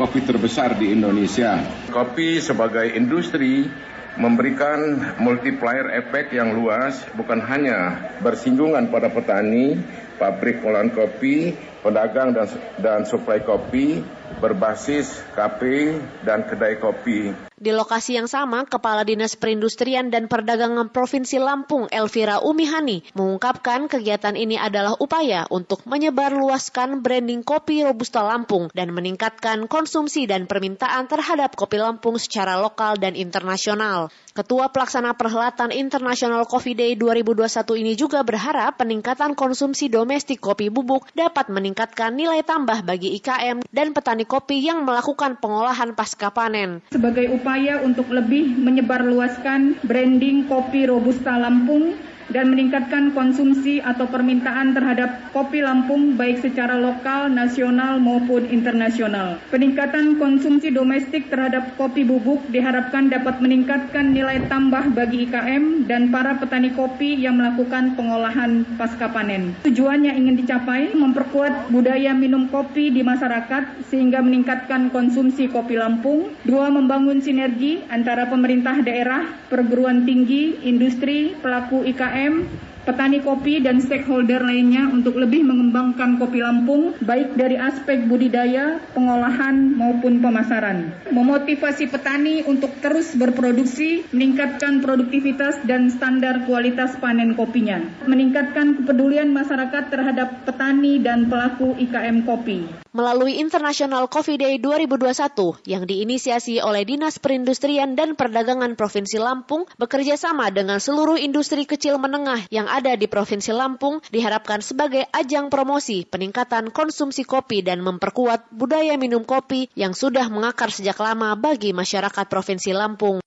kopi 0.00 0.24
terbesar 0.24 0.80
di 0.80 0.92
Indonesia. 0.92 1.60
Kopi 1.92 2.40
sebagai 2.40 2.88
industri 2.96 3.68
memberikan 4.14 4.78
multiplier 5.18 5.90
efek 6.00 6.30
yang 6.32 6.54
luas 6.54 7.02
bukan 7.18 7.42
hanya 7.44 8.08
bersinggungan 8.22 8.88
pada 8.88 9.10
petani, 9.10 9.74
pabrik 10.16 10.62
olahan 10.62 10.94
kopi, 10.94 11.52
pedagang 11.84 12.32
dan 12.32 12.48
dan 12.80 13.00
suplai 13.04 13.44
kopi 13.44 14.00
berbasis 14.40 15.20
kafe 15.36 16.00
dan 16.24 16.48
kedai 16.48 16.80
kopi. 16.80 17.32
Di 17.54 17.70
lokasi 17.70 18.18
yang 18.18 18.26
sama, 18.28 18.66
Kepala 18.66 19.06
Dinas 19.06 19.38
Perindustrian 19.38 20.10
dan 20.10 20.26
Perdagangan 20.26 20.90
Provinsi 20.90 21.38
Lampung, 21.38 21.86
Elvira 21.88 22.42
Umihani, 22.42 23.06
mengungkapkan 23.14 23.86
kegiatan 23.86 24.34
ini 24.34 24.58
adalah 24.58 24.98
upaya 24.98 25.46
untuk 25.48 25.80
menyebarluaskan 25.86 27.00
branding 27.00 27.46
kopi 27.46 27.86
Robusta 27.86 28.26
Lampung 28.26 28.68
dan 28.74 28.90
meningkatkan 28.92 29.70
konsumsi 29.70 30.26
dan 30.26 30.44
permintaan 30.50 31.08
terhadap 31.08 31.54
kopi 31.54 31.78
Lampung 31.80 32.18
secara 32.20 32.58
lokal 32.58 32.98
dan 33.00 33.14
internasional. 33.16 34.10
Ketua 34.34 34.68
Pelaksana 34.74 35.14
Perhelatan 35.14 35.70
International 35.70 36.42
Coffee 36.50 36.74
Day 36.74 36.98
2021 36.98 37.46
ini 37.80 37.94
juga 37.94 38.26
berharap 38.26 38.82
peningkatan 38.82 39.38
konsumsi 39.38 39.86
domestik 39.86 40.42
kopi 40.42 40.74
bubuk 40.74 41.06
dapat 41.14 41.48
meningkatkan 41.48 41.73
nilai 42.14 42.46
tambah 42.46 42.86
bagi 42.86 43.18
IKM 43.18 43.66
dan 43.68 43.90
petani 43.90 44.22
kopi 44.22 44.62
yang 44.62 44.86
melakukan 44.86 45.36
pengolahan 45.42 45.92
pasca 45.92 46.30
panen. 46.30 46.80
Sebagai 46.94 47.28
upaya 47.34 47.82
untuk 47.82 48.08
lebih 48.14 48.54
menyebarluaskan 48.54 49.82
branding 49.84 50.46
kopi 50.46 50.86
Robusta 50.86 51.36
Lampung 51.36 52.13
dan 52.32 52.52
meningkatkan 52.52 53.12
konsumsi 53.12 53.84
atau 53.84 54.08
permintaan 54.08 54.72
terhadap 54.72 55.32
kopi 55.36 55.60
Lampung 55.60 56.16
baik 56.16 56.40
secara 56.40 56.80
lokal, 56.80 57.28
nasional 57.28 58.00
maupun 58.00 58.48
internasional. 58.48 59.40
Peningkatan 59.52 60.16
konsumsi 60.16 60.72
domestik 60.72 61.28
terhadap 61.28 61.76
kopi 61.76 62.04
bubuk 62.06 62.40
diharapkan 62.48 63.12
dapat 63.12 63.40
meningkatkan 63.40 64.16
nilai 64.16 64.44
tambah 64.48 64.94
bagi 64.96 65.28
IKM 65.28 65.88
dan 65.90 66.08
para 66.08 66.38
petani 66.38 66.72
kopi 66.72 67.18
yang 67.18 67.36
melakukan 67.40 67.98
pengolahan 67.98 68.64
pasca 68.76 69.10
panen. 69.10 69.56
Tujuannya 69.66 70.12
ingin 70.16 70.40
dicapai 70.40 70.94
memperkuat 70.94 71.68
budaya 71.74 72.14
minum 72.14 72.48
kopi 72.48 72.92
di 72.94 73.02
masyarakat 73.04 73.88
sehingga 73.90 74.22
meningkatkan 74.24 74.88
konsumsi 74.94 75.50
kopi 75.50 75.76
Lampung. 75.76 76.32
Dua, 76.46 76.70
membangun 76.70 77.20
sinergi 77.20 77.82
antara 77.90 78.30
pemerintah 78.30 78.80
daerah, 78.84 79.26
perguruan 79.50 80.06
tinggi, 80.06 80.60
industri, 80.62 81.34
pelaku 81.40 81.82
IKM, 81.84 82.13
am 82.14 82.73
petani 82.84 83.24
kopi 83.24 83.64
dan 83.64 83.80
stakeholder 83.80 84.44
lainnya 84.44 84.92
untuk 84.92 85.16
lebih 85.16 85.42
mengembangkan 85.42 86.20
kopi 86.20 86.44
Lampung 86.44 86.94
baik 87.00 87.34
dari 87.34 87.56
aspek 87.56 88.04
budidaya, 88.04 88.78
pengolahan 88.92 89.74
maupun 89.74 90.20
pemasaran. 90.20 90.92
Memotivasi 91.10 91.88
petani 91.88 92.44
untuk 92.44 92.70
terus 92.84 93.16
berproduksi, 93.16 94.04
meningkatkan 94.12 94.84
produktivitas 94.84 95.64
dan 95.64 95.88
standar 95.88 96.44
kualitas 96.44 96.94
panen 97.00 97.32
kopinya. 97.34 97.80
Meningkatkan 98.04 98.84
kepedulian 98.84 99.32
masyarakat 99.32 99.88
terhadap 99.88 100.44
petani 100.44 101.00
dan 101.00 101.26
pelaku 101.32 101.72
IKM 101.80 102.28
kopi. 102.28 102.84
Melalui 102.94 103.42
International 103.42 104.06
Coffee 104.06 104.38
Day 104.38 104.62
2021 104.62 105.66
yang 105.66 105.82
diinisiasi 105.82 106.62
oleh 106.62 106.86
Dinas 106.86 107.18
Perindustrian 107.18 107.98
dan 107.98 108.14
Perdagangan 108.14 108.78
Provinsi 108.78 109.18
Lampung 109.18 109.66
bekerja 109.82 110.14
sama 110.14 110.54
dengan 110.54 110.78
seluruh 110.78 111.18
industri 111.18 111.66
kecil 111.66 111.98
menengah 111.98 112.46
yang 112.54 112.70
ada 112.74 112.98
di 112.98 113.06
Provinsi 113.06 113.54
Lampung 113.54 114.02
diharapkan 114.10 114.58
sebagai 114.58 115.06
ajang 115.14 115.46
promosi 115.46 116.02
peningkatan 116.02 116.74
konsumsi 116.74 117.22
kopi 117.22 117.62
dan 117.62 117.78
memperkuat 117.86 118.50
budaya 118.50 118.98
minum 118.98 119.22
kopi 119.22 119.70
yang 119.78 119.94
sudah 119.94 120.26
mengakar 120.26 120.74
sejak 120.74 120.98
lama 120.98 121.38
bagi 121.38 121.70
masyarakat 121.70 122.26
Provinsi 122.26 122.74
Lampung. 122.74 123.22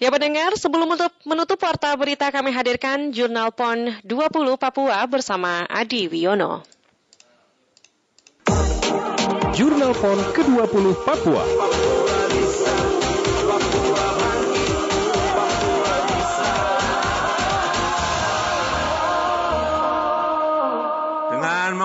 Ya 0.00 0.08
pendengar, 0.08 0.56
sebelum 0.56 0.96
menutup, 0.96 1.12
menutup 1.28 1.60
warta 1.60 1.92
berita 1.92 2.32
kami 2.32 2.56
hadirkan 2.56 3.12
Jurnal 3.12 3.52
PON 3.52 4.00
20 4.00 4.56
Papua 4.56 5.04
bersama 5.04 5.68
Adi 5.68 6.08
Wiono. 6.08 6.64
Jurnal 9.52 9.92
PON 9.92 10.18
ke-20 10.32 10.84
Papua. 11.04 11.44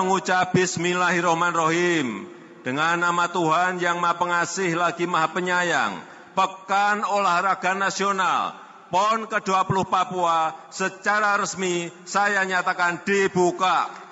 Mengucap 0.06 0.54
Bismillahirrahmanirrahim, 0.54 2.30
dengan 2.62 2.94
nama 2.94 3.26
Tuhan 3.26 3.82
yang 3.82 3.98
Maha 3.98 4.14
Pengasih 4.14 4.78
lagi 4.78 5.02
Maha 5.02 5.34
Penyayang, 5.34 5.98
Pekan 6.30 7.02
Olahraga 7.02 7.74
Nasional 7.74 8.54
PON 8.86 9.26
ke-20 9.26 9.82
Papua 9.90 10.54
secara 10.70 11.42
resmi 11.42 11.90
saya 12.06 12.46
nyatakan 12.46 13.02
dibuka. 13.02 14.05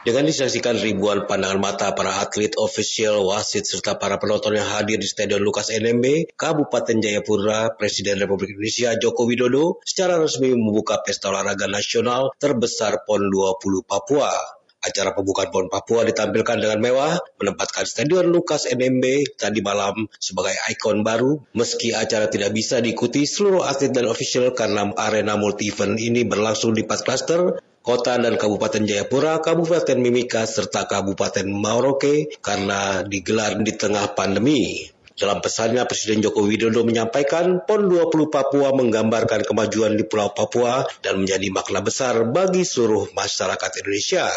Dengan 0.00 0.24
disaksikan 0.24 0.80
ribuan 0.80 1.28
pandangan 1.28 1.60
mata 1.60 1.92
para 1.92 2.24
atlet, 2.24 2.56
ofisial, 2.56 3.20
wasit, 3.20 3.68
serta 3.68 4.00
para 4.00 4.16
penonton 4.16 4.56
yang 4.56 4.64
hadir 4.64 4.96
di 4.96 5.04
Stadion 5.04 5.44
Lukas 5.44 5.68
NMB, 5.68 6.32
Kabupaten 6.40 7.04
Jayapura, 7.04 7.76
Presiden 7.76 8.16
Republik 8.16 8.56
Indonesia 8.56 8.96
Joko 8.96 9.28
Widodo 9.28 9.76
secara 9.84 10.16
resmi 10.16 10.56
membuka 10.56 11.04
pesta 11.04 11.28
olahraga 11.28 11.68
nasional 11.68 12.32
terbesar 12.40 13.04
PON 13.04 13.28
20 13.28 13.84
Papua. 13.84 14.32
Acara 14.80 15.12
pembukaan 15.12 15.52
PON 15.52 15.68
Papua 15.68 16.08
ditampilkan 16.08 16.56
dengan 16.56 16.80
mewah, 16.80 17.20
menempatkan 17.36 17.84
Stadion 17.84 18.32
Lukas 18.32 18.64
NMB 18.72 19.36
tadi 19.36 19.60
malam 19.60 20.08
sebagai 20.16 20.56
ikon 20.72 21.04
baru, 21.04 21.44
meski 21.52 21.92
acara 21.92 22.32
tidak 22.32 22.56
bisa 22.56 22.80
diikuti 22.80 23.28
seluruh 23.28 23.68
atlet 23.68 23.92
dan 23.92 24.08
official 24.08 24.56
karena 24.56 24.88
arena 24.96 25.36
multi-event 25.36 26.00
ini 26.00 26.24
berlangsung 26.24 26.72
di 26.72 26.88
empat 26.88 27.04
klaster, 27.04 27.60
Kota 27.80 28.20
dan 28.20 28.36
Kabupaten 28.36 28.84
Jayapura, 28.84 29.40
Kabupaten 29.40 29.96
Mimika, 29.96 30.44
serta 30.44 30.84
Kabupaten 30.84 31.48
Maroke 31.48 32.28
karena 32.44 33.00
digelar 33.00 33.56
di 33.56 33.72
tengah 33.72 34.12
pandemi. 34.12 34.84
Dalam 35.16 35.40
pesannya, 35.40 35.88
Presiden 35.88 36.20
Joko 36.20 36.44
Widodo 36.44 36.84
menyampaikan 36.84 37.64
PON 37.64 37.88
20 37.88 38.28
Papua 38.28 38.76
menggambarkan 38.76 39.48
kemajuan 39.48 39.96
di 39.96 40.04
Pulau 40.04 40.28
Papua 40.36 40.84
dan 41.00 41.24
menjadi 41.24 41.48
makna 41.48 41.80
besar 41.80 42.28
bagi 42.28 42.68
seluruh 42.68 43.16
masyarakat 43.16 43.70
Indonesia. 43.80 44.28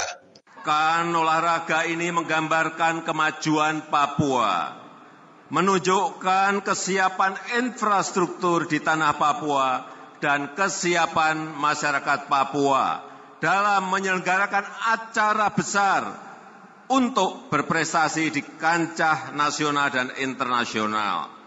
Kan 0.63 1.11
olahraga 1.11 1.83
ini 1.83 2.15
menggambarkan 2.15 3.03
kemajuan 3.03 3.91
Papua, 3.91 4.79
menunjukkan 5.51 6.63
kesiapan 6.63 7.59
infrastruktur 7.59 8.71
di 8.71 8.79
tanah 8.79 9.19
Papua 9.19 9.83
dan 10.23 10.55
kesiapan 10.55 11.59
masyarakat 11.59 12.31
Papua 12.31 13.12
dalam 13.43 13.91
menyelenggarakan 13.91 14.63
acara 14.87 15.51
besar 15.51 16.01
untuk 16.87 17.51
berprestasi 17.51 18.31
di 18.31 18.39
kancah 18.39 19.35
nasional 19.35 19.91
dan 19.91 20.15
internasional. 20.23 21.43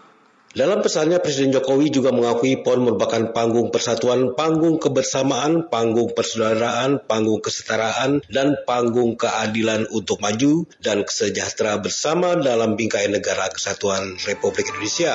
Dalam 0.57 0.81
pesannya, 0.81 1.21
Presiden 1.21 1.53
Jokowi 1.53 1.93
juga 1.93 2.17
mengakui 2.17 2.65
PON 2.65 2.81
merupakan 2.89 3.29
panggung 3.33 3.69
persatuan, 3.69 4.33
panggung 4.33 4.81
kebersamaan, 4.81 5.69
panggung 5.69 6.17
persaudaraan, 6.17 7.05
panggung 7.05 7.45
kesetaraan, 7.45 8.25
dan 8.33 8.57
panggung 8.65 9.21
keadilan 9.21 9.85
untuk 9.93 10.17
maju 10.25 10.65
dan 10.81 11.05
sejahtera 11.05 11.77
bersama 11.77 12.41
dalam 12.41 12.73
bingkai 12.73 13.13
negara 13.13 13.53
kesatuan 13.53 14.17
Republik 14.25 14.73
Indonesia. 14.73 15.13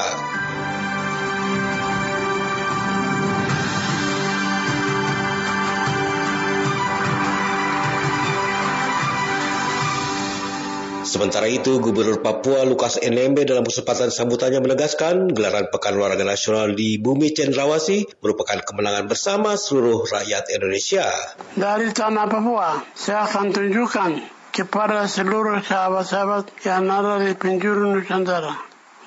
Sementara 11.11 11.43
itu, 11.51 11.83
Gubernur 11.83 12.23
Papua 12.23 12.63
Lukas 12.63 12.95
NMB 12.95 13.43
dalam 13.43 13.67
kesempatan 13.67 14.15
sambutannya 14.15 14.63
menegaskan 14.63 15.27
gelaran 15.35 15.67
Pekan 15.67 15.99
Olahraga 15.99 16.23
Nasional 16.23 16.71
di 16.71 17.03
Bumi 17.03 17.35
Cendrawasih 17.35 18.23
merupakan 18.23 18.55
kemenangan 18.63 19.11
bersama 19.11 19.59
seluruh 19.59 20.07
rakyat 20.07 20.47
Indonesia. 20.55 21.11
Dari 21.59 21.91
tanah 21.91 22.31
Papua, 22.31 22.79
saya 22.95 23.27
akan 23.27 23.51
tunjukkan 23.51 24.11
kepada 24.55 25.03
seluruh 25.11 25.59
sahabat-sahabat 25.59 26.55
yang 26.63 26.87
ada 26.87 27.19
di 27.19 27.35
penjuru 27.35 27.91
Nusantara 27.91 28.55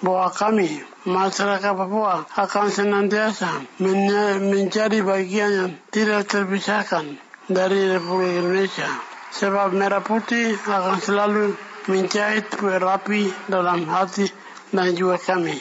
bahwa 0.05 0.29
kami, 0.29 0.85
masyarakat 1.09 1.73
Papua, 1.73 2.29
akan 2.37 2.67
senantiasa 2.69 3.81
menjadi 4.53 5.01
bagian 5.01 5.51
yang 5.57 5.71
tidak 5.89 6.29
terpisahkan 6.29 7.17
dari 7.49 7.97
Republik 7.97 8.45
Indonesia. 8.45 8.93
Sebab 9.33 9.73
merah 9.73 10.05
putih 10.05 10.53
akan 10.69 11.01
selalu 11.01 11.57
menjahit 11.85 12.49
kue 12.57 12.77
rapi 12.81 13.29
dalam 13.49 13.85
hati 13.85 14.29
dan 14.73 14.97
juga 14.97 15.21
kami. 15.21 15.57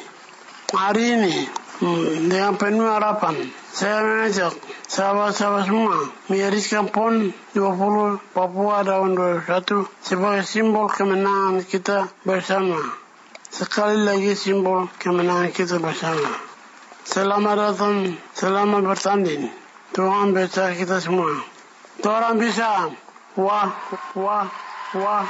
Hari 0.74 1.06
ini, 1.20 1.36
hmm, 1.84 2.32
dengan 2.32 2.56
penuh 2.56 2.88
harapan, 2.88 3.52
saya 3.74 4.02
mengajak 4.02 4.54
sahabat-sahabat 4.88 5.64
semua 5.66 5.98
menjadikan 6.30 6.86
PON 6.90 7.34
20 7.58 8.22
Papua 8.34 8.86
tahun 8.86 9.18
2021 9.46 9.90
sebagai 10.02 10.46
simbol 10.48 10.88
kemenangan 10.90 11.66
kita 11.66 12.10
bersama. 12.26 12.80
Sekali 13.54 14.02
lagi 14.02 14.34
simbol 14.34 14.90
kemenangan 14.98 15.54
kita 15.54 15.78
bersama. 15.78 16.30
Selamat 17.04 17.56
datang, 17.60 18.18
selamat 18.34 18.82
bertanding. 18.82 19.52
Tuhan 19.94 20.34
bersama 20.34 20.74
kita 20.74 20.98
semua. 20.98 21.38
Tuhan 22.02 22.42
bisa. 22.42 22.90
Wah, 23.38 23.70
wah, 24.18 24.50
wah. 24.98 25.26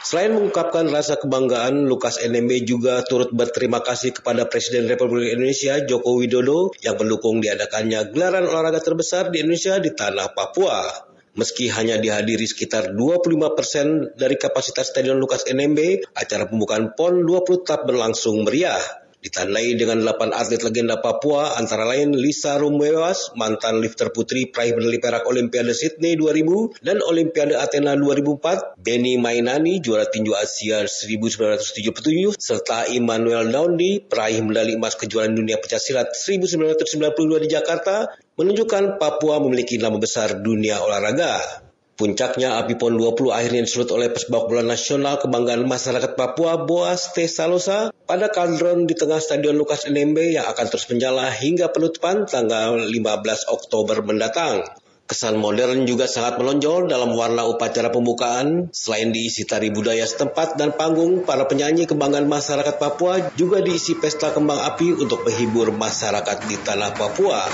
Selain 0.00 0.32
mengungkapkan 0.32 0.88
rasa 0.88 1.20
kebanggaan, 1.20 1.84
Lukas 1.84 2.24
NMB 2.24 2.64
juga 2.64 3.04
turut 3.04 3.36
berterima 3.36 3.84
kasih 3.84 4.16
kepada 4.16 4.48
Presiden 4.48 4.88
Republik 4.88 5.36
Indonesia 5.36 5.76
Joko 5.84 6.16
Widodo 6.16 6.72
yang 6.80 6.96
mendukung 6.96 7.44
diadakannya 7.44 8.08
gelaran 8.08 8.48
olahraga 8.48 8.80
terbesar 8.80 9.28
di 9.28 9.44
Indonesia 9.44 9.76
di 9.76 9.92
tanah 9.92 10.32
Papua. 10.32 10.88
Meski 11.36 11.68
hanya 11.68 12.00
dihadiri 12.00 12.48
sekitar 12.48 12.96
25 12.96 13.52
persen 13.52 14.08
dari 14.16 14.40
kapasitas 14.40 14.88
Stadion 14.88 15.20
Lukas 15.20 15.44
NMB, 15.44 16.10
acara 16.16 16.48
pembukaan 16.48 16.96
PON 16.96 17.20
20 17.22 17.62
tetap 17.62 17.84
berlangsung 17.84 18.48
meriah 18.48 18.99
ditandai 19.20 19.76
dengan 19.76 20.00
8 20.00 20.32
atlet 20.32 20.60
legenda 20.64 20.96
Papua 20.98 21.60
antara 21.60 21.84
lain 21.84 22.16
Lisa 22.16 22.56
Rumwewas, 22.56 23.36
mantan 23.36 23.84
lifter 23.84 24.08
putri 24.10 24.48
peraih 24.48 24.72
medali 24.72 24.96
perak 24.96 25.28
Olimpiade 25.28 25.76
Sydney 25.76 26.16
2000 26.16 26.80
dan 26.80 27.04
Olimpiade 27.04 27.56
Athena 27.56 27.92
2004, 27.96 28.80
Benny 28.80 29.20
Mainani 29.20 29.84
juara 29.84 30.08
tinju 30.08 30.32
Asia 30.32 30.88
1977 30.88 32.36
serta 32.40 32.88
Immanuel 32.88 33.52
Daundi 33.52 34.00
peraih 34.00 34.40
medali 34.40 34.80
emas 34.80 34.96
kejuaraan 34.96 35.36
dunia 35.36 35.60
silat 35.80 36.12
1992 36.16 37.44
di 37.44 37.48
Jakarta 37.48 38.08
menunjukkan 38.40 38.96
Papua 38.96 39.40
memiliki 39.44 39.76
nama 39.76 40.00
besar 40.00 40.40
dunia 40.40 40.80
olahraga. 40.80 41.69
Puncaknya 42.00 42.56
api 42.56 42.80
PON 42.80 42.96
20 42.96 43.28
akhirnya 43.28 43.68
disulut 43.68 43.92
oleh 43.92 44.08
pesepak 44.08 44.48
bola 44.48 44.64
nasional 44.64 45.20
kebanggaan 45.20 45.68
masyarakat 45.68 46.16
Papua 46.16 46.56
Boas 46.64 47.12
T. 47.12 47.28
Salosa 47.28 47.92
pada 48.08 48.32
kaldron 48.32 48.88
di 48.88 48.96
tengah 48.96 49.20
Stadion 49.20 49.52
Lukas 49.60 49.84
NMB 49.84 50.40
yang 50.40 50.48
akan 50.48 50.64
terus 50.72 50.88
menyala 50.88 51.28
hingga 51.28 51.68
penutupan 51.68 52.24
tanggal 52.24 52.80
15 52.88 53.52
Oktober 53.52 54.00
mendatang. 54.00 54.64
Kesan 55.04 55.36
modern 55.44 55.84
juga 55.84 56.08
sangat 56.08 56.40
menonjol 56.40 56.88
dalam 56.88 57.12
warna 57.12 57.44
upacara 57.44 57.92
pembukaan. 57.92 58.72
Selain 58.72 59.12
diisi 59.12 59.44
tari 59.44 59.68
budaya 59.68 60.08
setempat 60.08 60.56
dan 60.56 60.72
panggung, 60.72 61.28
para 61.28 61.44
penyanyi 61.44 61.84
kebanggaan 61.84 62.32
masyarakat 62.32 62.80
Papua 62.80 63.28
juga 63.36 63.60
diisi 63.60 63.92
pesta 64.00 64.32
kembang 64.32 64.64
api 64.72 64.96
untuk 64.96 65.20
menghibur 65.28 65.68
masyarakat 65.76 66.48
di 66.48 66.56
tanah 66.64 66.96
Papua. 66.96 67.44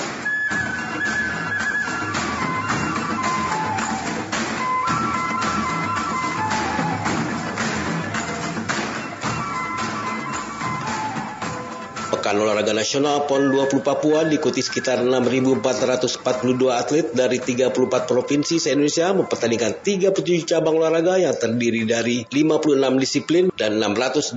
Pekan 12.37 12.53
Olahraga 12.53 12.77
Nasional 12.77 13.25
PON 13.25 13.49
20 13.49 13.81
Papua 13.81 14.21
diikuti 14.29 14.61
sekitar 14.61 15.01
6.442 15.01 16.69
atlet 16.69 17.09
dari 17.17 17.41
34 17.41 17.73
provinsi 18.05 18.61
se-Indonesia 18.61 19.17
mempertandingkan 19.17 19.81
37 19.81 20.45
cabang 20.45 20.77
olahraga 20.77 21.17
yang 21.17 21.33
terdiri 21.33 21.89
dari 21.89 22.29
56 22.29 22.77
disiplin 23.01 23.49
dan 23.57 23.81
681 23.81 24.37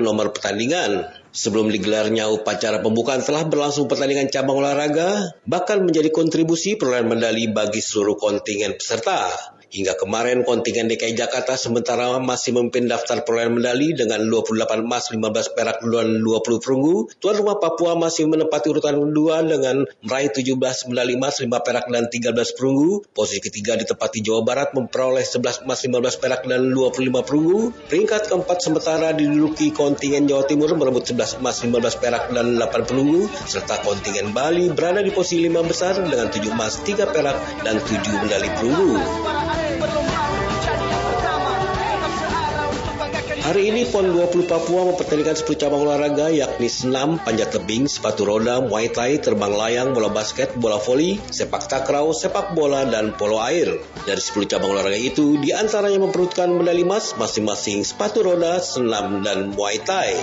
nomor 0.00 0.32
pertandingan. 0.32 1.12
Sebelum 1.28 1.68
digelarnya 1.68 2.32
upacara 2.32 2.80
pembukaan 2.80 3.20
telah 3.20 3.44
berlangsung 3.44 3.84
pertandingan 3.84 4.32
cabang 4.32 4.64
olahraga, 4.64 5.36
bahkan 5.44 5.84
menjadi 5.84 6.08
kontribusi 6.08 6.80
perolehan 6.80 7.04
medali 7.04 7.52
bagi 7.52 7.84
seluruh 7.84 8.16
kontingen 8.16 8.80
peserta. 8.80 9.28
Hingga 9.70 9.94
kemarin 9.94 10.42
kontingen 10.42 10.90
DKI 10.90 11.14
Jakarta 11.14 11.54
sementara 11.54 12.18
masih 12.18 12.50
memimpin 12.50 12.90
daftar 12.90 13.22
perolehan 13.22 13.54
medali 13.54 13.94
dengan 13.94 14.18
28 14.26 14.82
emas, 14.82 15.14
15 15.14 15.54
perak, 15.54 15.78
dan 15.86 16.18
20 16.26 16.58
perunggu. 16.58 17.06
Tuan 17.22 17.38
rumah 17.38 17.62
Papua 17.62 17.94
masih 17.94 18.26
menempati 18.26 18.66
urutan 18.66 18.98
kedua 18.98 19.46
dengan 19.46 19.86
meraih 20.02 20.34
17 20.34 20.90
medali 20.90 21.14
emas, 21.14 21.38
5 21.38 21.62
perak, 21.62 21.86
dan 21.86 22.10
13 22.10 22.50
perunggu. 22.58 23.06
Posisi 23.14 23.38
ketiga 23.38 23.78
ditempati 23.78 24.18
Jawa 24.18 24.42
Barat 24.42 24.74
memperoleh 24.74 25.22
11 25.22 25.62
emas, 25.62 25.78
15 25.86 26.18
perak, 26.18 26.40
dan 26.50 26.74
25 26.74 27.22
perunggu. 27.22 27.70
Peringkat 27.86 28.26
keempat 28.26 28.58
sementara 28.66 29.14
diduduki 29.14 29.70
kontingen 29.70 30.26
Jawa 30.26 30.50
Timur 30.50 30.74
merebut 30.74 31.06
11 31.06 31.38
emas, 31.38 31.62
15 31.62 31.94
perak, 32.02 32.34
dan 32.34 32.58
8 32.58 32.90
perunggu. 32.90 33.30
Serta 33.46 33.78
kontingen 33.86 34.34
Bali 34.34 34.66
berada 34.74 34.98
di 34.98 35.14
posisi 35.14 35.46
5 35.46 35.62
besar 35.62 35.94
dengan 36.02 36.26
7 36.26 36.50
emas, 36.50 36.82
3 36.82 37.06
perak, 37.06 37.38
dan 37.62 37.78
7 37.78 38.18
medali 38.18 38.50
perunggu. 38.58 38.98
Hari 43.50 43.66
ini 43.66 43.82
PON 43.82 44.14
20 44.14 44.46
Papua 44.46 44.86
mempertandingkan 44.86 45.34
10 45.34 45.58
cabang 45.58 45.82
olahraga 45.82 46.30
yakni 46.30 46.70
senam, 46.70 47.18
panjat 47.18 47.50
tebing, 47.50 47.90
sepatu 47.90 48.22
roda, 48.22 48.62
muay 48.62 48.94
thai, 48.94 49.18
terbang 49.18 49.50
layang, 49.50 49.90
bola 49.90 50.06
basket, 50.06 50.54
bola 50.54 50.78
voli, 50.78 51.18
sepak 51.18 51.66
takraw, 51.66 52.14
sepak 52.14 52.54
bola, 52.54 52.86
dan 52.86 53.10
polo 53.18 53.42
air. 53.42 53.82
Dari 54.06 54.22
10 54.22 54.46
cabang 54.46 54.70
olahraga 54.70 54.94
itu, 54.94 55.34
di 55.42 55.50
antaranya 55.50 55.98
memperutkan 55.98 56.46
medali 56.54 56.86
emas 56.86 57.18
masing-masing 57.18 57.82
sepatu 57.82 58.22
roda, 58.22 58.62
senam, 58.62 59.26
dan 59.26 59.50
muay 59.50 59.82
thai. 59.82 60.14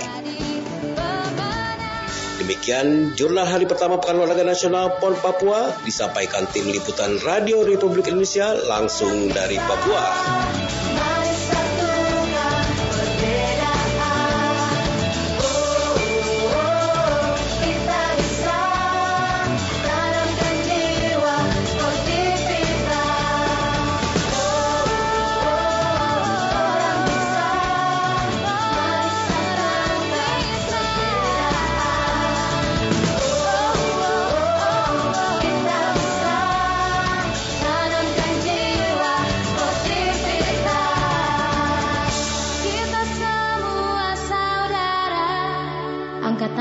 Demikian 2.38 3.18
jurnal 3.18 3.50
hari 3.50 3.66
pertama 3.66 3.98
Pekan 3.98 4.22
Olahraga 4.22 4.46
Nasional 4.46 5.02
PON 5.02 5.18
Papua 5.18 5.74
disampaikan 5.82 6.46
tim 6.46 6.70
liputan 6.70 7.18
Radio 7.26 7.66
Republik 7.66 8.06
Indonesia 8.06 8.54
langsung 8.54 9.26
dari 9.34 9.58
Papua. 9.58 10.06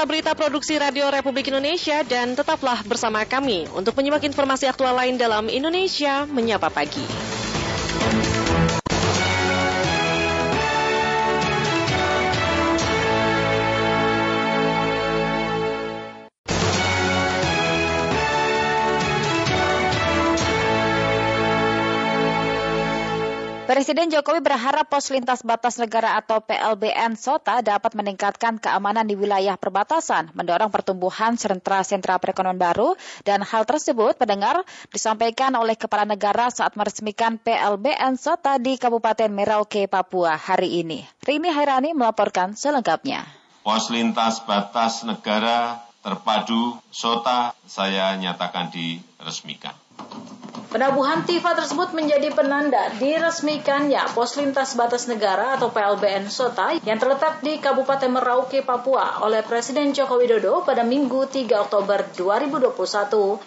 Warta 0.00 0.16
berita 0.16 0.32
produksi 0.32 0.80
Radio 0.80 1.12
Republik 1.12 1.52
Indonesia 1.52 2.00
dan 2.00 2.32
tetaplah 2.32 2.80
bersama 2.88 3.20
kami 3.28 3.68
untuk 3.76 3.92
menyimak 4.00 4.24
informasi 4.24 4.64
aktual 4.64 4.96
lain 4.96 5.20
dalam 5.20 5.44
Indonesia 5.52 6.24
Menyapa 6.24 6.72
Pagi. 6.72 7.04
Presiden 23.80 24.12
Jokowi 24.12 24.44
berharap 24.44 24.92
pos 24.92 25.08
lintas 25.08 25.40
batas 25.40 25.80
negara 25.80 26.20
atau 26.20 26.44
PLBN 26.44 27.16
SOTA 27.16 27.64
dapat 27.64 27.96
meningkatkan 27.96 28.60
keamanan 28.60 29.08
di 29.08 29.16
wilayah 29.16 29.56
perbatasan, 29.56 30.36
mendorong 30.36 30.68
pertumbuhan 30.68 31.40
sentra-sentra 31.40 32.20
perekonomian 32.20 32.60
baru, 32.60 32.92
dan 33.24 33.40
hal 33.40 33.64
tersebut 33.64 34.20
pendengar 34.20 34.60
disampaikan 34.92 35.56
oleh 35.56 35.80
Kepala 35.80 36.04
Negara 36.04 36.52
saat 36.52 36.76
meresmikan 36.76 37.40
PLBN 37.40 38.20
SOTA 38.20 38.60
di 38.60 38.76
Kabupaten 38.76 39.32
Merauke, 39.32 39.88
Papua 39.88 40.36
hari 40.36 40.84
ini. 40.84 41.00
Rini 41.24 41.48
Hairani 41.48 41.96
melaporkan 41.96 42.52
selengkapnya. 42.52 43.24
Pos 43.64 43.88
lintas 43.88 44.44
batas 44.44 45.08
negara 45.08 45.80
terpadu 46.04 46.76
SOTA 46.92 47.56
saya 47.64 48.12
nyatakan 48.20 48.68
diresmikan. 48.68 49.72
Penabuhan 50.70 51.26
Tifa 51.26 51.50
tersebut 51.58 51.90
menjadi 51.98 52.30
penanda 52.30 52.94
diresmikannya 52.94 54.06
pos 54.14 54.38
lintas 54.38 54.78
batas 54.78 55.10
negara 55.10 55.58
atau 55.58 55.74
PLBN 55.74 56.30
Sota 56.30 56.78
yang 56.86 56.94
terletak 56.94 57.42
di 57.42 57.58
Kabupaten 57.58 58.06
Merauke, 58.06 58.62
Papua 58.62 59.18
oleh 59.26 59.42
Presiden 59.42 59.90
Joko 59.90 60.22
Widodo 60.22 60.62
pada 60.62 60.86
Minggu 60.86 61.26
3 61.26 61.66
Oktober 61.66 62.06
2021. 62.14 62.70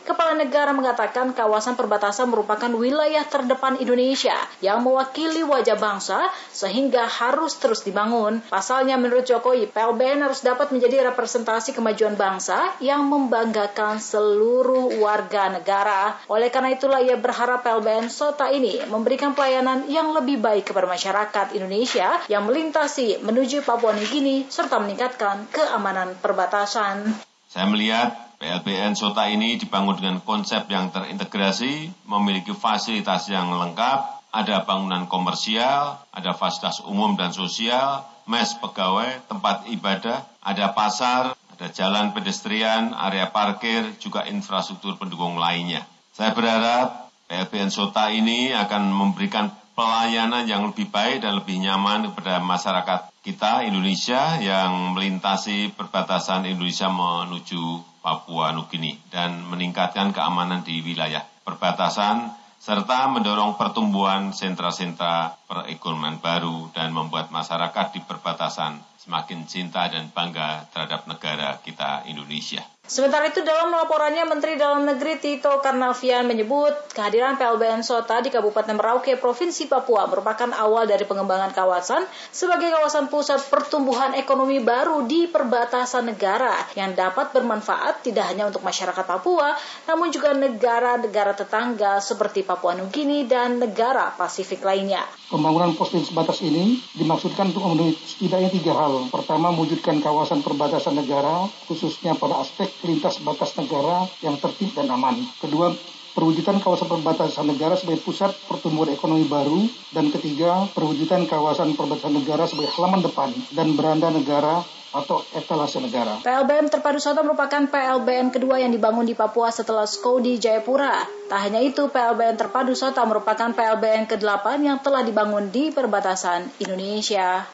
Kepala 0.03 0.35
negara 0.35 0.75
mengatakan 0.75 1.31
kawasan 1.31 1.79
perbatasan 1.79 2.27
merupakan 2.27 2.67
wilayah 2.75 3.23
terdepan 3.23 3.79
Indonesia 3.79 4.35
yang 4.59 4.83
mewakili 4.83 5.47
wajah 5.47 5.79
bangsa 5.79 6.27
sehingga 6.51 7.07
harus 7.07 7.55
terus 7.55 7.87
dibangun. 7.87 8.43
Pasalnya 8.51 8.99
menurut 8.99 9.23
Jokowi, 9.23 9.71
PLBN 9.71 10.27
harus 10.27 10.43
dapat 10.43 10.75
menjadi 10.75 11.07
representasi 11.07 11.71
kemajuan 11.71 12.19
bangsa 12.19 12.75
yang 12.83 13.07
membanggakan 13.07 14.03
seluruh 14.03 14.99
warga 14.99 15.47
negara. 15.55 16.19
Oleh 16.27 16.42
karena 16.49 16.73
itulah 16.73 16.99
ia 16.99 17.15
berharap 17.15 17.61
PLBN 17.61 18.09
Sota 18.09 18.49
ini 18.49 18.81
memberikan 18.89 19.37
pelayanan 19.37 19.85
yang 19.87 20.11
lebih 20.11 20.41
baik 20.41 20.73
kepada 20.73 20.89
masyarakat 20.89 21.53
Indonesia 21.53 22.19
yang 22.27 22.49
melintasi 22.49 23.21
menuju 23.21 23.61
Papua 23.61 23.93
Nugini 23.93 24.49
serta 24.49 24.81
meningkatkan 24.81 25.47
keamanan 25.53 26.17
perbatasan. 26.17 27.13
Saya 27.47 27.69
melihat 27.69 28.33
PLBN 28.41 28.97
Sota 28.97 29.29
ini 29.29 29.55
dibangun 29.61 29.95
dengan 29.95 30.17
konsep 30.25 30.65
yang 30.67 30.89
terintegrasi, 30.89 31.93
memiliki 32.09 32.51
fasilitas 32.51 33.29
yang 33.29 33.53
lengkap, 33.53 33.99
ada 34.33 34.65
bangunan 34.65 35.05
komersial, 35.05 36.01
ada 36.09 36.33
fasilitas 36.33 36.81
umum 36.83 37.13
dan 37.13 37.29
sosial, 37.29 38.01
mes 38.25 38.57
pegawai, 38.57 39.21
tempat 39.29 39.69
ibadah, 39.69 40.25
ada 40.41 40.73
pasar, 40.73 41.37
ada 41.53 41.69
jalan 41.69 42.11
pedestrian, 42.17 42.91
area 42.97 43.29
parkir, 43.29 43.93
juga 44.01 44.25
infrastruktur 44.25 44.97
pendukung 44.97 45.37
lainnya. 45.37 45.85
Saya 46.13 46.29
berharap 46.37 47.09
PLBN 47.25 47.73
Sota 47.73 48.13
ini 48.13 48.53
akan 48.53 48.93
memberikan 48.93 49.49
pelayanan 49.73 50.45
yang 50.45 50.69
lebih 50.69 50.93
baik 50.93 51.25
dan 51.25 51.41
lebih 51.41 51.57
nyaman 51.57 52.13
kepada 52.13 52.37
masyarakat 52.37 53.09
kita 53.25 53.65
Indonesia 53.65 54.37
yang 54.37 54.93
melintasi 54.93 55.73
perbatasan 55.73 56.45
Indonesia 56.45 56.93
menuju 56.93 57.81
Papua 58.05 58.53
Nugini 58.53 58.93
dan 59.09 59.41
meningkatkan 59.41 60.13
keamanan 60.13 60.61
di 60.61 60.85
wilayah 60.85 61.25
perbatasan 61.41 62.29
serta 62.61 63.09
mendorong 63.09 63.57
pertumbuhan 63.57 64.37
sentra-sentra 64.37 65.33
perekonomian 65.49 66.21
baru 66.21 66.69
dan 66.77 66.93
membuat 66.93 67.33
masyarakat 67.33 67.97
di 67.97 68.05
perbatasan 68.05 68.77
semakin 69.01 69.49
cinta 69.49 69.89
dan 69.89 70.13
bangga 70.13 70.69
terhadap 70.69 71.09
negara 71.09 71.57
kita 71.59 72.05
Indonesia. 72.05 72.72
Sementara 72.83 73.31
itu 73.31 73.39
dalam 73.47 73.71
laporannya 73.71 74.27
Menteri 74.27 74.59
Dalam 74.59 74.83
Negeri 74.83 75.15
Tito 75.15 75.63
Karnavian 75.63 76.27
menyebut 76.27 76.91
kehadiran 76.91 77.39
PLBN 77.39 77.79
Sota 77.79 78.19
di 78.19 78.27
Kabupaten 78.27 78.75
Merauke, 78.75 79.15
Provinsi 79.15 79.71
Papua 79.71 80.03
merupakan 80.11 80.51
awal 80.51 80.83
dari 80.83 81.07
pengembangan 81.07 81.55
kawasan 81.55 82.03
sebagai 82.35 82.75
kawasan 82.75 83.07
pusat 83.07 83.39
pertumbuhan 83.47 84.11
ekonomi 84.19 84.59
baru 84.59 85.07
di 85.07 85.31
perbatasan 85.31 86.11
negara 86.11 86.51
yang 86.75 86.91
dapat 86.91 87.31
bermanfaat 87.31 88.03
tidak 88.03 88.27
hanya 88.27 88.51
untuk 88.51 88.67
masyarakat 88.67 89.05
Papua, 89.07 89.55
namun 89.87 90.11
juga 90.11 90.35
negara-negara 90.35 91.39
tetangga 91.39 92.03
seperti 92.03 92.43
Papua 92.43 92.75
Nugini 92.75 93.23
dan 93.23 93.63
negara 93.63 94.11
Pasifik 94.11 94.59
lainnya. 94.59 95.07
Pembangunan 95.33 95.73
pos 95.73 95.89
lintas 95.89 96.13
batas 96.13 96.45
ini 96.45 96.77
dimaksudkan 96.93 97.49
untuk 97.49 97.65
memenuhi 97.65 97.97
setidaknya 98.05 98.53
tiga 98.53 98.77
hal. 98.77 99.09
Pertama, 99.09 99.49
mewujudkan 99.49 99.97
kawasan 99.97 100.45
perbatasan 100.45 100.93
negara, 100.93 101.49
khususnya 101.65 102.13
pada 102.13 102.37
aspek 102.37 102.69
lintas 102.85 103.17
batas 103.17 103.57
negara 103.57 104.05
yang 104.21 104.37
tertib 104.37 104.77
dan 104.77 104.93
aman. 104.93 105.25
Kedua, 105.41 105.73
perwujudan 106.13 106.61
kawasan 106.61 106.85
perbatasan 106.85 107.49
negara 107.49 107.73
sebagai 107.73 108.05
pusat 108.05 108.29
pertumbuhan 108.45 108.93
ekonomi 108.93 109.25
baru. 109.25 109.65
Dan 109.89 110.13
ketiga, 110.13 110.69
perwujudan 110.69 111.25
kawasan 111.25 111.73
perbatasan 111.73 112.13
negara 112.13 112.45
sebagai 112.45 112.69
halaman 112.77 113.01
depan 113.01 113.33
dan 113.57 113.73
beranda 113.73 114.13
negara 114.13 114.61
atau 114.93 115.25
etalase 115.33 115.81
negara. 115.81 116.21
PLBN 116.21 116.69
Terpadu 116.69 117.01
Sota 117.01 117.25
merupakan 117.25 117.65
PLBN 117.65 118.29
kedua 118.29 118.61
yang 118.61 118.69
dibangun 118.69 119.09
di 119.09 119.17
Papua 119.17 119.49
setelah 119.49 119.89
SKO 119.89 120.21
di 120.21 120.37
Jayapura. 120.37 121.01
Tak 121.27 121.39
hanya 121.49 121.59
itu, 121.65 121.89
PLBN 121.89 122.37
Terpadu 122.37 122.77
Sota 122.77 123.01
merupakan 123.03 123.49
PLBN 123.49 124.05
ke-8 124.05 124.61
yang 124.61 124.77
telah 124.85 125.01
dibangun 125.01 125.49
di 125.49 125.73
perbatasan 125.73 126.47
Indonesia. 126.61 127.49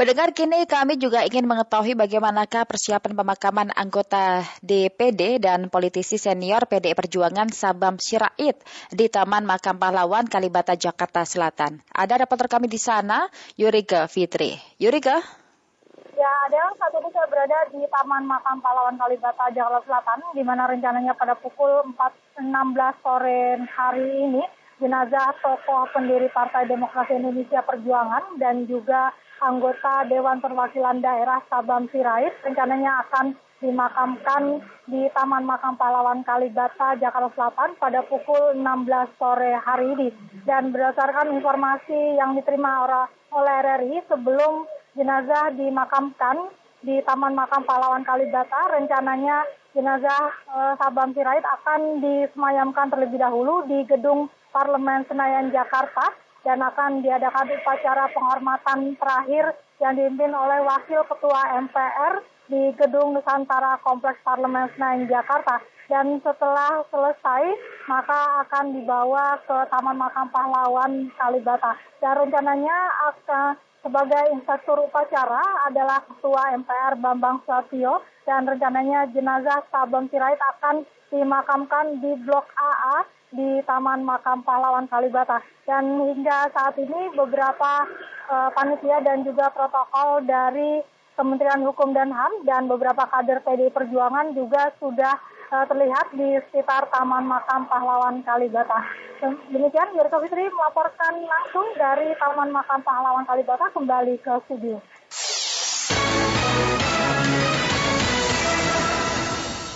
Pendengar 0.00 0.32
kini 0.32 0.64
kami 0.64 0.96
juga 0.96 1.28
ingin 1.28 1.44
mengetahui 1.44 1.92
bagaimanakah 1.92 2.64
persiapan 2.64 3.12
pemakaman 3.12 3.68
anggota 3.76 4.40
DPD 4.64 5.44
dan 5.44 5.68
politisi 5.68 6.16
senior 6.16 6.64
PDI 6.64 6.96
Perjuangan 6.96 7.52
Sabam 7.52 8.00
Sirait 8.00 8.56
di 8.88 9.12
Taman 9.12 9.44
Makam 9.44 9.76
Pahlawan 9.76 10.24
Kalibata 10.24 10.72
Jakarta 10.72 11.28
Selatan. 11.28 11.84
Ada 11.92 12.16
reporter 12.16 12.48
kami 12.48 12.72
di 12.72 12.80
sana, 12.80 13.28
Yurika 13.60 14.08
Fitri. 14.08 14.56
Yurika? 14.80 15.39
Ya, 16.20 16.28
ada 16.52 16.76
saat 16.76 16.92
ini 17.00 17.08
saya 17.16 17.32
berada 17.32 17.72
di 17.72 17.80
Taman 17.88 18.28
Makam 18.28 18.60
Pahlawan 18.60 19.00
Kalibata 19.00 19.48
Jakarta 19.56 19.80
Selatan, 19.88 20.20
di 20.36 20.44
mana 20.44 20.68
rencananya 20.68 21.16
pada 21.16 21.32
pukul 21.32 21.80
4.16 21.96 22.44
sore 23.00 23.56
hari 23.72 24.28
ini, 24.28 24.44
jenazah 24.84 25.32
tokoh 25.40 25.88
pendiri 25.96 26.28
Partai 26.28 26.68
Demokrasi 26.68 27.16
Indonesia 27.16 27.64
Perjuangan 27.64 28.36
dan 28.36 28.68
juga 28.68 29.16
anggota 29.40 30.04
Dewan 30.12 30.44
Perwakilan 30.44 31.00
Daerah 31.00 31.40
Sabam 31.48 31.88
Sirait 31.88 32.36
rencananya 32.44 33.00
akan 33.08 33.32
dimakamkan 33.64 34.60
di 34.92 35.08
Taman 35.16 35.48
Makam 35.48 35.80
Pahlawan 35.80 36.20
Kalibata, 36.20 37.00
Jakarta 37.00 37.32
Selatan 37.32 37.80
pada 37.80 38.04
pukul 38.04 38.60
16 38.60 39.16
sore 39.16 39.56
hari 39.56 39.96
ini. 39.96 40.08
Dan 40.44 40.68
berdasarkan 40.68 41.32
informasi 41.32 42.20
yang 42.20 42.36
diterima 42.36 42.84
oleh 43.32 43.56
RRI 43.64 44.04
sebelum 44.04 44.68
jenazah 44.94 45.54
dimakamkan 45.54 46.50
di 46.80 46.98
Taman 47.04 47.36
Makam 47.36 47.62
Pahlawan 47.68 48.02
Kalibata, 48.02 48.72
rencananya 48.72 49.44
jenazah 49.76 50.32
eh, 50.48 50.74
Sabam 50.80 51.12
Sirait 51.12 51.44
akan 51.44 52.00
disemayamkan 52.00 52.88
terlebih 52.88 53.20
dahulu 53.20 53.68
di 53.68 53.84
gedung 53.86 54.32
Parlemen 54.50 55.06
Senayan 55.06 55.54
Jakarta 55.54 56.10
dan 56.42 56.58
akan 56.64 57.04
diadakan 57.04 57.52
upacara 57.52 58.08
penghormatan 58.10 58.96
terakhir 58.96 59.54
yang 59.78 59.92
dipimpin 59.94 60.32
oleh 60.32 60.64
Wakil 60.64 61.04
Ketua 61.06 61.60
MPR 61.68 62.24
di 62.50 62.74
Gedung 62.74 63.14
Nusantara 63.14 63.78
Kompleks 63.84 64.18
Parlemen 64.26 64.66
Senayan 64.74 65.06
Jakarta. 65.06 65.62
Dan 65.86 66.22
setelah 66.22 66.86
selesai, 66.86 67.50
maka 67.90 68.46
akan 68.46 68.78
dibawa 68.78 69.42
ke 69.42 69.58
Taman 69.74 69.98
Makam 69.98 70.30
Pahlawan 70.30 71.10
Kalibata. 71.18 71.74
Dan 71.98 72.14
rencananya 72.26 72.78
akan 73.10 73.58
sebagai 73.80 74.32
inspektur 74.32 74.80
upacara 74.80 75.68
adalah 75.68 76.04
Ketua 76.04 76.52
MPR 76.56 77.00
Bambang 77.00 77.40
Susatyo 77.44 78.04
dan 78.28 78.44
rencananya 78.44 79.08
jenazah 79.10 79.64
Sabang 79.72 80.08
Sirait 80.12 80.38
akan 80.38 80.84
dimakamkan 81.10 81.98
di 81.98 82.12
Blok 82.22 82.46
AA 82.54 82.96
di 83.30 83.48
Taman 83.64 84.04
Makam 84.04 84.42
Pahlawan 84.46 84.86
Kalibata. 84.86 85.40
Dan 85.64 85.98
hingga 86.02 86.50
saat 86.52 86.76
ini 86.78 87.14
beberapa 87.14 87.86
uh, 88.30 88.50
panitia 88.54 89.02
dan 89.02 89.22
juga 89.26 89.50
protokol 89.50 90.22
dari 90.28 90.82
Kementerian 91.18 91.60
Hukum 91.68 91.92
dan 91.92 92.08
HAM 92.08 92.48
dan 92.48 92.64
beberapa 92.64 93.04
kader 93.04 93.44
PDI 93.44 93.68
Perjuangan 93.76 94.32
juga 94.32 94.72
sudah 94.80 95.20
terlihat 95.50 96.14
di 96.14 96.38
sekitar 96.46 96.86
Taman 96.94 97.26
Makam 97.26 97.66
Pahlawan 97.66 98.22
Kalibata. 98.22 98.86
Demikian, 99.50 99.90
Yurika 99.98 100.22
Fitri 100.22 100.46
melaporkan 100.46 101.18
langsung 101.26 101.66
dari 101.74 102.14
Taman 102.14 102.54
Makam 102.54 102.80
Pahlawan 102.86 103.26
Kalibata 103.26 103.66
kembali 103.74 104.14
ke 104.22 104.38
studio. 104.46 104.78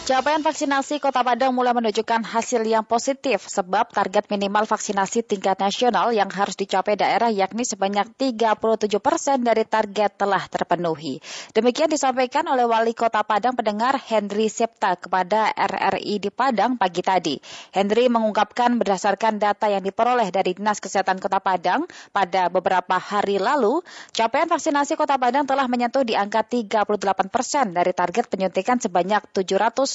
Capaian 0.04 0.44
vaksinasi 0.44 1.00
Kota 1.00 1.24
Padang 1.24 1.56
mulai 1.56 1.72
menunjukkan 1.72 2.28
hasil 2.28 2.60
yang 2.68 2.84
positif 2.84 3.48
sebab 3.48 3.88
target 3.88 4.28
minimal 4.28 4.68
vaksinasi 4.68 5.24
tingkat 5.24 5.56
nasional 5.56 6.12
yang 6.12 6.28
harus 6.28 6.60
dicapai 6.60 6.92
daerah 6.92 7.32
yakni 7.32 7.64
sebanyak 7.64 8.12
37 8.12 8.84
persen 9.00 9.40
dari 9.40 9.64
target 9.64 10.20
telah 10.20 10.44
terpenuhi. 10.44 11.24
Demikian 11.56 11.88
disampaikan 11.88 12.44
oleh 12.52 12.68
Wali 12.68 12.92
Kota 12.92 13.24
Padang 13.24 13.56
pendengar 13.56 13.96
Henry 13.96 14.52
Septa 14.52 15.00
kepada 15.00 15.48
RRI 15.56 16.20
di 16.20 16.28
Padang 16.28 16.76
pagi 16.76 17.00
tadi. 17.00 17.40
Henry 17.72 18.12
mengungkapkan 18.12 18.76
berdasarkan 18.76 19.40
data 19.40 19.72
yang 19.72 19.80
diperoleh 19.80 20.28
dari 20.28 20.52
Dinas 20.52 20.84
Kesehatan 20.84 21.16
Kota 21.16 21.40
Padang 21.40 21.88
pada 22.12 22.52
beberapa 22.52 23.00
hari 23.00 23.40
lalu, 23.40 23.80
capaian 24.12 24.52
vaksinasi 24.52 25.00
Kota 25.00 25.16
Padang 25.16 25.48
telah 25.48 25.64
menyentuh 25.64 26.04
di 26.04 26.12
angka 26.12 26.44
38 26.44 26.92
persen 27.32 27.72
dari 27.72 27.96
target 27.96 28.28
penyuntikan 28.28 28.76
sebanyak 28.76 29.32
700 29.32 29.93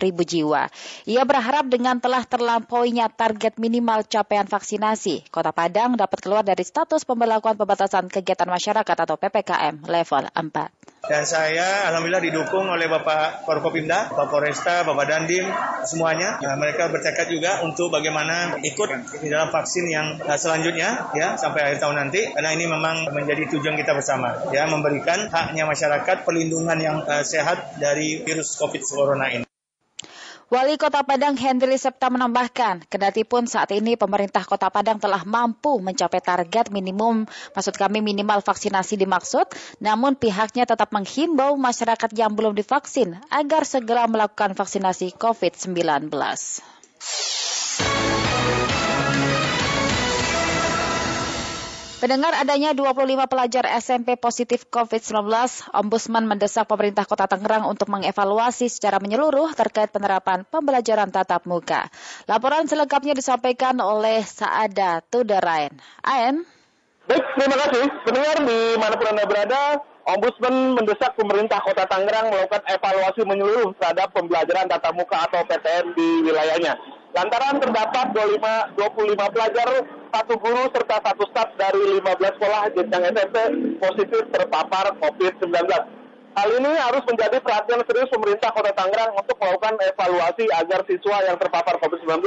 ribu 0.00 0.22
jiwa. 0.22 0.68
Ia 1.06 1.22
berharap 1.22 1.70
dengan 1.70 1.98
telah 2.02 2.22
terlampauinya 2.26 3.10
target 3.12 3.58
minimal 3.60 4.04
capaian 4.06 4.46
vaksinasi, 4.46 5.28
Kota 5.30 5.50
Padang 5.54 5.94
dapat 5.96 6.18
keluar 6.22 6.42
dari 6.42 6.62
status 6.62 7.06
pembelakuan 7.06 7.54
pembatasan 7.54 8.10
kegiatan 8.10 8.48
masyarakat 8.48 8.96
atau 8.96 9.16
PPKM 9.18 9.86
level 9.86 10.24
4. 10.32 10.95
Dan 11.06 11.22
saya 11.22 11.86
alhamdulillah 11.86 12.22
didukung 12.22 12.66
oleh 12.66 12.90
Bapak 12.90 13.46
Forkopimda, 13.46 14.10
Bapak 14.10 14.28
Polresta, 14.28 14.82
Bapak 14.82 15.06
Dandim, 15.06 15.46
semuanya. 15.86 16.42
Nah, 16.42 16.58
mereka 16.58 16.90
bertekad 16.90 17.30
juga 17.30 17.62
untuk 17.62 17.94
bagaimana 17.94 18.58
ikut 18.58 18.88
di 19.22 19.28
dalam 19.30 19.48
vaksin 19.54 19.86
yang 19.86 20.18
uh, 20.18 20.34
selanjutnya 20.34 21.14
ya 21.14 21.38
sampai 21.38 21.70
akhir 21.70 21.78
tahun 21.78 21.96
nanti 22.06 22.34
karena 22.34 22.50
ini 22.52 22.64
memang 22.66 23.08
menjadi 23.14 23.46
tujuan 23.54 23.78
kita 23.78 23.94
bersama 23.94 24.50
ya 24.50 24.66
memberikan 24.66 25.30
haknya 25.30 25.62
masyarakat 25.64 26.26
perlindungan 26.26 26.78
yang 26.82 26.96
uh, 27.06 27.22
sehat 27.22 27.78
dari 27.78 28.26
virus 28.26 28.58
Covid 28.58 28.82
corona 28.82 29.30
ini. 29.30 29.45
Wali 30.46 30.78
Kota 30.78 31.02
Padang 31.02 31.34
Hendri 31.34 31.74
Septa 31.74 32.06
menambahkan, 32.06 32.86
kendati 32.86 33.26
pun 33.26 33.50
saat 33.50 33.66
ini 33.74 33.98
pemerintah 33.98 34.46
Kota 34.46 34.70
Padang 34.70 35.02
telah 35.02 35.26
mampu 35.26 35.82
mencapai 35.82 36.22
target 36.22 36.70
minimum, 36.70 37.26
maksud 37.26 37.74
kami 37.74 37.98
minimal 37.98 38.38
vaksinasi 38.46 38.94
dimaksud, 38.94 39.50
namun 39.82 40.14
pihaknya 40.14 40.62
tetap 40.62 40.94
menghimbau 40.94 41.58
masyarakat 41.58 42.14
yang 42.14 42.38
belum 42.38 42.54
divaksin 42.54 43.18
agar 43.26 43.66
segera 43.66 44.06
melakukan 44.06 44.54
vaksinasi 44.54 45.18
COVID-19. 45.18 46.14
Pendengar 51.96 52.36
adanya 52.36 52.76
25 52.76 53.24
pelajar 53.24 53.64
SMP 53.80 54.20
positif 54.20 54.68
COVID-19, 54.68 55.32
Ombudsman 55.72 56.28
mendesak 56.28 56.68
pemerintah 56.68 57.08
Kota 57.08 57.24
Tangerang 57.24 57.64
untuk 57.64 57.88
mengevaluasi 57.88 58.68
secara 58.68 59.00
menyeluruh 59.00 59.56
terkait 59.56 59.88
penerapan 59.88 60.44
pembelajaran 60.44 61.08
tatap 61.08 61.48
muka. 61.48 61.88
Laporan 62.28 62.68
selengkapnya 62.68 63.16
disampaikan 63.16 63.80
oleh 63.80 64.20
Saada 64.28 65.00
Tudarain. 65.08 65.72
Aen. 66.04 66.44
Baik, 67.08 67.24
terima 67.40 67.56
kasih. 67.64 67.88
Pendengar 68.04 68.36
di 68.44 68.58
mana 68.76 68.94
pun 69.00 69.08
Anda 69.16 69.24
berada, 69.24 69.60
Ombudsman 70.04 70.76
mendesak 70.76 71.16
pemerintah 71.16 71.64
Kota 71.64 71.88
Tangerang 71.88 72.28
melakukan 72.28 72.60
evaluasi 72.76 73.24
menyeluruh 73.24 73.72
terhadap 73.80 74.12
pembelajaran 74.12 74.68
tatap 74.68 74.92
muka 74.92 75.32
atau 75.32 75.48
PTM 75.48 75.96
di 75.96 76.28
wilayahnya. 76.28 76.76
Lantaran 77.16 77.56
terdapat 77.56 78.12
25, 78.12 78.76
25 78.76 79.32
pelajar, 79.32 79.68
satu 80.16 80.40
guru 80.40 80.64
serta 80.72 80.96
satu 81.04 81.28
staf 81.28 81.52
dari 81.60 82.00
15 82.00 82.40
sekolah 82.40 82.72
jenjang 82.72 83.04
SMP 83.12 83.36
positif 83.76 84.24
terpapar 84.32 84.96
COVID-19. 84.96 85.52
Hal 86.36 86.48
ini 86.56 86.72
harus 86.72 87.04
menjadi 87.04 87.36
perhatian 87.44 87.84
serius 87.84 88.08
pemerintah 88.08 88.48
Kota 88.56 88.72
Tangerang 88.72 89.12
untuk 89.12 89.36
melakukan 89.36 89.76
evaluasi 89.76 90.48
agar 90.56 90.80
siswa 90.88 91.20
yang 91.28 91.36
terpapar 91.36 91.76
COVID-19 91.84 92.24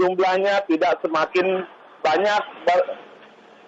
jumlahnya 0.00 0.64
tidak 0.72 1.04
semakin 1.04 1.68
banyak, 2.00 2.42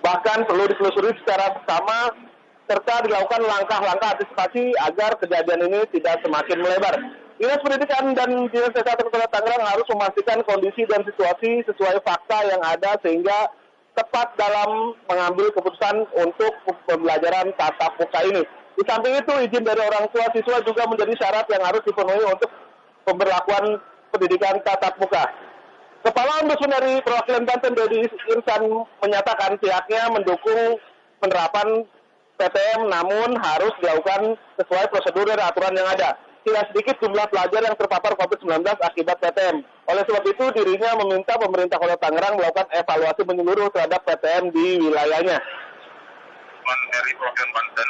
bahkan 0.00 0.48
perlu 0.48 0.64
ditelusuri 0.64 1.12
secara 1.20 1.60
sama 1.68 2.16
serta 2.64 3.04
dilakukan 3.04 3.44
langkah-langkah 3.44 4.16
antisipasi 4.16 4.72
agar 4.88 5.20
kejadian 5.20 5.68
ini 5.68 5.80
tidak 5.92 6.22
semakin 6.24 6.64
melebar. 6.64 6.96
Dinas 7.40 7.56
Pendidikan 7.64 8.12
dan 8.12 8.52
Dinas 8.52 8.68
Kesehatan 8.68 9.08
Kota 9.08 9.24
Tangerang 9.32 9.64
harus 9.64 9.88
memastikan 9.88 10.44
kondisi 10.44 10.84
dan 10.84 11.00
situasi 11.08 11.64
sesuai 11.64 12.04
fakta 12.04 12.44
yang 12.52 12.60
ada 12.60 13.00
sehingga 13.00 13.48
tepat 13.96 14.36
dalam 14.36 14.92
mengambil 15.08 15.48
keputusan 15.56 16.04
untuk 16.20 16.52
pembelajaran 16.84 17.48
tatap 17.56 17.96
muka 17.96 18.20
ini. 18.28 18.44
Di 18.76 18.84
samping 18.84 19.16
itu, 19.16 19.32
izin 19.40 19.64
dari 19.64 19.80
orang 19.80 20.12
tua 20.12 20.28
siswa 20.36 20.60
juga 20.68 20.84
menjadi 20.84 21.16
syarat 21.16 21.48
yang 21.48 21.64
harus 21.64 21.80
dipenuhi 21.80 22.28
untuk 22.28 22.52
pemberlakuan 23.08 23.80
pendidikan 24.12 24.60
tatap 24.60 25.00
muka. 25.00 25.24
Kepala 26.04 26.44
Ombudsman 26.44 26.76
dari 26.76 27.00
Perwakilan 27.00 27.48
Banten 27.48 27.72
Dedi 27.72 28.04
Insan 28.36 28.68
menyatakan 29.00 29.56
pihaknya 29.56 30.12
mendukung 30.12 30.76
penerapan 31.24 31.88
PTM 32.36 32.84
namun 32.84 33.32
harus 33.40 33.72
dilakukan 33.80 34.36
sesuai 34.60 34.92
prosedur 34.92 35.24
dan 35.24 35.40
aturan 35.40 35.72
yang 35.72 35.88
ada 35.88 36.20
tidak 36.40 36.64
sedikit 36.72 36.96
jumlah 37.04 37.26
pelajar 37.28 37.60
yang 37.60 37.76
terpapar 37.76 38.16
COVID-19 38.16 38.64
akibat 38.64 39.16
PTM. 39.20 39.60
Oleh 39.88 40.02
sebab 40.08 40.24
itu, 40.24 40.44
dirinya 40.56 40.96
meminta 41.04 41.36
pemerintah 41.36 41.76
Kota 41.76 41.96
Tangerang 42.00 42.40
melakukan 42.40 42.68
evaluasi 42.72 43.22
menyeluruh 43.28 43.68
terhadap 43.72 44.00
PTM 44.08 44.48
di 44.52 44.80
wilayahnya. 44.80 45.38
Dari 46.70 47.12
program 47.18 47.50
Banten 47.50 47.88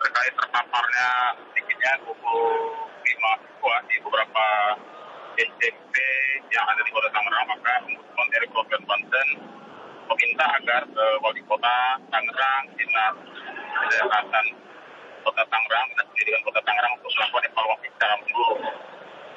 terkait 0.00 0.32
terpaparnya 0.34 1.08
sedikitnya 1.52 1.92
25 2.08 2.16
siswa 3.12 3.76
di 3.86 3.96
beberapa 4.02 4.46
SMP 5.36 5.94
yang 6.50 6.64
ada 6.66 6.80
di 6.82 6.90
Kota 6.90 7.08
Tangerang, 7.12 7.46
maka 7.48 7.72
Ombudsman 7.86 8.28
dari 8.32 8.46
program 8.50 8.82
Banten 8.88 9.28
meminta 10.10 10.44
agar 10.60 10.82
uh, 10.92 11.16
wali 11.24 11.40
kota 11.48 11.76
Tangerang, 12.12 12.62
dinas 12.76 13.16
kesehatan 13.88 14.46
Kota 15.22 15.42
Tangerang 15.46 15.88
dan 15.94 16.04
pendidikan 16.10 16.42
Kota 16.42 16.60
Tangerang 16.66 16.92
untuk 16.98 17.10
melakukan 17.14 17.42
evaluasi 17.46 17.86
secara 17.94 18.14
menyeluruh 18.18 18.58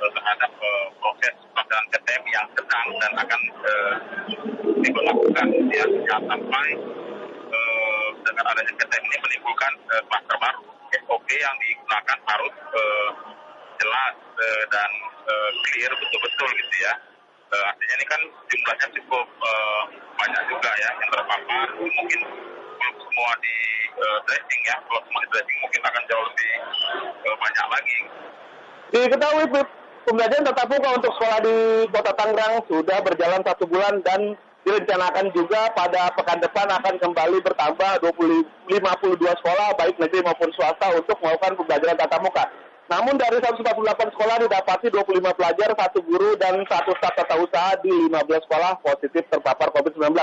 uh, 0.01 0.11
terhadap 0.17 0.51
uh, 0.57 0.87
proses 0.97 1.35
pelaksanaan 1.53 1.87
PTM 1.93 2.23
yang 2.33 2.45
sedang 2.57 2.87
dan 3.01 3.11
akan 3.21 3.41
uh, 3.61 3.95
diberlakukan 4.81 5.47
ya, 5.69 5.85
sampai 6.09 6.67
uh, 7.53 8.07
dengan 8.25 8.45
adanya 8.49 8.73
PTM 8.73 9.03
ini 9.05 9.17
menimbulkan 9.21 9.73
uh, 9.93 10.03
baru. 10.09 10.61
SOP 10.95 11.27
yang 11.27 11.55
digunakan 11.59 12.19
harus 12.23 12.55
uh, 12.71 13.09
jelas 13.77 14.15
uh, 14.15 14.63
dan 14.71 14.91
uh, 15.27 15.49
clear 15.69 15.91
betul-betul 15.91 16.49
gitu 16.55 16.75
ya. 16.81 16.93
Uh, 17.51 17.63
artinya 17.69 17.95
ini 17.99 18.05
kan 18.09 18.21
jumlahnya 18.49 18.87
cukup 18.95 19.27
uh, 19.43 19.83
banyak 20.17 20.43
juga 20.49 20.71
ya 20.71 20.89
yang 20.97 21.09
terpapar. 21.11 21.67
Mungkin 21.77 22.21
belum 22.79 22.95
semua 22.95 23.31
di 23.43 23.57
tracing 23.99 24.61
ya. 24.67 24.75
Kalau 24.83 25.01
semua 25.07 25.21
di 25.23 25.29
tracing 25.31 25.59
mungkin 25.63 25.81
akan 25.83 26.03
jauh 26.09 26.25
lebih 26.25 26.51
uh, 27.25 27.37
banyak 27.39 27.67
lagi. 27.71 27.97
Diketahui 28.95 29.45
pembelajaran 30.05 30.45
tatap 30.45 30.67
muka 30.69 30.89
untuk 31.01 31.11
sekolah 31.17 31.39
di 31.41 31.55
Kota 31.89 32.13
Tangerang 32.13 32.53
sudah 32.69 32.97
berjalan 33.01 33.41
satu 33.41 33.63
bulan 33.65 33.99
dan 34.05 34.37
direncanakan 34.65 35.29
juga 35.33 35.69
pada 35.77 36.09
pekan 36.17 36.41
depan 36.41 36.65
akan 36.65 36.95
kembali 36.97 37.37
bertambah 37.45 37.91
20, 38.01 38.73
52 38.73 39.39
sekolah 39.41 39.67
baik 39.77 39.95
negeri 40.01 40.25
maupun 40.25 40.49
swasta 40.57 40.89
untuk 40.97 41.17
melakukan 41.21 41.53
pembelajaran 41.53 41.97
tatap 42.01 42.21
muka. 42.25 42.45
Namun 42.85 43.17
dari 43.17 43.41
148 43.41 44.13
sekolah 44.13 44.35
didapati 44.45 44.93
25 44.93 45.37
pelajar, 45.37 45.69
satu 45.73 46.05
guru, 46.05 46.37
dan 46.37 46.61
satu 46.69 46.93
staf 47.01 47.17
tata 47.17 47.33
usaha 47.41 47.73
di 47.81 47.89
15 48.13 48.45
sekolah 48.45 48.77
positif 48.85 49.25
terpapar 49.29 49.73
COVID-19. 49.73 50.13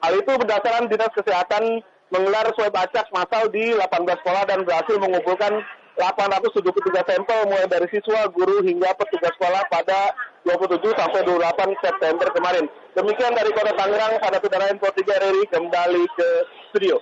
Hal 0.00 0.12
itu 0.18 0.32
berdasarkan 0.34 0.90
Dinas 0.90 1.12
Kesehatan 1.14 1.82
menggelar 2.10 2.46
swab 2.54 2.74
acak 2.74 3.06
massal 3.14 3.46
di 3.50 3.74
18 3.74 4.20
sekolah 4.22 4.42
dan 4.46 4.66
berhasil 4.66 4.98
mengumpulkan 4.98 5.62
873 5.98 7.04
sampel 7.04 7.40
mulai 7.44 7.66
dari 7.68 7.86
siswa, 7.92 8.24
guru 8.32 8.64
hingga 8.64 8.94
petugas 8.96 9.34
sekolah 9.36 9.62
pada 9.68 10.14
27 10.48 10.80
sampai 10.96 11.20
28 11.28 11.76
September 11.84 12.28
kemarin. 12.32 12.64
Demikian 12.96 13.36
dari 13.36 13.52
Kota 13.52 13.76
Tangerang, 13.76 14.16
pada 14.16 14.40
Saudara 14.40 14.72
Info 14.72 14.88
3 14.88 14.96
RRI 14.96 15.44
kembali 15.52 16.04
ke 16.16 16.28
studio. 16.72 16.96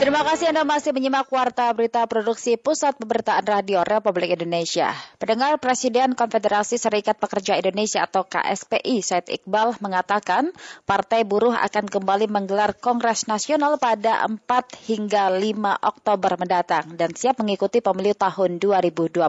Terima 0.00 0.24
kasih 0.24 0.48
Anda 0.48 0.64
masih 0.64 0.96
menyimak 0.96 1.28
Warta 1.28 1.68
Berita 1.76 2.00
Produksi 2.08 2.56
Pusat 2.56 3.04
Pemberitaan 3.04 3.44
Radio 3.44 3.84
Republik 3.84 4.32
Indonesia. 4.32 4.96
Pendengar 5.20 5.60
Presiden 5.60 6.16
Konfederasi 6.16 6.80
Serikat 6.80 7.20
Pekerja 7.20 7.60
Indonesia 7.60 8.08
atau 8.08 8.24
KSPI 8.24 9.04
Said 9.04 9.28
Iqbal 9.28 9.76
mengatakan 9.84 10.56
Partai 10.88 11.28
Buruh 11.28 11.52
akan 11.52 11.84
kembali 11.84 12.32
menggelar 12.32 12.80
Kongres 12.80 13.28
Nasional 13.28 13.76
pada 13.76 14.24
4 14.24 14.40
hingga 14.88 15.28
5 15.36 15.68
Oktober 15.84 16.32
mendatang 16.40 16.96
dan 16.96 17.12
siap 17.12 17.36
mengikuti 17.36 17.84
pemilu 17.84 18.16
tahun 18.16 18.56
2024. 18.56 19.20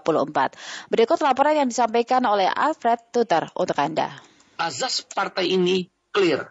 Berikut 0.88 1.20
laporan 1.20 1.60
yang 1.60 1.68
disampaikan 1.68 2.24
oleh 2.24 2.48
Alfred 2.48 3.12
Tuter 3.12 3.52
untuk 3.60 3.76
Anda. 3.76 4.24
Azas 4.56 5.04
partai 5.04 5.52
ini 5.52 5.92
clear, 6.16 6.48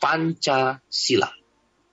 Pancasila. 0.00 1.28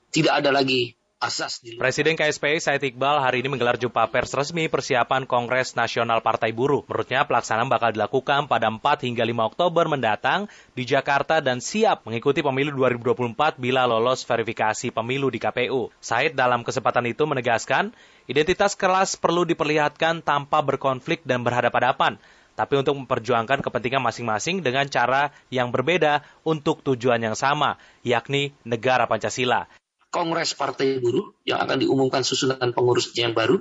Tidak 0.07 0.31
ada 0.31 0.55
lagi 0.55 0.96
asas 1.17 1.65
di 1.65 1.73
Presiden 1.81 2.13
KSPI 2.13 2.61
Said 2.61 2.83
Iqbal 2.85 3.17
hari 3.17 3.41
ini 3.41 3.49
menggelar 3.49 3.81
jumpa 3.81 4.05
pers 4.13 4.37
resmi 4.37 4.69
persiapan 4.69 5.25
Kongres 5.25 5.73
Nasional 5.73 6.21
Partai 6.21 6.53
Buruh. 6.53 6.85
Menurutnya 6.85 7.25
pelaksanaan 7.25 7.65
bakal 7.73 7.89
dilakukan 7.97 8.45
pada 8.45 8.69
4 8.69 9.01
hingga 9.09 9.25
5 9.25 9.49
Oktober 9.49 9.89
mendatang 9.89 10.45
di 10.77 10.85
Jakarta 10.85 11.41
dan 11.41 11.57
siap 11.57 12.05
mengikuti 12.05 12.45
pemilu 12.45 12.69
2024 12.77 13.57
bila 13.57 13.89
lolos 13.89 14.21
verifikasi 14.29 14.93
pemilu 14.93 15.33
di 15.33 15.41
KPU. 15.41 15.89
Said 15.97 16.37
dalam 16.37 16.61
kesempatan 16.61 17.09
itu 17.09 17.25
menegaskan, 17.25 17.97
identitas 18.29 18.77
kelas 18.77 19.17
perlu 19.17 19.41
diperlihatkan 19.41 20.21
tanpa 20.21 20.61
berkonflik 20.61 21.25
dan 21.25 21.41
berhadapan-hadapan 21.41 22.21
tapi 22.57 22.73
untuk 22.73 22.97
memperjuangkan 22.97 23.61
kepentingan 23.61 24.01
masing-masing 24.01 24.65
dengan 24.65 24.89
cara 24.89 25.29
yang 25.53 25.69
berbeda 25.69 26.25
untuk 26.41 26.81
tujuan 26.81 27.21
yang 27.21 27.37
sama, 27.37 27.77
yakni 28.01 28.49
negara 28.65 29.05
Pancasila. 29.05 29.69
Kongres 30.09 30.55
Partai 30.55 31.03
Buruh 31.03 31.35
yang 31.43 31.59
akan 31.61 31.83
diumumkan 31.83 32.23
susunan 32.23 32.71
pengurusnya 32.71 33.29
yang 33.29 33.35
baru 33.35 33.59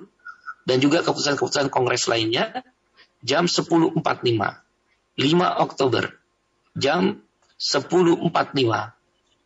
dan 0.66 0.82
juga 0.82 1.02
keputusan-keputusan 1.02 1.70
kongres 1.70 2.06
lainnya 2.10 2.62
jam 3.22 3.46
10.45 3.50 3.94
5 3.98 5.64
Oktober 5.64 6.04
jam 6.76 7.24
10.45 7.56 8.20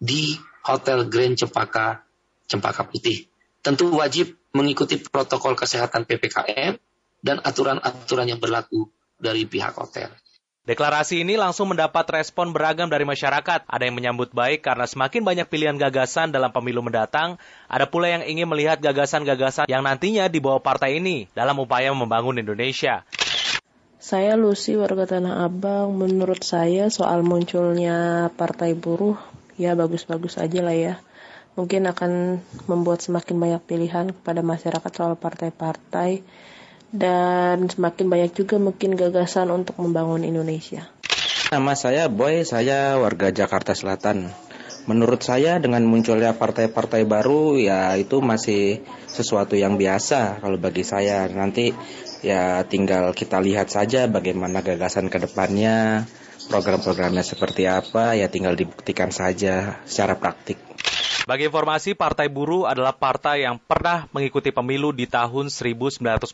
di 0.03 0.35
Hotel 0.67 0.99
Grand 1.07 1.37
Cempaka, 1.39 2.03
Cempaka 2.51 2.83
Putih. 2.91 3.31
Tentu 3.63 3.93
wajib 3.95 4.35
mengikuti 4.51 4.99
protokol 4.99 5.55
kesehatan 5.55 6.09
PPKM 6.09 6.75
dan 7.23 7.37
aturan-aturan 7.39 8.27
yang 8.27 8.43
berlaku 8.43 8.91
dari 9.21 9.47
pihak 9.47 9.77
hotel. 9.77 10.11
Deklarasi 10.71 11.27
ini 11.27 11.35
langsung 11.35 11.75
mendapat 11.75 12.07
respon 12.15 12.55
beragam 12.55 12.87
dari 12.87 13.03
masyarakat. 13.03 13.67
Ada 13.67 13.91
yang 13.91 13.99
menyambut 13.99 14.31
baik 14.31 14.63
karena 14.63 14.87
semakin 14.87 15.27
banyak 15.27 15.51
pilihan 15.51 15.75
gagasan 15.75 16.31
dalam 16.31 16.55
pemilu 16.55 16.79
mendatang. 16.79 17.43
Ada 17.67 17.91
pula 17.91 18.07
yang 18.07 18.23
ingin 18.23 18.47
melihat 18.47 18.79
gagasan-gagasan 18.79 19.67
yang 19.67 19.83
nantinya 19.83 20.31
dibawa 20.31 20.63
partai 20.63 21.03
ini 21.03 21.27
dalam 21.35 21.59
upaya 21.59 21.91
membangun 21.91 22.39
Indonesia. 22.39 23.03
Saya 23.99 24.39
Lucy, 24.39 24.79
warga 24.79 25.11
Tanah 25.11 25.43
Abang. 25.43 25.99
Menurut 25.99 26.47
saya 26.47 26.87
soal 26.87 27.27
munculnya 27.27 28.31
partai 28.39 28.79
buruh, 28.79 29.19
ya 29.59 29.75
bagus-bagus 29.75 30.39
aja 30.39 30.63
lah 30.63 30.79
ya. 30.79 30.95
Mungkin 31.59 31.91
akan 31.91 32.39
membuat 32.71 33.03
semakin 33.03 33.43
banyak 33.43 33.63
pilihan 33.67 34.15
kepada 34.15 34.47
masyarakat 34.47 34.91
soal 34.95 35.19
partai-partai 35.19 36.23
dan 36.91 37.71
semakin 37.71 38.07
banyak 38.11 38.33
juga 38.35 38.59
mungkin 38.59 38.99
gagasan 38.99 39.51
untuk 39.55 39.79
membangun 39.79 40.27
Indonesia. 40.27 40.91
Nama 41.51 41.75
saya 41.75 42.07
Boy, 42.07 42.47
saya 42.47 42.99
warga 42.99 43.35
Jakarta 43.35 43.75
Selatan. 43.75 44.31
Menurut 44.87 45.23
saya 45.23 45.59
dengan 45.59 45.87
munculnya 45.87 46.35
partai-partai 46.35 47.05
baru 47.05 47.59
ya 47.59 47.95
itu 47.95 48.19
masih 48.23 48.83
sesuatu 49.07 49.55
yang 49.55 49.75
biasa 49.75 50.43
kalau 50.43 50.57
bagi 50.63 50.87
saya. 50.87 51.27
Nanti 51.27 51.75
ya 52.23 52.65
tinggal 52.67 53.13
kita 53.15 53.39
lihat 53.43 53.71
saja 53.71 54.07
bagaimana 54.07 54.63
gagasan 54.63 55.13
ke 55.13 55.21
depannya, 55.21 56.07
program-programnya 56.49 57.23
seperti 57.23 57.67
apa, 57.67 58.17
ya 58.17 58.31
tinggal 58.33 58.57
dibuktikan 58.57 59.13
saja 59.13 59.83
secara 59.85 60.17
praktik. 60.17 60.70
Bagi 61.31 61.47
informasi, 61.47 61.95
Partai 61.95 62.27
Buruh 62.27 62.67
adalah 62.67 62.91
partai 62.91 63.47
yang 63.47 63.55
pernah 63.55 64.11
mengikuti 64.11 64.51
pemilu 64.51 64.91
di 64.91 65.07
tahun 65.07 65.47
1999, 65.47 66.27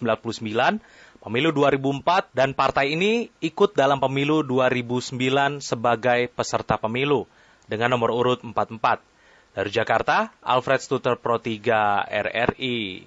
pemilu 1.21 1.53
2004, 1.53 2.33
dan 2.33 2.57
partai 2.57 2.97
ini 2.97 3.29
ikut 3.45 3.77
dalam 3.77 4.01
pemilu 4.01 4.41
2009 4.41 5.61
sebagai 5.61 6.33
peserta 6.33 6.81
pemilu 6.81 7.29
dengan 7.69 7.93
nomor 7.93 8.09
urut 8.09 8.41
44. 8.41 9.05
Dari 9.53 9.69
Jakarta, 9.69 10.33
Alfred 10.41 10.81
Stuter 10.81 11.21
Pro 11.21 11.45
3 11.45 12.09
RRI. 12.33 13.05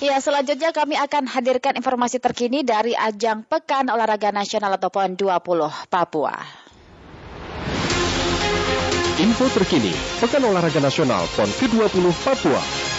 Ya, 0.00 0.16
selanjutnya 0.16 0.72
kami 0.72 0.96
akan 0.96 1.28
hadirkan 1.28 1.76
informasi 1.76 2.24
terkini 2.24 2.64
dari 2.64 2.96
ajang 2.96 3.44
Pekan 3.44 3.92
Olahraga 3.92 4.32
Nasional 4.32 4.72
atau 4.80 4.88
PON 4.88 5.12
20 5.12 5.92
Papua. 5.92 6.32
Info 9.20 9.44
terkini, 9.52 9.92
Pekan 10.16 10.40
Olahraga 10.48 10.80
Nasional 10.80 11.28
PON 11.36 11.52
ke-20 11.52 12.04
Papua. 12.24 12.89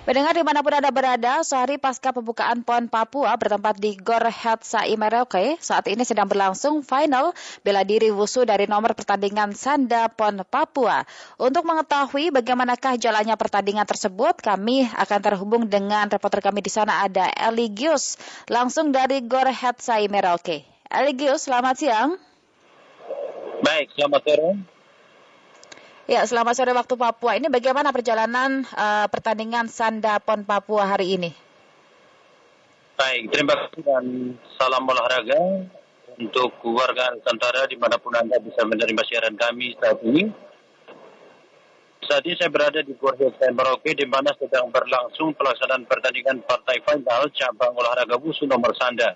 Pendengar 0.00 0.32
di 0.32 0.40
mana 0.40 0.64
pun 0.64 0.72
Anda 0.72 0.88
berada, 0.88 1.44
sehari 1.44 1.76
pasca 1.76 2.08
pembukaan 2.08 2.64
PON 2.64 2.88
Papua 2.88 3.36
bertempat 3.36 3.76
di 3.76 4.00
Gor 4.00 4.32
Sai 4.64 4.96
Merauke, 4.96 5.60
saat 5.60 5.84
ini 5.92 6.08
sedang 6.08 6.24
berlangsung 6.24 6.80
final 6.80 7.36
bela 7.60 7.84
diri 7.84 8.08
wusu 8.08 8.48
dari 8.48 8.64
nomor 8.64 8.96
pertandingan 8.96 9.52
Sanda 9.52 10.08
PON 10.08 10.40
Papua. 10.48 11.04
Untuk 11.36 11.68
mengetahui 11.68 12.32
bagaimanakah 12.32 12.96
jalannya 12.96 13.36
pertandingan 13.36 13.84
tersebut, 13.84 14.40
kami 14.40 14.88
akan 14.88 15.20
terhubung 15.20 15.68
dengan 15.68 16.08
reporter 16.08 16.40
kami 16.40 16.64
di 16.64 16.72
sana 16.72 17.04
ada 17.04 17.28
Eligius, 17.36 18.16
langsung 18.48 18.96
dari 18.96 19.20
Gor 19.28 19.52
Sai 19.84 20.08
Merauke. 20.08 20.64
Eligius, 20.88 21.44
selamat 21.44 21.76
siang. 21.76 22.16
Baik, 23.60 23.92
selamat 23.92 24.20
sore. 24.24 24.79
Ya, 26.10 26.26
selamat 26.26 26.58
sore 26.58 26.74
waktu 26.74 26.98
Papua. 26.98 27.38
Ini 27.38 27.46
bagaimana 27.46 27.94
perjalanan 27.94 28.66
uh, 28.74 29.06
pertandingan 29.06 29.70
Sanda 29.70 30.18
Pon 30.18 30.42
Papua 30.42 30.82
hari 30.82 31.14
ini? 31.14 31.30
Baik, 32.98 33.30
terima 33.30 33.54
kasih 33.54 33.86
dan 33.86 34.34
salam 34.58 34.90
olahraga 34.90 35.70
untuk 36.18 36.50
warga 36.66 37.14
Nusantara 37.14 37.62
di 37.70 37.78
mana 37.78 37.94
pun 38.02 38.10
Anda 38.18 38.42
bisa 38.42 38.66
menerima 38.66 39.06
siaran 39.06 39.38
kami 39.38 39.78
saat 39.78 40.02
ini. 40.02 40.26
Saat 42.10 42.26
ini 42.26 42.34
saya 42.42 42.50
berada 42.50 42.82
di 42.82 42.90
Gor 42.98 43.14
Merauke 43.54 43.94
di 43.94 44.06
mana 44.10 44.34
sedang 44.34 44.66
berlangsung 44.66 45.38
pelaksanaan 45.38 45.86
pertandingan 45.86 46.42
partai 46.42 46.82
final 46.90 47.30
cabang 47.38 47.70
olahraga 47.78 48.18
wusu 48.18 48.50
nomor 48.50 48.74
Sanda. 48.74 49.14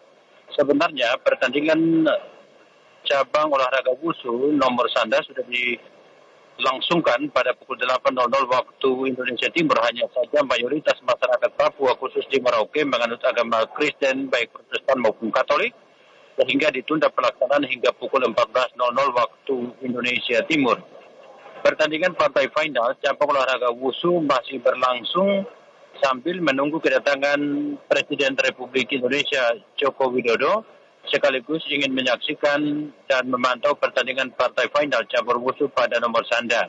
Sebenarnya 0.55 1.19
pertandingan 1.19 2.07
cabang 3.03 3.51
olahraga 3.51 3.99
wusu 3.99 4.55
nomor 4.55 4.87
Sanda 4.95 5.19
sudah 5.27 5.43
di 5.51 5.75
langsungkan 6.59 7.19
pada 7.35 7.51
pukul 7.59 7.75
8.00 7.83 8.15
waktu 8.47 8.91
Indonesia 9.11 9.51
Timur 9.51 9.75
hanya 9.83 10.07
saja 10.15 10.39
mayoritas 10.47 10.95
masyarakat 11.03 11.51
Papua 11.59 11.99
khusus 11.99 12.23
di 12.31 12.39
Merauke 12.39 12.87
menganut 12.87 13.19
agama 13.27 13.67
Kristen 13.75 14.31
baik 14.31 14.55
Protestan 14.55 15.03
maupun 15.03 15.35
Katolik 15.35 15.75
sehingga 16.39 16.71
ditunda 16.71 17.11
pelaksanaan 17.11 17.67
hingga 17.67 17.95
pukul 17.95 18.23
14.00 18.27 18.79
waktu 19.15 19.57
Indonesia 19.83 20.43
Timur. 20.47 20.79
Pertandingan 21.65 22.13
partai 22.15 22.51
final 22.53 22.93
cabang 23.01 23.35
olahraga 23.35 23.73
wusu 23.73 24.21
masih 24.21 24.61
berlangsung 24.61 25.49
sambil 26.03 26.43
menunggu 26.43 26.83
kedatangan 26.83 27.41
Presiden 27.87 28.35
Republik 28.37 28.93
Indonesia 28.93 29.55
Joko 29.79 30.11
Widodo 30.11 30.74
sekaligus 31.15 31.63
ingin 31.71 31.95
menyaksikan 31.95 32.91
dan 33.07 33.25
memantau 33.31 33.79
pertandingan 33.79 34.35
partai 34.35 34.67
final 34.75 35.07
cabur 35.07 35.39
wusu 35.39 35.71
pada 35.71 36.03
nomor 36.03 36.27
sanda. 36.27 36.67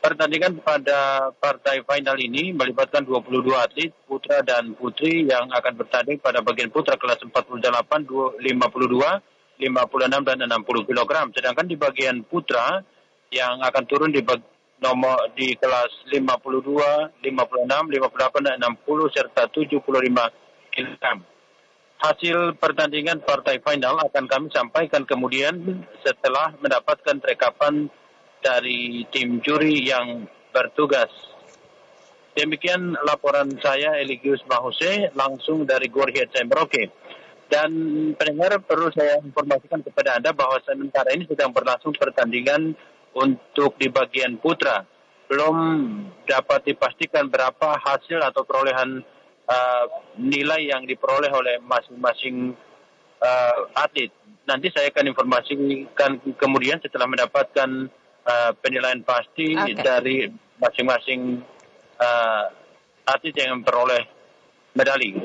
Pertandingan 0.00 0.64
pada 0.64 1.28
partai 1.36 1.84
final 1.84 2.16
ini 2.16 2.56
melibatkan 2.56 3.04
22 3.04 3.44
atlet 3.52 3.92
putra 4.08 4.40
dan 4.40 4.72
putri 4.72 5.28
yang 5.28 5.52
akan 5.52 5.74
bertanding 5.76 6.16
pada 6.16 6.40
bagian 6.40 6.72
putra 6.72 6.96
kelas 6.96 7.20
48, 7.20 7.60
52, 8.40 8.40
56 8.40 9.60
dan 9.60 10.38
60 10.48 10.88
kg. 10.88 11.10
Sedangkan 11.36 11.66
di 11.68 11.76
bagian 11.76 12.24
putra 12.24 12.80
yang 13.28 13.60
akan 13.60 13.84
turun 13.84 14.14
di 14.14 14.24
nomor 14.80 15.34
di 15.34 15.52
kelas 15.58 16.08
52, 16.14 17.20
56, 17.20 17.20
58 17.20 18.48
dan 18.48 18.56
60 18.64 19.12
serta 19.12 19.42
75 19.50 19.82
kg 20.72 21.37
hasil 21.98 22.54
pertandingan 22.62 23.22
partai 23.26 23.58
final 23.58 23.98
akan 23.98 24.24
kami 24.30 24.48
sampaikan 24.54 25.02
kemudian 25.02 25.82
setelah 26.06 26.54
mendapatkan 26.62 27.18
rekapan 27.18 27.90
dari 28.38 29.02
tim 29.10 29.42
juri 29.42 29.82
yang 29.82 30.30
bertugas. 30.54 31.10
Demikian 32.38 32.94
laporan 33.02 33.50
saya 33.58 33.98
Eligius 33.98 34.46
Mahuse 34.46 35.10
langsung 35.18 35.66
dari 35.66 35.90
Gor 35.90 36.14
Merauke. 36.14 36.86
Dan 37.48 37.72
pendengar 38.14 38.60
perlu 38.62 38.92
saya 38.94 39.18
informasikan 39.24 39.80
kepada 39.80 40.20
Anda 40.20 40.36
bahwa 40.36 40.60
sementara 40.62 41.10
ini 41.16 41.24
sedang 41.26 41.50
berlangsung 41.50 41.96
pertandingan 41.96 42.76
untuk 43.16 43.74
di 43.80 43.88
bagian 43.88 44.38
putra. 44.38 44.84
Belum 45.26 45.56
dapat 46.28 46.68
dipastikan 46.68 47.26
berapa 47.32 47.74
hasil 47.80 48.20
atau 48.20 48.44
perolehan 48.44 49.02
nilai 50.20 50.68
yang 50.68 50.84
diperoleh 50.84 51.32
oleh 51.32 51.56
masing-masing 51.64 52.52
uh, 53.22 53.58
atlet. 53.74 54.12
Nanti 54.44 54.72
saya 54.72 54.88
akan 54.92 55.12
informasikan 55.12 56.20
kemudian 56.36 56.80
setelah 56.80 57.08
mendapatkan 57.08 57.88
uh, 58.24 58.52
penilaian 58.60 59.00
pasti 59.04 59.56
okay. 59.56 59.76
dari 59.76 60.28
masing-masing 60.60 61.40
uh, 62.00 62.44
atlet 63.08 63.34
yang 63.36 63.60
memperoleh 63.60 64.04
medali. 64.76 65.16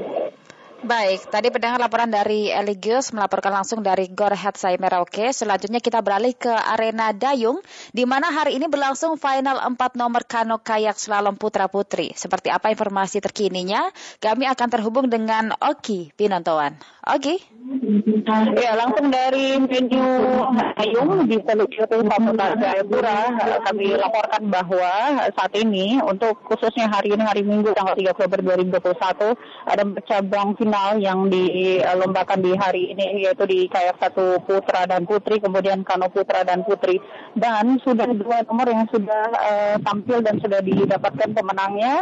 Baik, 0.84 1.32
tadi 1.32 1.48
pendengar 1.48 1.80
laporan 1.80 2.12
dari 2.12 2.52
Eligius 2.52 3.16
melaporkan 3.16 3.56
langsung 3.56 3.80
dari 3.80 4.12
Gor 4.12 4.36
Sai 4.36 4.76
Merauke. 4.76 5.32
Selanjutnya 5.32 5.80
kita 5.80 6.04
beralih 6.04 6.36
ke 6.36 6.52
arena 6.52 7.16
Dayung, 7.16 7.64
di 7.96 8.04
mana 8.04 8.28
hari 8.28 8.60
ini 8.60 8.68
berlangsung 8.68 9.16
final 9.16 9.64
4 9.64 9.80
nomor 9.96 10.28
kano 10.28 10.60
kayak 10.60 11.00
slalom 11.00 11.40
putra-putri. 11.40 12.12
Seperti 12.20 12.52
apa 12.52 12.68
informasi 12.68 13.24
terkininya? 13.24 13.96
Kami 14.20 14.44
akan 14.44 14.68
terhubung 14.68 15.08
dengan 15.08 15.56
Oki 15.56 16.12
Pinontoan. 16.20 16.76
Oki? 17.08 17.40
Ya, 18.60 18.76
langsung 18.76 19.08
dari 19.08 19.56
venue 19.64 20.20
Dayung 20.76 21.32
di 21.32 21.40
Teluk 21.48 21.72
Pamutan 21.88 22.60
Jayapura, 22.60 23.32
kami 23.72 23.96
laporkan 23.96 24.52
bahwa 24.52 24.92
saat 25.32 25.56
ini 25.56 25.96
untuk 26.04 26.44
khususnya 26.44 26.92
hari 26.92 27.16
ini, 27.16 27.24
hari 27.24 27.40
Minggu 27.48 27.72
tanggal 27.72 27.96
3 27.96 28.20
Oktober 28.20 28.40
2021, 28.44 29.36
ada 29.68 29.84
cabang 30.04 30.60
final 30.60 30.72
final 30.74 30.98
yang 30.98 31.30
dilombakan 31.30 32.42
di 32.42 32.58
hari 32.58 32.98
ini 32.98 33.22
yaitu 33.30 33.46
di 33.46 33.70
kayak 33.70 34.02
satu 34.02 34.42
putra 34.42 34.90
dan 34.90 35.06
putri 35.06 35.38
kemudian 35.38 35.86
kano 35.86 36.10
putra 36.10 36.42
dan 36.42 36.66
putri 36.66 36.98
dan 37.38 37.78
sudah 37.86 38.10
dua 38.10 38.42
nomor 38.50 38.66
yang 38.66 38.90
sudah 38.90 39.30
uh, 39.38 39.76
tampil 39.86 40.26
dan 40.26 40.42
sudah 40.42 40.66
didapatkan 40.66 41.30
pemenangnya 41.30 42.02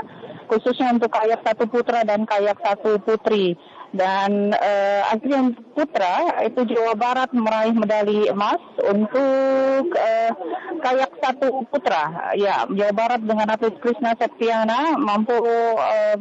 khususnya 0.51 0.91
untuk 0.91 1.11
kayak 1.15 1.43
satu 1.47 1.63
putra 1.71 2.03
dan 2.03 2.27
kayak 2.27 2.59
satu 2.59 2.99
putri. 2.99 3.55
Dan 3.91 4.55
uh, 4.55 5.01
akhirnya 5.11 5.51
putra 5.75 6.39
itu 6.47 6.63
Jawa 6.63 6.95
Barat 6.95 7.29
meraih 7.35 7.75
medali 7.75 8.31
emas 8.31 8.63
untuk 8.87 9.91
uh, 9.91 10.31
kayak 10.79 11.11
satu 11.19 11.67
putra. 11.67 12.31
Ya, 12.39 12.63
Jawa 12.71 12.93
Barat 12.95 13.21
dengan 13.27 13.51
atlet 13.51 13.75
Krishna 13.83 14.15
Septiana 14.15 14.95
mampu 14.95 15.35
uh, 15.43 16.15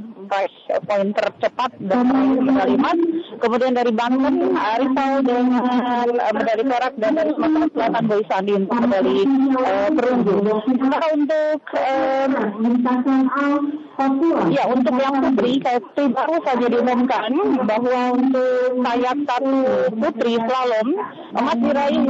poin 0.83 1.15
tercepat 1.15 1.71
dan 1.79 2.11
medali 2.43 2.75
emas. 2.75 2.99
Kemudian 3.39 3.79
dari 3.79 3.95
Banten, 3.95 4.53
Arifal 4.59 5.23
dengan 5.23 5.63
uh, 5.63 6.33
medali 6.35 6.63
perak 6.67 6.95
dan 6.99 7.23
dari 7.23 7.31
Sumatera 7.39 7.71
Selatan 7.71 8.05
Boy 8.11 8.23
Sandi 8.27 8.53
untuk 8.59 8.79
medali 8.83 9.19
uh, 9.55 9.89
perunggu. 9.95 10.37
Sementara 10.67 11.07
untuk 11.15 11.61
uh, 11.79 12.27
ya 14.51 14.65
untuk 14.71 14.95
yang 14.97 15.21
putri, 15.21 15.61
kayak 15.61 15.85
baru 15.93 16.37
saja 16.45 16.67
diumumkan 16.71 17.31
bahwa 17.69 18.01
untuk 18.17 18.81
kayak 18.81 19.17
satu 19.29 19.57
putri 19.93 20.33
slalom 20.41 20.89
emas 21.37 21.59
diraih 21.61 22.05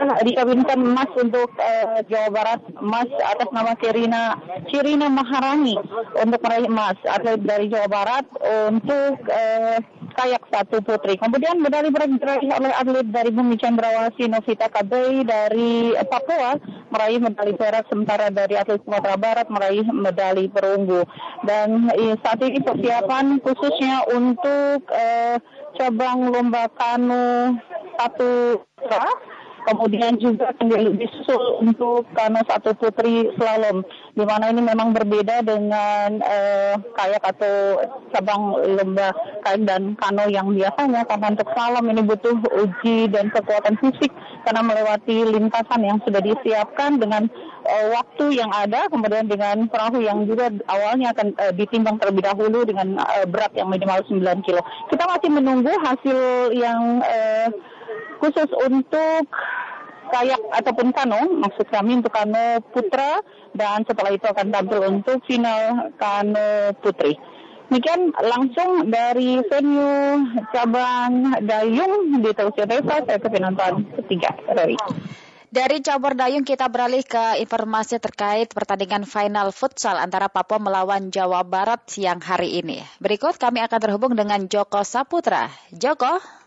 dikawinkan 0.00 0.80
emas 0.80 1.10
untuk 1.12 1.50
uh, 1.60 2.00
Jawa 2.08 2.28
Barat. 2.32 2.60
Emas 2.80 3.08
atas 3.20 3.48
nama 3.52 3.76
Kirina 3.76 4.40
Kirina 4.72 5.12
Maharani 5.12 5.76
untuk 6.16 6.40
meraih 6.40 6.68
emas. 6.68 6.96
Atlet 7.04 7.40
dari 7.44 7.68
Jawa 7.68 7.88
Barat 7.90 8.24
untuk 8.72 9.20
uh, 9.28 9.76
kayak 10.14 10.42
satu 10.50 10.82
putri. 10.82 11.16
Kemudian 11.16 11.58
medali 11.62 11.88
perak 11.90 12.10
diraih 12.14 12.50
oleh 12.54 12.72
atlet 12.74 13.06
dari 13.08 13.30
Bumi 13.30 13.56
Cendrawasih 13.56 14.26
Novita 14.30 14.66
Kabei 14.68 15.22
dari 15.22 15.94
Papua 16.06 16.58
meraih 16.90 17.22
medali 17.22 17.54
perak 17.54 17.86
sementara 17.86 18.28
dari 18.28 18.58
atlet 18.58 18.82
Sumatera 18.82 19.16
Barat 19.16 19.46
meraih 19.48 19.86
medali 19.90 20.50
perunggu. 20.50 21.06
Dan 21.46 21.90
eh, 21.94 22.18
saat 22.20 22.42
ini 22.42 22.60
persiapan 22.60 23.38
khususnya 23.40 24.04
untuk 24.10 24.84
uh, 24.90 25.36
cabang 25.78 26.28
lomba 26.28 26.66
kanu 26.74 27.56
satu 27.94 28.60
kemudian 29.68 30.16
juga 30.16 30.52
disusul 30.96 31.60
untuk 31.60 32.08
kano 32.16 32.40
satu 32.48 32.72
putri 32.76 33.28
slalom 33.36 33.84
di 34.16 34.24
mana 34.24 34.50
ini 34.52 34.60
memang 34.64 34.92
berbeda 34.96 35.44
dengan 35.44 36.20
eh, 36.20 36.74
kayak 36.96 37.22
atau 37.22 37.84
cabang 38.12 38.56
lomba 38.76 39.12
kayak 39.44 39.64
dan 39.68 39.94
kano 40.00 40.24
yang 40.28 40.50
biasanya 40.52 41.04
karena 41.06 41.26
untuk 41.32 41.48
slalom 41.52 41.86
ini 41.92 42.02
butuh 42.04 42.36
uji 42.64 43.10
dan 43.12 43.28
kekuatan 43.30 43.76
fisik 43.80 44.12
karena 44.44 44.62
melewati 44.64 45.28
lintasan 45.28 45.80
yang 45.84 45.98
sudah 46.02 46.20
disiapkan 46.24 46.96
dengan 46.96 47.28
eh, 47.68 47.86
waktu 47.92 48.40
yang 48.40 48.50
ada 48.50 48.88
kemudian 48.88 49.28
dengan 49.28 49.68
perahu 49.68 50.00
yang 50.00 50.24
juga 50.24 50.48
awalnya 50.68 51.12
akan 51.12 51.36
eh, 51.36 51.52
ditimbang 51.54 52.00
terlebih 52.00 52.24
dahulu 52.24 52.64
dengan 52.64 52.98
eh, 52.98 53.26
berat 53.28 53.52
yang 53.54 53.68
minimal 53.68 54.00
9 54.08 54.46
kilo. 54.46 54.62
Kita 54.88 55.04
masih 55.06 55.30
menunggu 55.30 55.72
hasil 55.84 56.18
yang 56.56 57.04
eh, 57.04 57.48
khusus 58.20 58.50
untuk 58.62 59.24
kayak 60.10 60.40
ataupun 60.60 60.92
kano, 60.92 61.22
maksud 61.40 61.66
kami 61.72 62.02
untuk 62.02 62.12
kano 62.12 62.60
putra 62.70 63.24
dan 63.56 63.82
setelah 63.88 64.12
itu 64.12 64.26
akan 64.28 64.46
tampil 64.52 64.80
untuk 64.86 65.18
final 65.24 65.94
kano 65.96 66.76
putri. 66.78 67.16
Demikian 67.70 68.10
langsung 68.18 68.90
dari 68.90 69.38
venue 69.46 70.26
cabang 70.50 71.38
Dayung 71.46 72.18
di 72.18 72.30
Televisi 72.34 72.66
Desa, 72.66 72.98
saya 73.06 73.18
penonton 73.22 73.86
ketiga. 73.94 74.34
Dari. 74.42 74.74
Dari 75.50 75.82
cabur 75.82 76.14
dayung 76.14 76.46
kita 76.46 76.66
beralih 76.70 77.02
ke 77.02 77.42
informasi 77.42 77.98
terkait 77.98 78.50
pertandingan 78.54 79.02
final 79.06 79.50
futsal 79.50 79.98
antara 79.98 80.30
Papua 80.30 80.62
melawan 80.62 81.10
Jawa 81.14 81.46
Barat 81.46 81.86
siang 81.90 82.22
hari 82.22 82.58
ini. 82.58 82.82
Berikut 83.02 83.34
kami 83.38 83.58
akan 83.62 83.78
terhubung 83.82 84.14
dengan 84.14 84.46
Joko 84.46 84.82
Saputra. 84.86 85.50
Joko. 85.74 86.39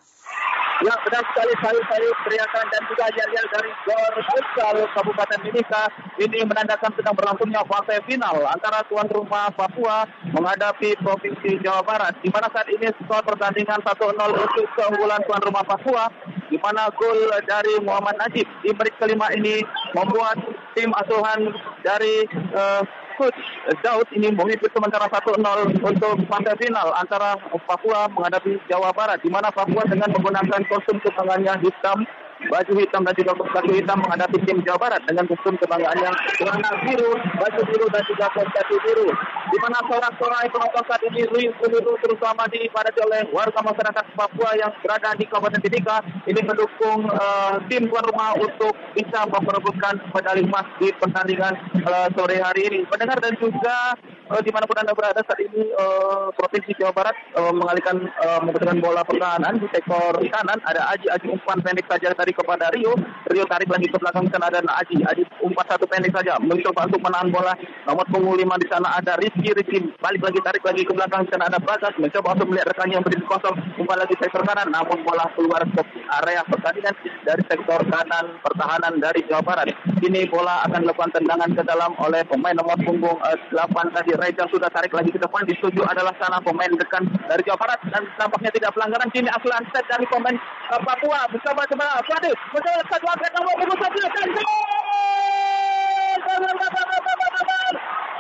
Ya 0.84 0.92
benar 1.00 1.24
sekali 1.32 1.54
saya 1.64 1.80
teriakan 2.28 2.66
dan 2.68 2.84
juga 2.92 3.08
yel-yel 3.16 3.48
dari 3.56 3.72
Gor 3.88 4.14
Futsal 4.20 4.78
Kabupaten 4.92 5.40
Mimika. 5.48 5.88
Ini 6.20 6.44
menandakan 6.44 6.92
sedang 7.00 7.16
berlangsungnya 7.16 7.64
fase 7.64 8.04
final 8.04 8.44
antara 8.52 8.84
tuan 8.92 9.08
rumah 9.08 9.48
Papua 9.56 10.04
menghadapi 10.36 11.00
Provinsi 11.00 11.64
Jawa 11.64 11.88
Barat 11.88 12.20
di 12.20 12.28
mana 12.36 12.52
saat 12.52 12.68
ini 12.68 12.92
skor 13.00 13.24
pertandingan 13.24 13.80
1-0 13.80 13.96
untuk 14.12 14.68
keunggulan 14.76 15.24
tuan 15.24 15.42
rumah 15.48 15.64
Papua 15.64 16.12
di 16.52 16.60
mana 16.60 16.92
gol 17.00 17.32
dari 17.48 17.80
Muhammad 17.80 18.20
Najib 18.20 18.44
di 18.60 18.76
menit 18.76 18.94
kelima 19.00 19.32
ini 19.32 19.64
membuat 19.96 20.36
tim 20.76 20.92
asuhan 21.00 21.48
dari 21.80 22.28
uh, 22.60 22.84
Coach 23.18 23.38
Daud 23.86 24.08
ini 24.18 24.34
memimpin 24.34 24.70
sementara 24.74 25.06
1-0 25.06 25.38
untuk 25.70 26.16
fase 26.28 26.54
final 26.60 26.90
antara 26.98 27.38
Papua 27.66 28.10
menghadapi 28.10 28.58
Jawa 28.68 28.90
Barat 28.92 29.22
di 29.22 29.30
mana 29.30 29.54
Papua 29.54 29.86
dengan 29.86 30.10
menggunakan 30.12 30.62
kostum 30.68 30.98
kebanggaannya 31.02 31.62
hitam 31.62 32.06
baju 32.50 32.74
hitam 32.80 33.02
dan 33.06 33.14
juga 33.16 33.34
baju 33.38 33.72
hitam 33.72 33.98
menghadapi 34.04 34.38
tim 34.44 34.60
Jawa 34.66 34.80
Barat 34.90 35.02
dengan 35.08 35.26
kostum 35.30 35.56
kebanggaannya 35.60 36.12
celana 36.40 36.72
biru, 36.84 37.12
baju 37.16 37.62
biru 37.70 37.86
dan 37.92 38.04
juga 38.10 38.26
kaki 38.34 38.78
biru. 38.84 39.08
Di 39.54 39.58
mana 39.62 39.78
sorak-sorai 39.86 40.50
penonton 40.50 40.84
saat 40.90 41.02
ini 41.06 41.50
seluruh 41.62 41.96
terutama 42.02 42.50
dipadati 42.50 43.00
oleh 43.06 43.22
warga 43.30 43.62
masyarakat 43.62 44.06
Papua 44.18 44.50
yang 44.58 44.74
berada 44.82 45.14
di 45.14 45.26
Kabupaten 45.30 45.62
Timika 45.62 46.02
ini 46.26 46.42
mendukung 46.42 47.06
uh, 47.14 47.62
tim 47.70 47.86
tuan 47.88 48.06
rumah 48.10 48.34
untuk 48.36 48.74
bisa 48.98 49.30
memperebutkan 49.30 50.02
medali 50.10 50.42
emas 50.44 50.66
di 50.82 50.90
pertandingan 50.98 51.54
uh, 51.86 52.08
sore 52.18 52.42
hari 52.42 52.66
ini. 52.66 52.80
Pendengar 52.90 53.22
dan 53.22 53.38
juga 53.38 53.94
uh, 54.34 54.42
di 54.42 54.50
mana 54.50 54.66
pun 54.66 54.78
anda 54.82 54.98
berada 54.98 55.22
saat 55.22 55.40
ini 55.40 55.70
uh, 55.78 56.34
provinsi 56.34 56.74
Jawa 56.82 56.94
Barat 56.94 57.16
uh, 57.38 57.54
mengalihkan 57.54 58.10
uh, 58.26 58.40
menggunakan 58.42 58.82
bola 58.82 59.02
pertahanan 59.06 59.62
di 59.62 59.68
sektor 59.70 60.18
kanan 60.34 60.60
ada 60.66 60.82
Aji 60.98 61.08
Aji 61.14 61.28
umpan 61.30 61.62
pendek 61.62 61.86
saja 61.86 62.10
tadi 62.18 62.33
kepada 62.34 62.70
Rio. 62.74 62.94
Rio 63.30 63.46
tarik 63.48 63.70
lagi 63.70 63.88
ke 63.88 63.98
belakang 63.98 64.28
sana 64.34 64.50
ada 64.50 64.60
Aji 64.82 65.00
Aji 65.06 65.24
umpan 65.46 65.66
satu 65.70 65.86
pendek 65.86 66.14
saja 66.14 66.38
mencoba 66.42 66.90
untuk 66.90 67.02
menahan 67.02 67.30
bola. 67.30 67.54
Nomor 67.86 68.06
punggung 68.10 68.36
lima 68.38 68.58
di 68.58 68.68
sana 68.68 68.98
ada 68.98 69.16
Rizky 69.22 69.54
Rizky 69.54 69.80
balik 70.02 70.22
lagi 70.26 70.40
tarik 70.42 70.64
lagi 70.66 70.84
ke 70.84 70.94
belakang 70.94 71.24
sana 71.30 71.48
ada 71.48 71.60
Bagas 71.62 71.96
mencoba 72.02 72.36
untuk 72.36 72.50
melihat 72.52 72.74
rekannya 72.74 73.00
yang 73.00 73.06
berdiri 73.06 73.26
kosong. 73.30 73.56
Umpan 73.80 73.98
lagi 74.02 74.16
sektor 74.20 74.44
kanan 74.44 74.68
namun 74.74 75.00
bola 75.06 75.26
keluar 75.38 75.62
ke 75.64 75.82
area 76.22 76.42
pertandingan 76.50 76.96
dari 77.24 77.44
sektor 77.48 77.80
kanan 77.88 78.26
pertahanan 78.42 79.00
dari 79.00 79.22
Jawa 79.30 79.44
Barat. 79.46 79.72
Ini 80.04 80.28
bola 80.28 80.68
akan 80.68 80.84
dilakukan 80.84 81.16
tendangan 81.16 81.50
ke 81.56 81.64
dalam 81.64 81.96
oleh 82.02 82.22
pemain 82.28 82.56
nomor 82.58 82.76
punggung 82.84 83.18
uh, 83.24 83.38
8 83.56 83.96
tadi. 83.96 84.12
Reza 84.18 84.46
sudah 84.52 84.68
tarik 84.72 84.92
lagi 84.92 85.14
ke 85.14 85.20
depan 85.20 85.48
dituju 85.48 85.82
adalah 85.88 86.12
sana 86.20 86.44
pemain 86.44 86.72
dekan 86.76 87.08
dari 87.30 87.42
Jawa 87.48 87.60
Barat. 87.60 87.80
Dan 87.88 88.04
tampaknya 88.20 88.52
tidak 88.52 88.76
pelanggaran 88.76 89.10
kini 89.12 89.30
Aslan 89.32 89.64
set 89.72 89.86
dari 89.88 90.06
pemain 90.10 90.36
uh, 90.74 90.82
Papua. 90.84 91.28
Bersama 91.32 91.64
sama 91.70 92.04
Fadil 92.24 92.40
bersama 92.56 92.84
satu 92.88 93.08
atlet 93.12 93.32
nomor 93.36 93.52
punggung 93.60 93.80
satu 93.84 94.00
dan 94.00 94.30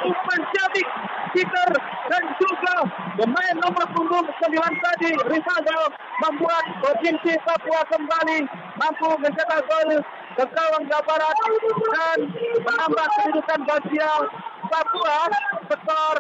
Umpan 0.03 0.39
Jabik, 0.51 0.87
Peter 1.31 1.69
dan 2.11 2.23
juga 2.35 2.83
pemain 3.15 3.55
nomor 3.63 3.87
punggung 3.95 4.27
9 4.27 4.59
tadi 4.59 5.07
Rizal 5.31 5.87
membuat 6.19 6.65
provinsi 6.83 7.31
Papua 7.47 7.79
kembali 7.87 8.43
mampu 8.75 9.07
mencetak 9.23 9.63
gol 9.71 9.95
ke 10.35 10.43
gawang 10.51 10.83
Jawa 10.91 11.03
Barat 11.07 11.35
dan 11.95 12.19
menambah 12.59 13.07
kedudukan 13.07 13.59
bagian 13.63 14.21
Papua 14.73 15.29
skor 15.69 16.17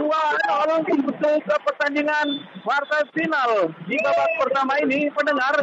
2-0 0.00 0.80
untuk 0.80 1.20
ke 1.20 1.56
pertandingan 1.68 2.26
partai 2.64 3.04
final. 3.12 3.68
Di 3.84 3.96
babak 4.00 4.30
pertama 4.40 4.72
ini 4.80 5.12
pendengar 5.12 5.60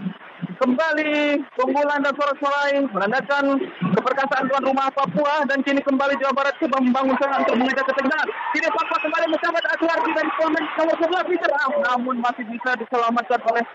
kembali 0.61 1.41
keunggulan 1.57 2.05
dan 2.05 2.13
sorak-sorai 2.13 2.85
menandakan 2.93 3.57
keperkasaan 3.97 4.53
tuan 4.53 4.69
rumah 4.69 4.93
Papua 4.93 5.49
dan 5.49 5.65
kini 5.65 5.81
kembali 5.81 6.13
Jawa 6.21 6.37
Barat 6.37 6.53
coba 6.61 6.77
membangun 6.77 7.17
serangan 7.17 7.41
untuk 7.49 7.57
mengejar 7.57 7.85
ketegangan. 7.89 8.29
Kini 8.53 8.69
Papua 8.69 8.97
kembali 9.01 9.25
mencabat 9.33 9.63
Asuardi 9.73 10.11
dari 10.13 10.31
pemain 10.37 10.65
nomor 10.77 10.95
11 11.25 11.29
Peter 11.33 11.49
namun 11.89 12.15
masih 12.21 12.45
bisa 12.53 12.69
diselamatkan 12.77 13.41
oleh 13.49 13.65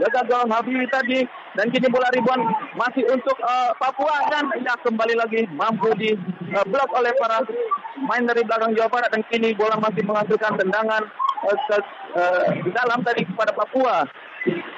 jaga 0.00 0.20
gawang 0.28 0.50
Habibie 0.52 0.88
tadi 0.88 1.20
dan 1.58 1.68
kini 1.68 1.88
bola 1.92 2.08
ribuan 2.14 2.40
masih 2.78 3.04
untuk 3.12 3.36
uh, 3.44 3.72
Papua 3.76 4.28
dan 4.32 4.48
ya 4.62 4.74
kembali 4.80 5.14
lagi 5.16 5.44
mampu 5.52 5.92
di 5.98 6.16
uh, 6.56 6.64
blok 6.68 6.90
oleh 6.96 7.12
para 7.20 7.44
main 8.00 8.24
dari 8.24 8.42
belakang 8.44 8.72
Jawa 8.76 8.88
Barat 8.88 9.10
dan 9.12 9.22
kini 9.28 9.52
bola 9.52 9.76
masih 9.78 10.02
menghasilkan 10.04 10.56
tendangan 10.56 11.02
uh, 11.44 11.56
ke, 11.68 11.76
uh, 12.16 12.48
dalam 12.72 13.00
tadi 13.04 13.26
kepada 13.28 13.52
Papua. 13.52 14.06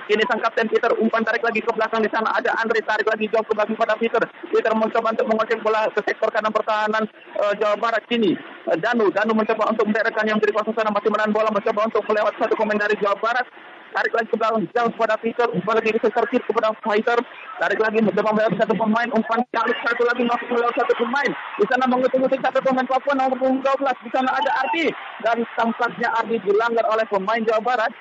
Kini 0.05 0.21
sang 0.29 0.45
kapten 0.45 0.69
Peter 0.69 0.93
umpan 1.01 1.25
tarik 1.25 1.41
lagi 1.41 1.65
ke 1.65 1.73
belakang 1.73 2.05
di 2.05 2.13
sana 2.13 2.37
ada 2.37 2.53
Andre 2.61 2.85
tarik 2.85 3.09
lagi 3.09 3.33
jauh 3.33 3.41
ke 3.41 3.57
belakang 3.57 3.81
pada 3.81 3.97
Peter. 3.97 4.21
Peter 4.53 4.73
mencoba 4.77 5.17
untuk 5.17 5.25
menguasai 5.25 5.65
bola 5.65 5.89
ke 5.89 6.05
sektor 6.05 6.29
kanan 6.29 6.53
pertahanan 6.53 7.09
uh, 7.41 7.57
Jawa 7.57 7.81
Barat 7.81 8.05
kini. 8.05 8.37
Uh, 8.69 8.77
Danu 8.77 9.09
Danu 9.09 9.33
mencoba 9.33 9.73
untuk 9.73 9.89
menderekkan 9.89 10.29
yang 10.29 10.37
kuasa 10.37 10.69
sana 10.77 10.93
masih 10.93 11.09
menahan 11.09 11.33
bola 11.33 11.49
mencoba 11.49 11.89
untuk 11.89 12.05
melewat 12.05 12.37
satu 12.37 12.53
pemain 12.61 12.77
dari 12.77 13.01
Jawa 13.01 13.17
Barat 13.17 13.49
tarik 13.95 14.13
lagi 14.13 14.27
ke 14.27 14.37
belakang 14.37 14.67
jauh 14.75 14.91
kepada 14.99 15.15
Peter, 15.23 15.47
kepada 15.47 15.81
diri 15.81 15.99
terkir 16.03 16.43
kepada 16.43 16.75
Fighter, 16.83 17.19
tarik 17.63 17.79
lagi 17.79 17.99
mencoba 18.03 18.31
melewati 18.35 18.59
satu 18.59 18.75
pemain, 18.75 19.09
umpan 19.15 19.41
jaluk 19.55 19.79
satu 19.87 20.03
lagi 20.03 20.23
masuk 20.27 20.49
melewati 20.51 20.79
satu 20.83 20.95
pemain. 20.99 21.31
Di 21.63 21.65
sana 21.71 21.85
mengutuk-utuk 21.87 22.41
satu 22.43 22.59
pemain 22.59 22.87
Papua 22.91 23.15
nomor 23.15 23.39
12, 23.39 23.63
di 24.03 24.11
sana 24.11 24.31
ada 24.35 24.51
Ardi 24.67 24.87
dan 25.23 25.47
tampaknya 25.55 26.09
Ardi 26.19 26.37
dilanggar 26.43 26.85
oleh 26.91 27.07
pemain 27.07 27.41
Jawa 27.47 27.63
Barat 27.63 27.93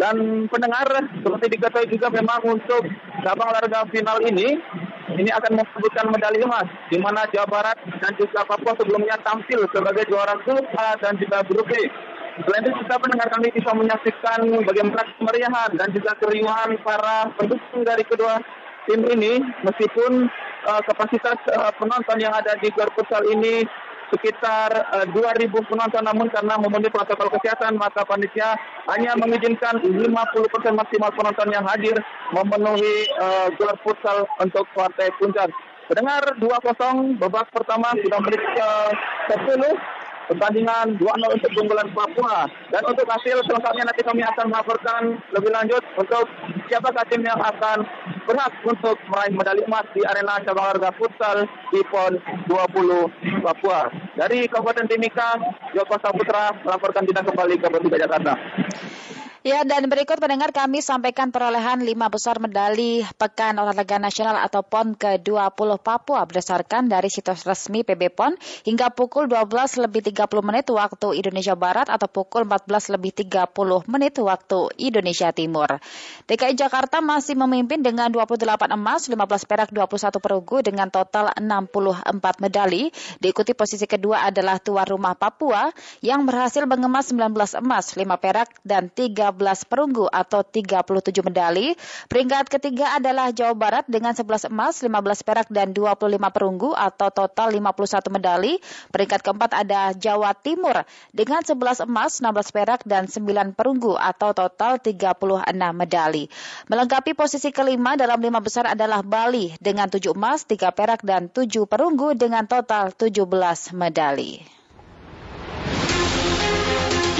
dan 0.00 0.48
pendengar 0.48 0.88
seperti 1.20 1.46
diketahui 1.52 1.92
juga 1.92 2.08
memang 2.08 2.40
untuk 2.48 2.80
cabang 3.20 3.52
olahraga 3.52 3.84
final 3.92 4.24
ini 4.24 4.56
ini 5.20 5.28
akan 5.28 5.60
memperebutkan 5.60 6.08
medali 6.08 6.40
emas 6.40 6.64
di 6.88 6.96
mana 6.96 7.28
Jawa 7.28 7.44
Barat 7.44 7.76
dan 8.00 8.16
juga 8.16 8.40
Papua 8.48 8.72
sebelumnya 8.80 9.20
tampil 9.20 9.68
sebagai 9.68 10.08
juara 10.08 10.32
grup 10.40 10.64
A 10.80 10.96
dan 10.96 11.20
juga 11.20 11.44
grup 11.44 11.68
B. 11.68 11.76
Selain 12.32 12.64
itu 12.64 12.72
kita 12.80 12.96
pendengar 12.96 13.28
kami 13.28 13.52
bisa 13.52 13.70
menyaksikan 13.76 14.40
bagaimana 14.64 15.04
kemeriahan 15.20 15.70
dan 15.76 15.88
juga 15.92 16.16
keriuhan 16.16 16.80
para 16.80 17.28
pendukung 17.36 17.84
dari 17.84 18.00
kedua 18.08 18.40
tim 18.88 19.04
ini 19.04 19.44
meskipun 19.60 20.32
uh, 20.64 20.80
kapasitas 20.88 21.36
uh, 21.52 21.68
penonton 21.76 22.16
yang 22.16 22.32
ada 22.32 22.56
di 22.56 22.72
Gor 22.72 22.88
Futsal 22.96 23.28
ini 23.36 23.68
sekitar 24.08 24.72
uh, 24.96 25.06
2.000 25.12 25.52
penonton 25.52 26.02
namun 26.04 26.32
karena 26.32 26.56
memenuhi 26.56 26.88
protokol 26.88 27.28
kesehatan 27.36 27.76
maka 27.76 28.00
panitia 28.08 28.56
hanya 28.88 29.12
mengizinkan 29.20 29.80
50% 29.84 29.92
maksimal 30.72 31.12
penonton 31.12 31.48
yang 31.52 31.64
hadir 31.68 32.00
memenuhi 32.32 33.12
uh, 33.20 33.52
gelar 33.60 33.76
futsal 33.84 34.24
untuk 34.40 34.64
partai 34.72 35.12
puncak. 35.20 35.52
Pendengar 35.84 36.24
2-0 36.40 37.20
babak 37.20 37.52
pertama 37.52 37.92
sudah 38.00 38.20
menit 38.24 38.40
ke-10 38.40 39.60
pertandingan 40.30 40.98
2-0 40.98 41.36
untuk 41.36 41.50
keunggulan 41.54 41.88
Papua. 41.90 42.46
Dan 42.70 42.82
untuk 42.86 43.06
hasil 43.08 43.42
selengkapnya 43.46 43.88
nanti 43.88 44.02
kami 44.04 44.22
akan 44.22 44.46
melaporkan 44.50 45.02
lebih 45.34 45.50
lanjut 45.50 45.82
untuk 45.98 46.24
siapa 46.70 46.92
tim 47.10 47.22
yang 47.26 47.40
akan 47.40 47.84
berhak 48.24 48.52
untuk 48.64 48.96
meraih 49.10 49.34
medali 49.34 49.62
emas 49.66 49.86
di 49.92 50.00
arena 50.06 50.38
cabang 50.40 50.72
olahraga 50.72 50.94
futsal 50.96 51.44
di 51.74 51.80
PON 51.90 52.16
20 52.48 53.42
Papua. 53.42 53.90
Dari 54.16 54.46
Kabupaten 54.46 54.86
Timika, 54.86 55.36
Joko 55.74 55.98
Saputra 55.98 56.54
melaporkan 56.62 57.04
kita 57.04 57.20
kembali 57.26 57.54
ke 57.58 57.66
Persija 57.68 57.98
Jakarta. 57.98 58.34
Ya, 59.42 59.66
dan 59.66 59.90
berikut 59.90 60.22
pendengar 60.22 60.54
kami 60.54 60.86
sampaikan 60.86 61.34
perolehan 61.34 61.82
lima 61.82 62.06
besar 62.06 62.38
medali 62.38 63.02
Pekan 63.18 63.58
Olahraga 63.58 63.98
Nasional 63.98 64.38
atau 64.38 64.62
PON 64.62 64.94
ke-20 64.94 65.82
Papua 65.82 66.22
berdasarkan 66.30 66.86
dari 66.86 67.10
situs 67.10 67.42
resmi 67.42 67.82
PB 67.82 68.14
PON 68.14 68.38
hingga 68.62 68.94
pukul 68.94 69.26
12 69.26 69.82
lebih 69.82 70.14
30 70.14 70.46
menit 70.46 70.70
waktu 70.70 71.18
Indonesia 71.18 71.58
Barat 71.58 71.90
atau 71.90 72.06
pukul 72.06 72.46
14 72.46 72.94
lebih 72.94 73.18
30 73.18 73.82
menit 73.90 74.14
waktu 74.22 74.78
Indonesia 74.78 75.34
Timur. 75.34 75.74
DKI 76.30 76.54
Jakarta 76.54 77.02
masih 77.02 77.34
memimpin 77.34 77.82
dengan 77.82 78.14
28 78.14 78.46
emas, 78.70 79.10
15 79.10 79.26
perak, 79.50 79.74
21 79.74 80.22
perunggu 80.22 80.62
dengan 80.62 80.86
total 80.86 81.34
64 81.34 82.38
medali. 82.38 82.94
Diikuti 83.18 83.58
posisi 83.58 83.90
kedua 83.90 84.22
adalah 84.22 84.62
tuan 84.62 84.86
rumah 84.86 85.18
Papua 85.18 85.74
yang 85.98 86.30
berhasil 86.30 86.62
mengemas 86.62 87.10
19 87.10 87.58
emas, 87.58 87.98
5 87.98 88.06
perak, 88.22 88.54
dan 88.62 88.86
3 88.86 89.31
13 89.32 89.64
perunggu 89.68 90.06
atau 90.12 90.44
37 90.44 91.24
medali. 91.24 91.72
Peringkat 92.06 92.52
ketiga 92.52 92.96
adalah 93.00 93.32
Jawa 93.32 93.56
Barat 93.56 93.84
dengan 93.88 94.12
11 94.12 94.52
emas, 94.52 94.84
15 94.84 95.26
perak 95.26 95.46
dan 95.48 95.72
25 95.72 96.30
perunggu 96.30 96.70
atau 96.76 97.08
total 97.08 97.56
51 97.56 98.12
medali. 98.12 98.60
Peringkat 98.92 99.24
keempat 99.24 99.50
ada 99.56 99.96
Jawa 99.96 100.36
Timur 100.36 100.84
dengan 101.10 101.40
11 101.40 101.88
emas, 101.88 102.20
16 102.20 102.54
perak 102.54 102.80
dan 102.84 103.08
9 103.08 103.56
perunggu 103.56 103.96
atau 103.96 104.36
total 104.36 104.78
36 104.78 105.48
medali. 105.72 106.28
Melengkapi 106.68 107.16
posisi 107.16 107.48
kelima 107.50 107.96
dalam 107.96 108.20
lima 108.20 108.38
besar 108.38 108.68
adalah 108.70 109.00
Bali 109.00 109.56
dengan 109.58 109.88
7 109.88 110.12
emas, 110.12 110.44
3 110.44 110.70
perak 110.70 111.00
dan 111.02 111.32
7 111.32 111.64
perunggu 111.64 112.14
dengan 112.14 112.44
total 112.44 112.92
17 112.92 113.72
medali. 113.72 114.61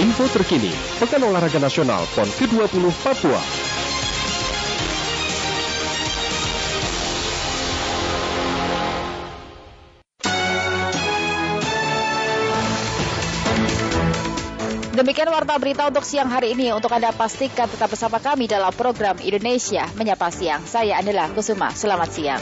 Info 0.00 0.24
terkini, 0.24 0.72
Pekan 0.96 1.20
Olahraga 1.20 1.60
Nasional 1.60 2.08
PON 2.16 2.24
ke-20 2.24 2.80
Papua. 3.04 3.36
Demikian 14.96 15.28
warta 15.28 15.60
berita 15.60 15.84
untuk 15.84 16.08
siang 16.08 16.32
hari 16.32 16.56
ini. 16.56 16.72
Untuk 16.72 16.88
Anda 16.88 17.12
pastikan 17.12 17.68
tetap 17.68 17.92
bersama 17.92 18.16
kami 18.16 18.48
dalam 18.48 18.72
program 18.72 19.20
Indonesia 19.20 19.84
Menyapa 20.00 20.32
Siang. 20.32 20.64
Saya 20.64 21.04
adalah 21.04 21.28
Kusuma. 21.36 21.68
Selamat 21.76 22.08
siang. 22.16 22.40